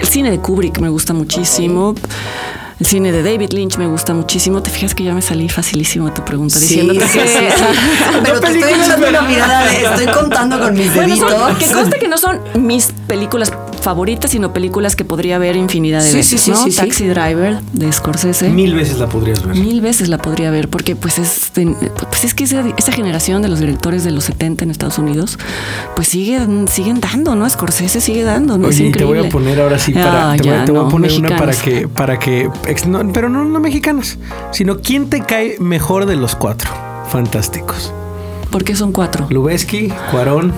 el 0.00 0.06
cine 0.06 0.30
de 0.30 0.38
Kubrick 0.38 0.78
me 0.78 0.88
gusta 0.88 1.12
muchísimo. 1.14 1.94
El 2.80 2.86
cine 2.86 3.12
de 3.12 3.22
David 3.22 3.52
Lynch 3.52 3.76
me 3.78 3.86
gusta 3.86 4.12
muchísimo. 4.12 4.60
Te 4.60 4.70
fijas 4.70 4.94
que 4.94 5.04
ya 5.04 5.14
me 5.14 5.22
salí 5.22 5.48
facilísimo 5.48 6.06
de 6.06 6.12
tu 6.12 6.24
pregunta 6.24 6.56
Sí, 6.58 6.62
diciéndote 6.66 7.06
sí, 7.06 7.18
que 7.18 7.28
sí, 7.28 7.34
sí. 7.56 7.64
Pero 8.24 8.40
te 8.40 8.46
estoy 8.48 8.72
echando 8.72 9.08
una 9.08 9.22
mirada 9.22 9.64
de 9.66 9.84
estoy 9.84 10.06
contando 10.08 10.58
con 10.58 10.74
mis 10.74 10.92
Bueno, 10.94 11.14
son- 11.16 11.28
deditos. 11.28 11.58
que 11.58 11.72
conste 11.74 11.98
que 12.00 12.08
no 12.08 12.18
son 12.18 12.40
mis 12.56 12.88
películas 13.06 13.52
favoritas, 13.82 14.30
sino 14.30 14.52
películas 14.52 14.96
que 14.96 15.04
podría 15.04 15.38
ver 15.38 15.56
infinidad 15.56 16.02
de 16.02 16.08
Sí, 16.10 16.16
veces, 16.16 16.40
sí, 16.40 16.46
sí, 16.46 16.50
¿no? 16.52 16.56
sí, 16.64 16.70
sí. 16.70 16.76
Taxi 16.78 17.06
Driver 17.08 17.60
de 17.72 17.92
Scorsese. 17.92 18.48
mil 18.50 18.74
veces 18.74 18.98
la 18.98 19.08
podrías 19.08 19.44
ver. 19.44 19.56
Mil 19.56 19.80
veces 19.80 20.08
la 20.08 20.18
podría 20.18 20.50
ver 20.50 20.68
porque 20.68 20.96
pues 20.96 21.18
es, 21.18 21.50
pues 22.08 22.24
es 22.24 22.34
que 22.34 22.44
esa, 22.44 22.62
esa 22.76 22.92
generación 22.92 23.42
de 23.42 23.48
los 23.48 23.60
directores 23.60 24.04
de 24.04 24.10
los 24.12 24.24
70 24.24 24.64
en 24.64 24.70
Estados 24.70 24.98
Unidos 24.98 25.38
pues 25.96 26.08
siguen, 26.08 26.68
siguen 26.68 27.00
dando, 27.00 27.34
¿no? 27.34 27.48
Scorsese 27.50 28.00
sigue 28.00 28.22
dando, 28.24 28.56
¿no? 28.58 28.68
Es 28.68 28.76
Oye, 28.76 28.88
y 28.88 28.92
te 28.92 29.04
voy 29.04 29.18
a 29.18 29.28
poner 29.28 29.60
ahora 29.60 29.78
sí 29.78 29.92
para. 29.92 30.32
Ah, 30.32 30.36
te 30.36 30.42
voy, 30.42 30.52
ya, 30.58 30.64
te 30.64 30.72
voy 30.72 30.86
a 30.86 30.88
poner 30.88 31.12
una 31.12 31.36
para 31.36 31.52
que. 31.52 31.88
Para 31.88 32.18
que 32.18 32.48
ex- 32.66 32.86
no, 32.86 33.12
pero 33.12 33.28
no, 33.28 33.44
no 33.44 33.60
mexicanas, 33.60 34.18
sino 34.52 34.78
quién 34.80 35.10
te 35.10 35.20
cae 35.22 35.56
mejor 35.60 36.06
de 36.06 36.16
los 36.16 36.34
cuatro. 36.36 36.70
Fantásticos. 37.10 37.92
¿Por 38.50 38.64
qué 38.64 38.74
son 38.76 38.92
cuatro? 38.92 39.26
Lubeski, 39.30 39.88
Cuarón, 40.10 40.52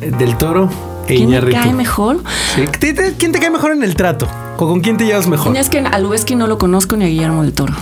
eh, 0.00 0.10
Del 0.18 0.36
Toro 0.36 0.68
e 1.08 1.16
¿Quién 1.16 1.30
me 1.30 1.50
cae 1.50 1.72
mejor? 1.72 2.22
Sí. 2.54 2.64
¿Te- 2.78 2.92
te- 2.92 3.14
¿Quién 3.14 3.32
te 3.32 3.38
cae 3.40 3.50
mejor 3.50 3.72
en 3.72 3.82
el 3.82 3.94
trato? 3.94 4.28
¿O 4.56 4.66
con 4.66 4.80
quién 4.80 4.96
te 4.96 5.04
llevas 5.06 5.26
mejor? 5.28 5.56
Es 5.56 5.68
que 5.70 5.78
a 5.78 5.98
Lubeski 5.98 6.34
no 6.34 6.46
lo 6.46 6.58
conozco 6.58 6.96
ni 6.96 7.04
a 7.04 7.08
Guillermo 7.08 7.42
del 7.42 7.52
Toro. 7.52 7.74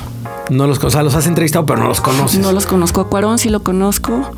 No 0.48 0.66
los, 0.66 0.82
o 0.82 0.90
sea, 0.90 1.02
los 1.02 1.14
has 1.14 1.26
entrevistado, 1.26 1.66
pero 1.66 1.80
no 1.80 1.88
los 1.88 2.00
conoces. 2.00 2.38
No 2.40 2.52
los 2.52 2.66
conozco. 2.66 3.00
A 3.00 3.08
Cuarón 3.08 3.38
sí 3.38 3.48
lo 3.48 3.60
conozco. 3.62 4.30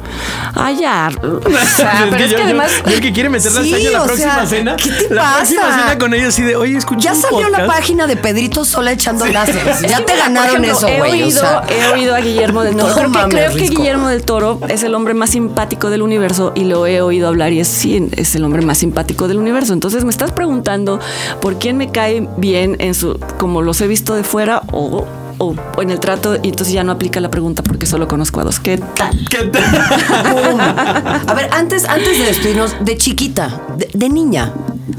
Ay, 0.55 0.79
ya. 0.81 1.11
O 1.23 1.77
sea, 1.77 2.07
pero 2.11 2.25
es 2.25 2.33
que 2.33 2.38
yo- 2.38 2.44
además... 2.44 2.71
yo 2.87 2.92
el 2.94 3.01
que 3.01 3.12
quiere 3.12 3.29
meter 3.29 3.53
la 3.53 3.62
Sí, 3.62 3.75
cizaña 3.75 3.88
a 3.88 3.92
la 4.01 4.05
próxima 4.05 4.35
sea, 4.35 4.47
cena. 4.47 4.77
¿qué 4.77 4.90
te 4.90 5.14
la 5.14 5.23
pasa? 5.23 5.37
próxima 5.37 5.62
cena 5.81 5.99
con 5.99 6.14
ellos 6.14 6.29
así 6.29 6.42
de, 6.42 6.57
oye, 6.57 6.77
escuché 6.77 7.03
Ya 7.03 7.12
un 7.14 7.21
salió 7.21 7.40
la 7.49 7.59
podcast". 7.59 7.68
página 7.79 8.07
de 8.07 8.16
Pedrito 8.16 8.64
sola 8.64 8.92
echando 8.92 9.27
láseres. 9.27 9.81
Ya 9.88 10.05
te 10.05 10.16
ganaron 10.16 10.64
ejemplo, 10.64 10.73
eso, 10.73 10.88
he 10.88 10.99
güey. 10.99 11.11
o 11.23 11.25
oído, 11.27 11.40
sea. 11.40 11.62
he 11.68 11.92
oído 11.92 12.14
a 12.14 12.21
Guillermo 12.21 12.62
del 12.62 12.77
No 12.77 12.87
Toro. 12.87 12.94
creo 13.11 13.29
que, 13.29 13.37
creo 13.37 13.53
que. 13.55 13.68
Guillermo 13.68 14.09
del 14.09 14.23
Toro 14.25 14.59
es 14.68 14.83
el 14.83 14.94
hombre 14.94 15.14
más 15.14 15.31
simpático 15.31 15.90
del 15.90 16.03
universo 16.03 16.53
y 16.55 16.64
lo 16.64 16.87
he 16.87 17.01
oído 17.03 17.29
hablar 17.29 17.53
y 17.53 17.61
es 17.61 17.68
sí, 17.68 18.09
es 18.16 18.35
el 18.35 18.44
hombre 18.44 18.62
más 18.62 18.79
simpático 18.79 19.29
del 19.29 19.38
universo. 19.38 19.73
Entonces 19.73 20.05
me 20.05 20.11
estás 20.11 20.33
preguntando 20.33 21.01
por 21.40 21.59
quién 21.59 21.77
me 21.77 21.90
cae 21.90 22.29
bien 22.38 22.77
en 22.81 22.94
su, 22.94 23.18
como 23.38 23.62
los 23.62 23.81
he 23.81 23.87
visto 23.87 24.14
de 24.14 24.25
fuera 24.25 24.62
o, 24.73 25.07
o 25.38 25.55
en 25.81 25.90
el 25.90 26.01
trato 26.01 26.37
y 26.42 26.48
entonces 26.48 26.72
ya 26.72 26.85
no 26.85 26.92
aplica 26.92 27.20
la 27.20 27.31
pregunta 27.31 27.62
porque 27.62 27.87
solo 27.87 28.09
conozco 28.09 28.40
a 28.40 28.44
dos. 28.44 28.61
¿Qué 28.61 28.79
tal? 28.79 29.27
¿Qué 29.31 29.44
Pum. 29.44 30.61
A 30.61 31.35
ver, 31.35 31.48
antes, 31.53 31.88
antes 31.88 32.18
de 32.18 32.24
despedirnos, 32.24 32.74
de 32.81 32.96
chiquita, 32.96 33.62
de, 33.77 33.88
de 33.92 34.09
niña, 34.09 34.53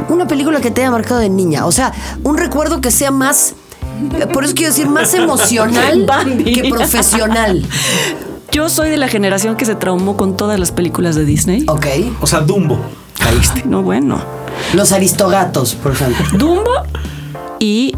una 0.08 0.28
película 0.28 0.62
que 0.62 0.72
te 0.72 0.82
haya 0.82 0.92
marcado 0.92 1.20
de 1.20 1.30
niña. 1.30 1.66
O 1.66 1.72
sea, 1.72 1.94
un 2.24 2.38
recuerdo 2.38 2.82
que 2.82 2.92
sea 2.92 3.12
más. 3.12 3.54
Por 4.32 4.46
eso 4.46 4.56
quiero 4.56 4.72
decir, 4.72 4.88
más 4.88 5.14
emocional 5.14 6.06
que 6.46 6.70
profesional. 6.70 7.66
Yo 8.52 8.70
soy 8.70 8.90
de 8.90 8.98
la 8.98 9.08
generación 9.08 9.56
que 9.58 9.66
se 9.66 9.76
traumó 9.76 10.18
con 10.18 10.36
todas 10.38 10.60
las 10.60 10.72
películas 10.72 11.16
de 11.16 11.26
Disney. 11.26 11.66
Ok. 11.68 11.86
O 12.22 12.28
sea, 12.28 12.40
Dumbo. 12.40 12.80
Caíste. 13.20 13.64
No, 13.66 13.84
bueno. 13.84 14.20
Los 14.74 14.92
aristogatos, 14.92 15.76
por 15.76 15.92
ejemplo. 15.92 16.26
Dumbo 16.38 16.72
y 17.60 17.94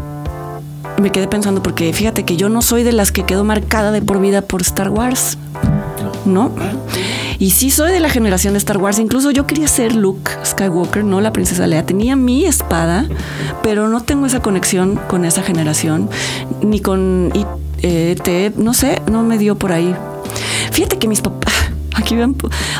me 1.00 1.10
quedé 1.10 1.26
pensando 1.28 1.62
porque 1.62 1.92
fíjate 1.92 2.24
que 2.24 2.36
yo 2.36 2.48
no 2.48 2.62
soy 2.62 2.82
de 2.82 2.92
las 2.92 3.12
que 3.12 3.24
quedó 3.24 3.44
marcada 3.44 3.90
de 3.92 4.02
por 4.02 4.20
vida 4.20 4.42
por 4.42 4.62
Star 4.62 4.90
Wars. 4.90 5.38
¿No? 6.24 6.52
Y 7.40 7.50
sí 7.50 7.72
soy 7.72 7.90
de 7.90 7.98
la 7.98 8.08
generación 8.08 8.54
de 8.54 8.58
Star 8.58 8.78
Wars. 8.78 9.00
Incluso 9.00 9.32
yo 9.32 9.46
quería 9.46 9.66
ser 9.66 9.94
Luke 9.96 10.30
Skywalker, 10.44 11.02
no 11.02 11.20
la 11.20 11.32
princesa 11.32 11.66
Leia. 11.66 11.84
Tenía 11.84 12.14
mi 12.14 12.44
espada, 12.44 13.06
pero 13.64 13.88
no 13.88 14.02
tengo 14.02 14.26
esa 14.26 14.40
conexión 14.40 15.00
con 15.08 15.24
esa 15.24 15.42
generación, 15.42 16.08
ni 16.62 16.78
con 16.78 17.32
I- 17.34 17.46
eh, 17.82 18.14
ET. 18.16 18.54
No 18.56 18.72
sé, 18.74 19.02
no 19.10 19.24
me 19.24 19.38
dio 19.38 19.56
por 19.56 19.72
ahí. 19.72 19.94
Fíjate 20.70 20.98
que 20.98 21.08
mis 21.08 21.20
papás. 21.20 21.52
Aquí 21.96 22.14
vean 22.14 22.36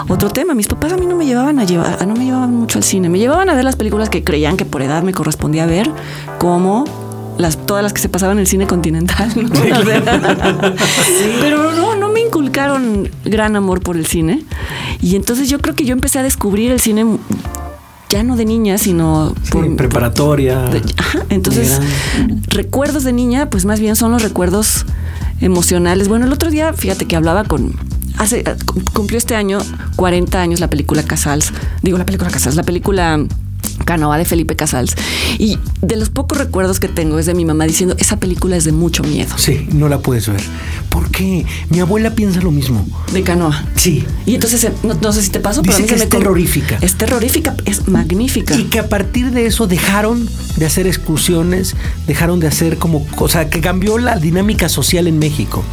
otro 0.08 0.30
tema. 0.30 0.54
Mis 0.54 0.68
papás 0.68 0.92
a 0.92 0.96
mí 0.96 1.06
no 1.06 1.16
me 1.16 1.26
llevaban 1.26 1.58
a 1.58 1.64
llevar, 1.64 2.06
no 2.06 2.14
me 2.14 2.24
llevaban 2.26 2.54
mucho 2.54 2.78
al 2.78 2.84
cine. 2.84 3.08
Me 3.08 3.18
llevaban 3.18 3.50
a 3.50 3.54
ver 3.54 3.64
las 3.64 3.74
películas 3.74 4.08
que 4.10 4.22
creían 4.22 4.56
que 4.56 4.64
por 4.64 4.82
edad 4.82 5.02
me 5.02 5.12
correspondía 5.12 5.66
ver, 5.66 5.90
como 6.38 6.84
las, 7.38 7.66
todas 7.66 7.82
las 7.82 7.92
que 7.92 8.00
se 8.00 8.08
pasaban 8.08 8.36
en 8.36 8.40
el 8.42 8.46
cine 8.46 8.66
continental. 8.66 9.32
¿no? 9.36 9.48
Pero 11.40 11.72
no, 11.72 11.96
no 11.96 12.08
me 12.10 12.20
inculcaron 12.20 13.08
gran 13.24 13.56
amor 13.56 13.80
por 13.80 13.96
el 13.96 14.06
cine. 14.06 14.42
Y 15.00 15.16
entonces 15.16 15.48
yo 15.48 15.58
creo 15.60 15.74
que 15.74 15.84
yo 15.84 15.92
empecé 15.92 16.18
a 16.18 16.22
descubrir 16.22 16.70
el 16.70 16.80
cine 16.80 17.04
ya 18.08 18.22
no 18.22 18.36
de 18.36 18.44
niña, 18.44 18.76
sino 18.76 19.34
Sí, 19.42 19.50
por, 19.52 19.74
preparatoria. 19.76 20.58
de- 20.64 20.82
ajá, 20.98 21.20
entonces, 21.30 21.80
recuerdos 22.48 23.04
de 23.04 23.12
niña, 23.14 23.48
pues 23.48 23.64
más 23.64 23.80
bien 23.80 23.96
son 23.96 24.12
los 24.12 24.22
recuerdos 24.22 24.84
emocionales. 25.40 26.08
Bueno, 26.08 26.26
el 26.26 26.32
otro 26.32 26.50
día, 26.50 26.72
fíjate 26.74 27.06
que 27.06 27.16
hablaba 27.16 27.44
con. 27.44 27.74
Hace, 28.18 28.44
cum- 28.66 28.84
cumplió 28.92 29.16
este 29.16 29.34
año 29.34 29.58
40 29.96 30.38
años 30.40 30.60
la 30.60 30.68
película 30.68 31.02
Casals. 31.02 31.52
Digo, 31.80 31.96
la 31.96 32.04
película 32.04 32.30
Casals, 32.30 32.54
la 32.56 32.62
película 32.64 33.18
Canoa 33.82 34.18
de 34.18 34.24
Felipe 34.24 34.56
Casals. 34.56 34.94
Y 35.38 35.58
de 35.80 35.96
los 35.96 36.10
pocos 36.10 36.38
recuerdos 36.38 36.80
que 36.80 36.88
tengo 36.88 37.18
es 37.18 37.26
de 37.26 37.34
mi 37.34 37.44
mamá 37.44 37.64
diciendo: 37.66 37.96
esa 37.98 38.16
película 38.16 38.56
es 38.56 38.64
de 38.64 38.72
mucho 38.72 39.02
miedo. 39.02 39.34
Sí, 39.36 39.66
no 39.72 39.88
la 39.88 40.00
puedes 40.00 40.28
ver. 40.28 40.42
¿Por 40.88 41.10
qué? 41.10 41.46
Mi 41.70 41.80
abuela 41.80 42.14
piensa 42.14 42.40
lo 42.40 42.50
mismo. 42.50 42.86
De 43.12 43.22
Canoa. 43.22 43.64
Sí. 43.76 44.04
Y 44.26 44.34
entonces, 44.34 44.64
eh, 44.64 44.72
no, 44.82 44.94
no 44.94 45.12
sé 45.12 45.22
si 45.22 45.30
te 45.30 45.40
pasó, 45.40 45.62
pero 45.62 45.74
a 45.74 45.76
Dice 45.76 45.82
mí 45.82 45.88
que 45.88 45.98
se 45.98 46.04
es 46.04 46.12
me 46.12 46.18
terrorífica. 46.18 46.78
Es 46.80 46.94
terrorífica, 46.96 47.56
es 47.64 47.88
magnífica. 47.88 48.54
Y 48.54 48.64
que 48.64 48.78
a 48.78 48.88
partir 48.88 49.30
de 49.30 49.46
eso 49.46 49.66
dejaron 49.66 50.28
de 50.56 50.66
hacer 50.66 50.86
excursiones, 50.86 51.74
dejaron 52.06 52.40
de 52.40 52.46
hacer 52.46 52.78
como 52.78 53.06
cosa 53.08 53.48
que 53.48 53.60
cambió 53.60 53.98
la 53.98 54.16
dinámica 54.18 54.68
social 54.68 55.06
en 55.06 55.18
México. 55.18 55.64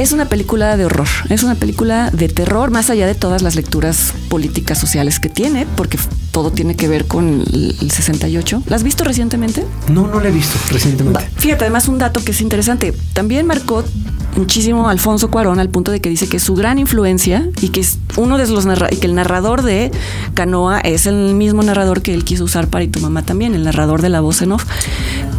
Es 0.00 0.12
una 0.12 0.24
película 0.30 0.78
de 0.78 0.86
horror, 0.86 1.06
es 1.28 1.42
una 1.42 1.56
película 1.56 2.10
de 2.10 2.28
terror, 2.30 2.70
más 2.70 2.88
allá 2.88 3.06
de 3.06 3.14
todas 3.14 3.42
las 3.42 3.54
lecturas 3.54 4.14
políticas 4.30 4.78
sociales 4.78 5.20
que 5.20 5.28
tiene, 5.28 5.66
porque 5.76 5.98
todo 6.32 6.50
tiene 6.50 6.74
que 6.74 6.88
ver 6.88 7.04
con 7.06 7.42
el 7.52 7.76
el 7.78 7.90
68. 7.90 8.62
¿La 8.66 8.76
has 8.76 8.82
visto 8.82 9.04
recientemente? 9.04 9.62
No, 9.88 10.06
no 10.06 10.20
la 10.20 10.28
he 10.28 10.32
visto 10.32 10.56
recientemente. 10.70 11.20
Fíjate, 11.36 11.64
además 11.64 11.86
un 11.86 11.98
dato 11.98 12.24
que 12.24 12.30
es 12.30 12.40
interesante. 12.40 12.94
También 13.12 13.44
marcó 13.46 13.84
muchísimo 14.36 14.88
a 14.88 14.92
Alfonso 14.92 15.30
Cuarón 15.30 15.58
al 15.60 15.68
punto 15.68 15.90
de 15.90 16.00
que 16.00 16.08
dice 16.08 16.28
que 16.28 16.38
su 16.38 16.54
gran 16.54 16.78
influencia 16.78 17.48
y 17.60 17.68
que 17.68 17.80
es 17.80 17.98
uno 18.16 18.38
de 18.38 18.46
los 18.48 18.64
narra- 18.64 18.88
y 18.90 18.96
que 18.96 19.06
el 19.06 19.14
narrador 19.14 19.60
de 19.62 19.90
Canoa 20.34 20.80
es 20.80 21.04
el 21.06 21.34
mismo 21.34 21.62
narrador 21.62 22.00
que 22.00 22.14
él 22.14 22.24
quiso 22.24 22.44
usar 22.44 22.68
para 22.68 22.84
y 22.84 22.88
tu 22.88 23.00
mamá 23.00 23.22
también, 23.22 23.54
el 23.54 23.64
narrador 23.64 24.00
de 24.00 24.08
la 24.08 24.20
voz 24.20 24.40
en 24.40 24.52
off. 24.52 24.64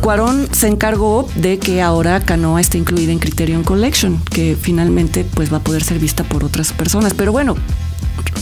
Cuarón 0.02 0.48
se 0.52 0.68
encargó 0.68 1.28
de 1.36 1.60
que 1.60 1.82
ahora 1.82 2.20
Canoa 2.22 2.60
esté 2.60 2.80
incluida 2.80 3.12
en 3.12 3.20
Criterion 3.20 3.64
Collection, 3.64 4.20
que 4.32 4.51
finalmente 4.56 5.26
pues 5.34 5.52
va 5.52 5.58
a 5.58 5.62
poder 5.62 5.84
ser 5.84 6.00
vista 6.00 6.24
por 6.24 6.44
otras 6.44 6.74
personas. 6.74 7.14
Pero 7.14 7.32
bueno, 7.32 7.56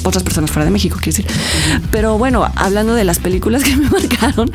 otras 0.04 0.24
personas 0.24 0.50
fuera 0.52 0.66
de 0.66 0.72
México, 0.72 0.98
quiero 1.02 1.18
decir. 1.18 1.28
Pero 1.92 2.18
bueno, 2.18 2.46
hablando 2.56 2.94
de 2.94 3.04
las 3.04 3.20
películas 3.20 3.64
que 3.66 3.76
me 3.76 3.90
marcaron, 3.90 4.52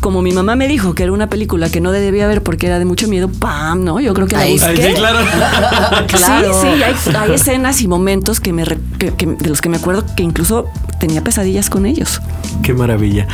como 0.00 0.22
mi 0.22 0.32
mamá 0.32 0.56
me 0.56 0.68
dijo 0.68 0.94
que 0.94 1.02
era 1.02 1.12
una 1.12 1.28
película 1.28 1.68
que 1.68 1.80
no 1.80 1.92
debía 1.92 2.26
ver 2.26 2.42
porque 2.42 2.66
era 2.66 2.78
de 2.78 2.84
mucho 2.84 3.08
miedo, 3.08 3.28
¡pam! 3.28 3.84
¿No? 3.84 4.00
Yo 4.00 4.14
creo 4.14 4.26
que 4.26 4.36
la 4.36 4.42
Ahí- 4.42 4.52
busqué. 4.52 4.88
Sí, 4.88 4.94
claro. 4.94 5.18
Claro. 6.06 6.52
Sí, 6.62 6.68
sí, 6.76 6.82
hay, 6.82 7.16
hay 7.16 7.32
escenas 7.34 7.80
y 7.82 7.88
momentos 7.88 8.40
que 8.40 8.52
me 8.52 8.64
re- 8.64 8.78
que- 8.98 9.12
que- 9.14 9.26
de 9.26 9.48
los 9.48 9.60
que 9.60 9.68
me 9.68 9.76
acuerdo 9.76 10.04
que 10.16 10.22
incluso 10.22 10.66
tenía 11.00 11.22
pesadillas 11.22 11.68
con 11.70 11.84
ellos. 11.86 12.20
Qué 12.62 12.72
maravilla. 12.72 13.26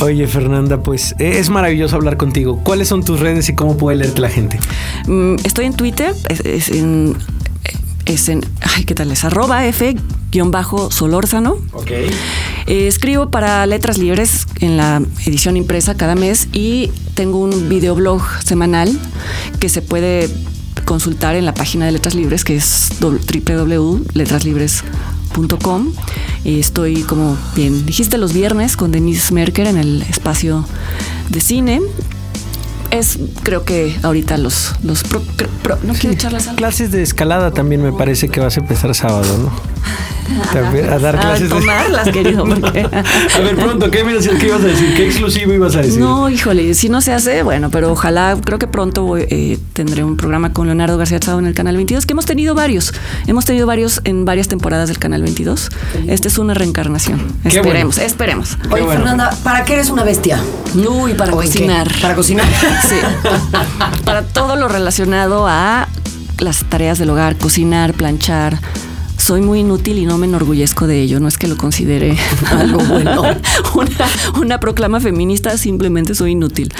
Oye, 0.00 0.26
Fernanda, 0.26 0.82
pues 0.82 1.14
eh, 1.18 1.38
es 1.38 1.48
maravilloso 1.50 1.96
hablar 1.96 2.16
contigo. 2.16 2.60
¿Cuáles 2.62 2.88
son 2.88 3.04
tus 3.04 3.20
redes 3.20 3.48
y 3.48 3.54
cómo 3.54 3.76
puede 3.76 3.96
leerte 3.98 4.20
la 4.20 4.28
gente? 4.28 4.58
Mm, 5.06 5.36
Estoy 5.44 5.66
en 5.66 5.74
Twitter, 5.74 6.14
es, 6.28 6.40
es 6.40 6.68
en, 6.70 7.16
es 8.04 8.28
en, 8.28 8.44
ay, 8.76 8.84
¿qué 8.84 8.94
tal? 8.94 9.10
Es 9.12 9.24
arroba 9.24 9.64
F-Solórzano. 10.44 11.56
Ok. 11.72 11.90
Eh, 11.90 12.86
escribo 12.88 13.30
para 13.30 13.64
Letras 13.66 13.98
Libres 13.98 14.46
en 14.60 14.76
la 14.76 15.02
edición 15.24 15.56
impresa 15.56 15.94
cada 15.96 16.14
mes 16.14 16.48
y 16.52 16.90
tengo 17.14 17.38
un 17.38 17.68
videoblog 17.68 18.22
semanal 18.44 18.96
que 19.60 19.68
se 19.68 19.82
puede 19.82 20.28
consultar 20.84 21.34
en 21.36 21.44
la 21.44 21.54
página 21.54 21.86
de 21.86 21.92
Letras 21.92 22.14
Libres 22.14 22.44
que 22.44 22.56
es 22.56 22.90
www.letraslibres.com. 23.00 25.92
Eh, 26.44 26.58
Estoy, 26.60 27.02
como 27.02 27.36
bien 27.54 27.84
dijiste, 27.86 28.18
los 28.18 28.32
viernes 28.32 28.76
con 28.76 28.92
Denise 28.92 29.32
Merker 29.34 29.66
en 29.66 29.78
el 29.78 30.02
espacio 30.02 30.64
de 31.30 31.40
cine. 31.40 31.80
Es, 32.90 33.18
creo 33.42 33.64
que 33.64 33.96
ahorita 34.02 34.36
los, 34.38 34.74
los 34.84 35.02
pro- 35.02 35.22
pro- 35.62 35.78
no 35.82 35.92
quiero 35.94 36.14
echarlas 36.14 36.46
Clases 36.56 36.92
de 36.92 37.02
escalada 37.02 37.50
también 37.50 37.82
me 37.82 37.92
parece 37.92 38.28
que 38.28 38.38
vas 38.40 38.56
a 38.56 38.60
empezar 38.60 38.94
sábado, 38.94 39.36
¿no? 39.38 39.50
También 40.52 40.88
a 40.90 40.98
dar 40.98 41.16
a 41.16 41.20
clases 41.20 41.48
de... 41.50 41.54
tomarlas, 41.56 42.08
querido, 42.08 42.44
porque- 42.44 42.80
A 42.80 43.38
ver, 43.40 43.56
pronto, 43.56 43.90
¿qué, 43.90 44.00
ibas 44.00 44.26
a- 44.26 44.38
qué 44.38 44.46
ibas 44.46 44.60
a 44.62 44.66
decir? 44.66 44.94
¿Qué 44.96 45.06
exclusivo 45.06 45.52
ibas 45.52 45.74
a 45.76 45.82
decir? 45.82 45.98
No, 46.00 46.28
híjole, 46.30 46.74
si 46.74 46.88
no 46.88 47.00
se 47.00 47.12
hace, 47.12 47.42
bueno, 47.42 47.70
pero 47.70 47.92
ojalá, 47.92 48.36
creo 48.44 48.58
que 48.58 48.66
pronto 48.66 49.02
voy, 49.04 49.26
eh, 49.30 49.58
tendré 49.72 50.04
un 50.04 50.16
programa 50.16 50.52
con 50.52 50.66
Leonardo 50.66 50.96
García 50.98 51.20
Chao 51.20 51.38
en 51.38 51.46
el 51.46 51.54
Canal 51.54 51.76
22, 51.76 52.06
que 52.06 52.12
hemos 52.12 52.26
tenido 52.26 52.54
varios. 52.54 52.92
Hemos 53.26 53.44
tenido 53.44 53.66
varios 53.66 54.00
en 54.04 54.24
varias 54.24 54.48
temporadas 54.48 54.88
del 54.88 54.98
Canal 54.98 55.22
22. 55.22 55.70
Esta 56.06 56.28
es 56.28 56.38
una 56.38 56.54
reencarnación. 56.54 57.20
Qué 57.42 57.48
esperemos, 57.48 57.96
bueno. 57.96 58.06
esperemos. 58.06 58.58
Oye, 58.70 58.82
bueno. 58.82 59.00
Fernanda, 59.00 59.30
¿para 59.42 59.64
qué 59.64 59.74
eres 59.74 59.90
una 59.90 60.04
bestia? 60.04 60.38
Uy, 60.74 61.14
para 61.14 61.32
cocinar. 61.32 61.88
Para 62.00 62.14
cocinar. 62.14 62.46
Sí. 62.88 62.96
para 64.04 64.22
todo 64.22 64.56
lo 64.56 64.68
relacionado 64.68 65.46
a 65.48 65.88
las 66.38 66.64
tareas 66.64 66.98
del 66.98 67.10
hogar, 67.10 67.36
cocinar, 67.36 67.94
planchar. 67.94 68.58
Soy 69.18 69.40
muy 69.40 69.60
inútil 69.60 69.98
y 69.98 70.06
no 70.06 70.18
me 70.18 70.26
enorgullezco 70.26 70.86
de 70.86 71.00
ello. 71.00 71.20
No 71.20 71.28
es 71.28 71.38
que 71.38 71.48
lo 71.48 71.56
considere 71.56 72.16
algo 72.50 72.78
bueno. 72.78 73.22
una, 73.74 74.06
una 74.40 74.60
proclama 74.60 75.00
feminista, 75.00 75.56
simplemente 75.58 76.14
soy 76.14 76.32
inútil. 76.32 76.72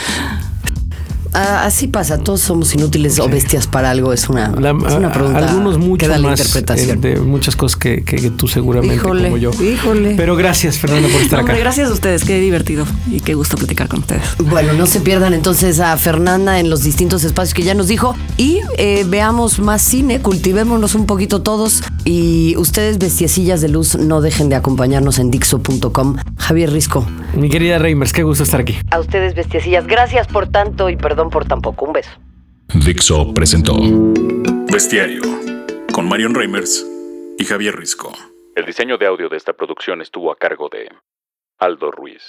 Ah, 1.39 1.65
así 1.67 1.87
pasa, 1.87 2.17
todos 2.19 2.41
somos 2.41 2.75
inútiles 2.75 3.19
o 3.19 3.29
bestias 3.29 3.67
para 3.67 3.91
algo. 3.91 4.13
Es 4.15 4.29
una, 4.31 4.49
La- 4.59 4.71
es 4.71 4.95
una 4.95 5.09
a- 5.09 5.13
pregunta. 5.13 5.39
algunos 5.39 5.77
mucho 5.79 6.07
que 6.11 6.19
más 6.19 6.41
interpretación. 6.41 7.01
de 7.03 7.17
muchas 7.21 7.57
cosas 7.57 7.77
que, 7.77 8.03
que- 8.05 8.17
que 8.17 8.31
tú 8.31 8.49
seguramente 8.49 8.95
Híjole, 8.97 9.25
como 9.25 9.37
yo. 9.37 9.51
híjole. 9.63 10.15
Pero 10.17 10.35
gracias, 10.35 10.79
Fernanda, 10.79 11.09
por 11.09 11.21
estar 11.21 11.41
Hombre, 11.41 11.55
acá. 11.55 11.63
gracias 11.63 11.91
a 11.91 11.93
ustedes, 11.93 12.25
qué 12.25 12.41
divertido 12.41 12.87
y 13.11 13.21
qué 13.21 13.35
gusto 13.35 13.59
platicar 13.59 13.87
con 13.89 14.01
ustedes. 14.01 14.23
Bueno, 14.39 14.73
no 14.73 14.87
se 14.87 15.01
pierdan 15.01 15.35
entonces 15.35 15.79
a 15.81 15.95
Fernanda 15.99 16.59
en 16.59 16.71
los 16.71 16.83
distintos 16.83 17.23
espacios 17.25 17.53
que 17.53 17.63
ya 17.65 17.75
nos 17.75 17.89
dijo 17.89 18.17
y 18.39 18.61
eh, 18.79 19.05
veamos 19.07 19.59
más 19.59 19.83
cine, 19.83 20.21
cultivémonos 20.23 20.95
un 20.95 21.05
poquito 21.05 21.43
todos 21.43 21.83
y 22.05 22.55
ustedes 22.57 22.97
bestiecillas 22.99 23.61
de 23.61 23.69
luz 23.69 23.97
no 23.97 24.23
dejen 24.23 24.49
de 24.49 24.57
acompañarnos 24.57 25.19
en 25.19 25.31
dixo.com. 25.31 26.17
Javier 26.39 26.73
Risco. 26.73 27.07
Mi 27.37 27.51
querida 27.51 27.79
Reimers, 27.79 28.15
qué 28.15 28.23
gusto 28.23 28.45
estar 28.45 28.61
aquí. 28.61 28.77
A 28.91 28.99
ustedes 28.99 29.35
bestiecillas, 29.35 29.87
gracias 29.87 30.27
por 30.27 30.49
tanto 30.49 30.89
y 30.89 30.97
perdón 30.97 31.29
por 31.29 31.45
tan 31.47 31.61
poco. 31.61 31.85
Un 31.85 31.93
beso. 31.93 32.11
Dixo 32.75 33.35
presentó 33.35 33.75
Bestiario, 34.73 35.21
con 35.93 36.09
Marion 36.09 36.35
Reimers 36.35 36.87
y 37.39 37.45
Javier 37.45 37.77
Risco. 37.77 38.11
El 38.55 38.65
diseño 38.65 38.97
de 38.97 39.07
audio 39.07 39.29
de 39.29 39.37
esta 39.37 39.53
producción 39.53 40.01
estuvo 40.01 40.33
a 40.33 40.37
cargo 40.37 40.71
de 40.71 40.89
Aldo 41.59 41.91
Ruiz. 41.91 42.23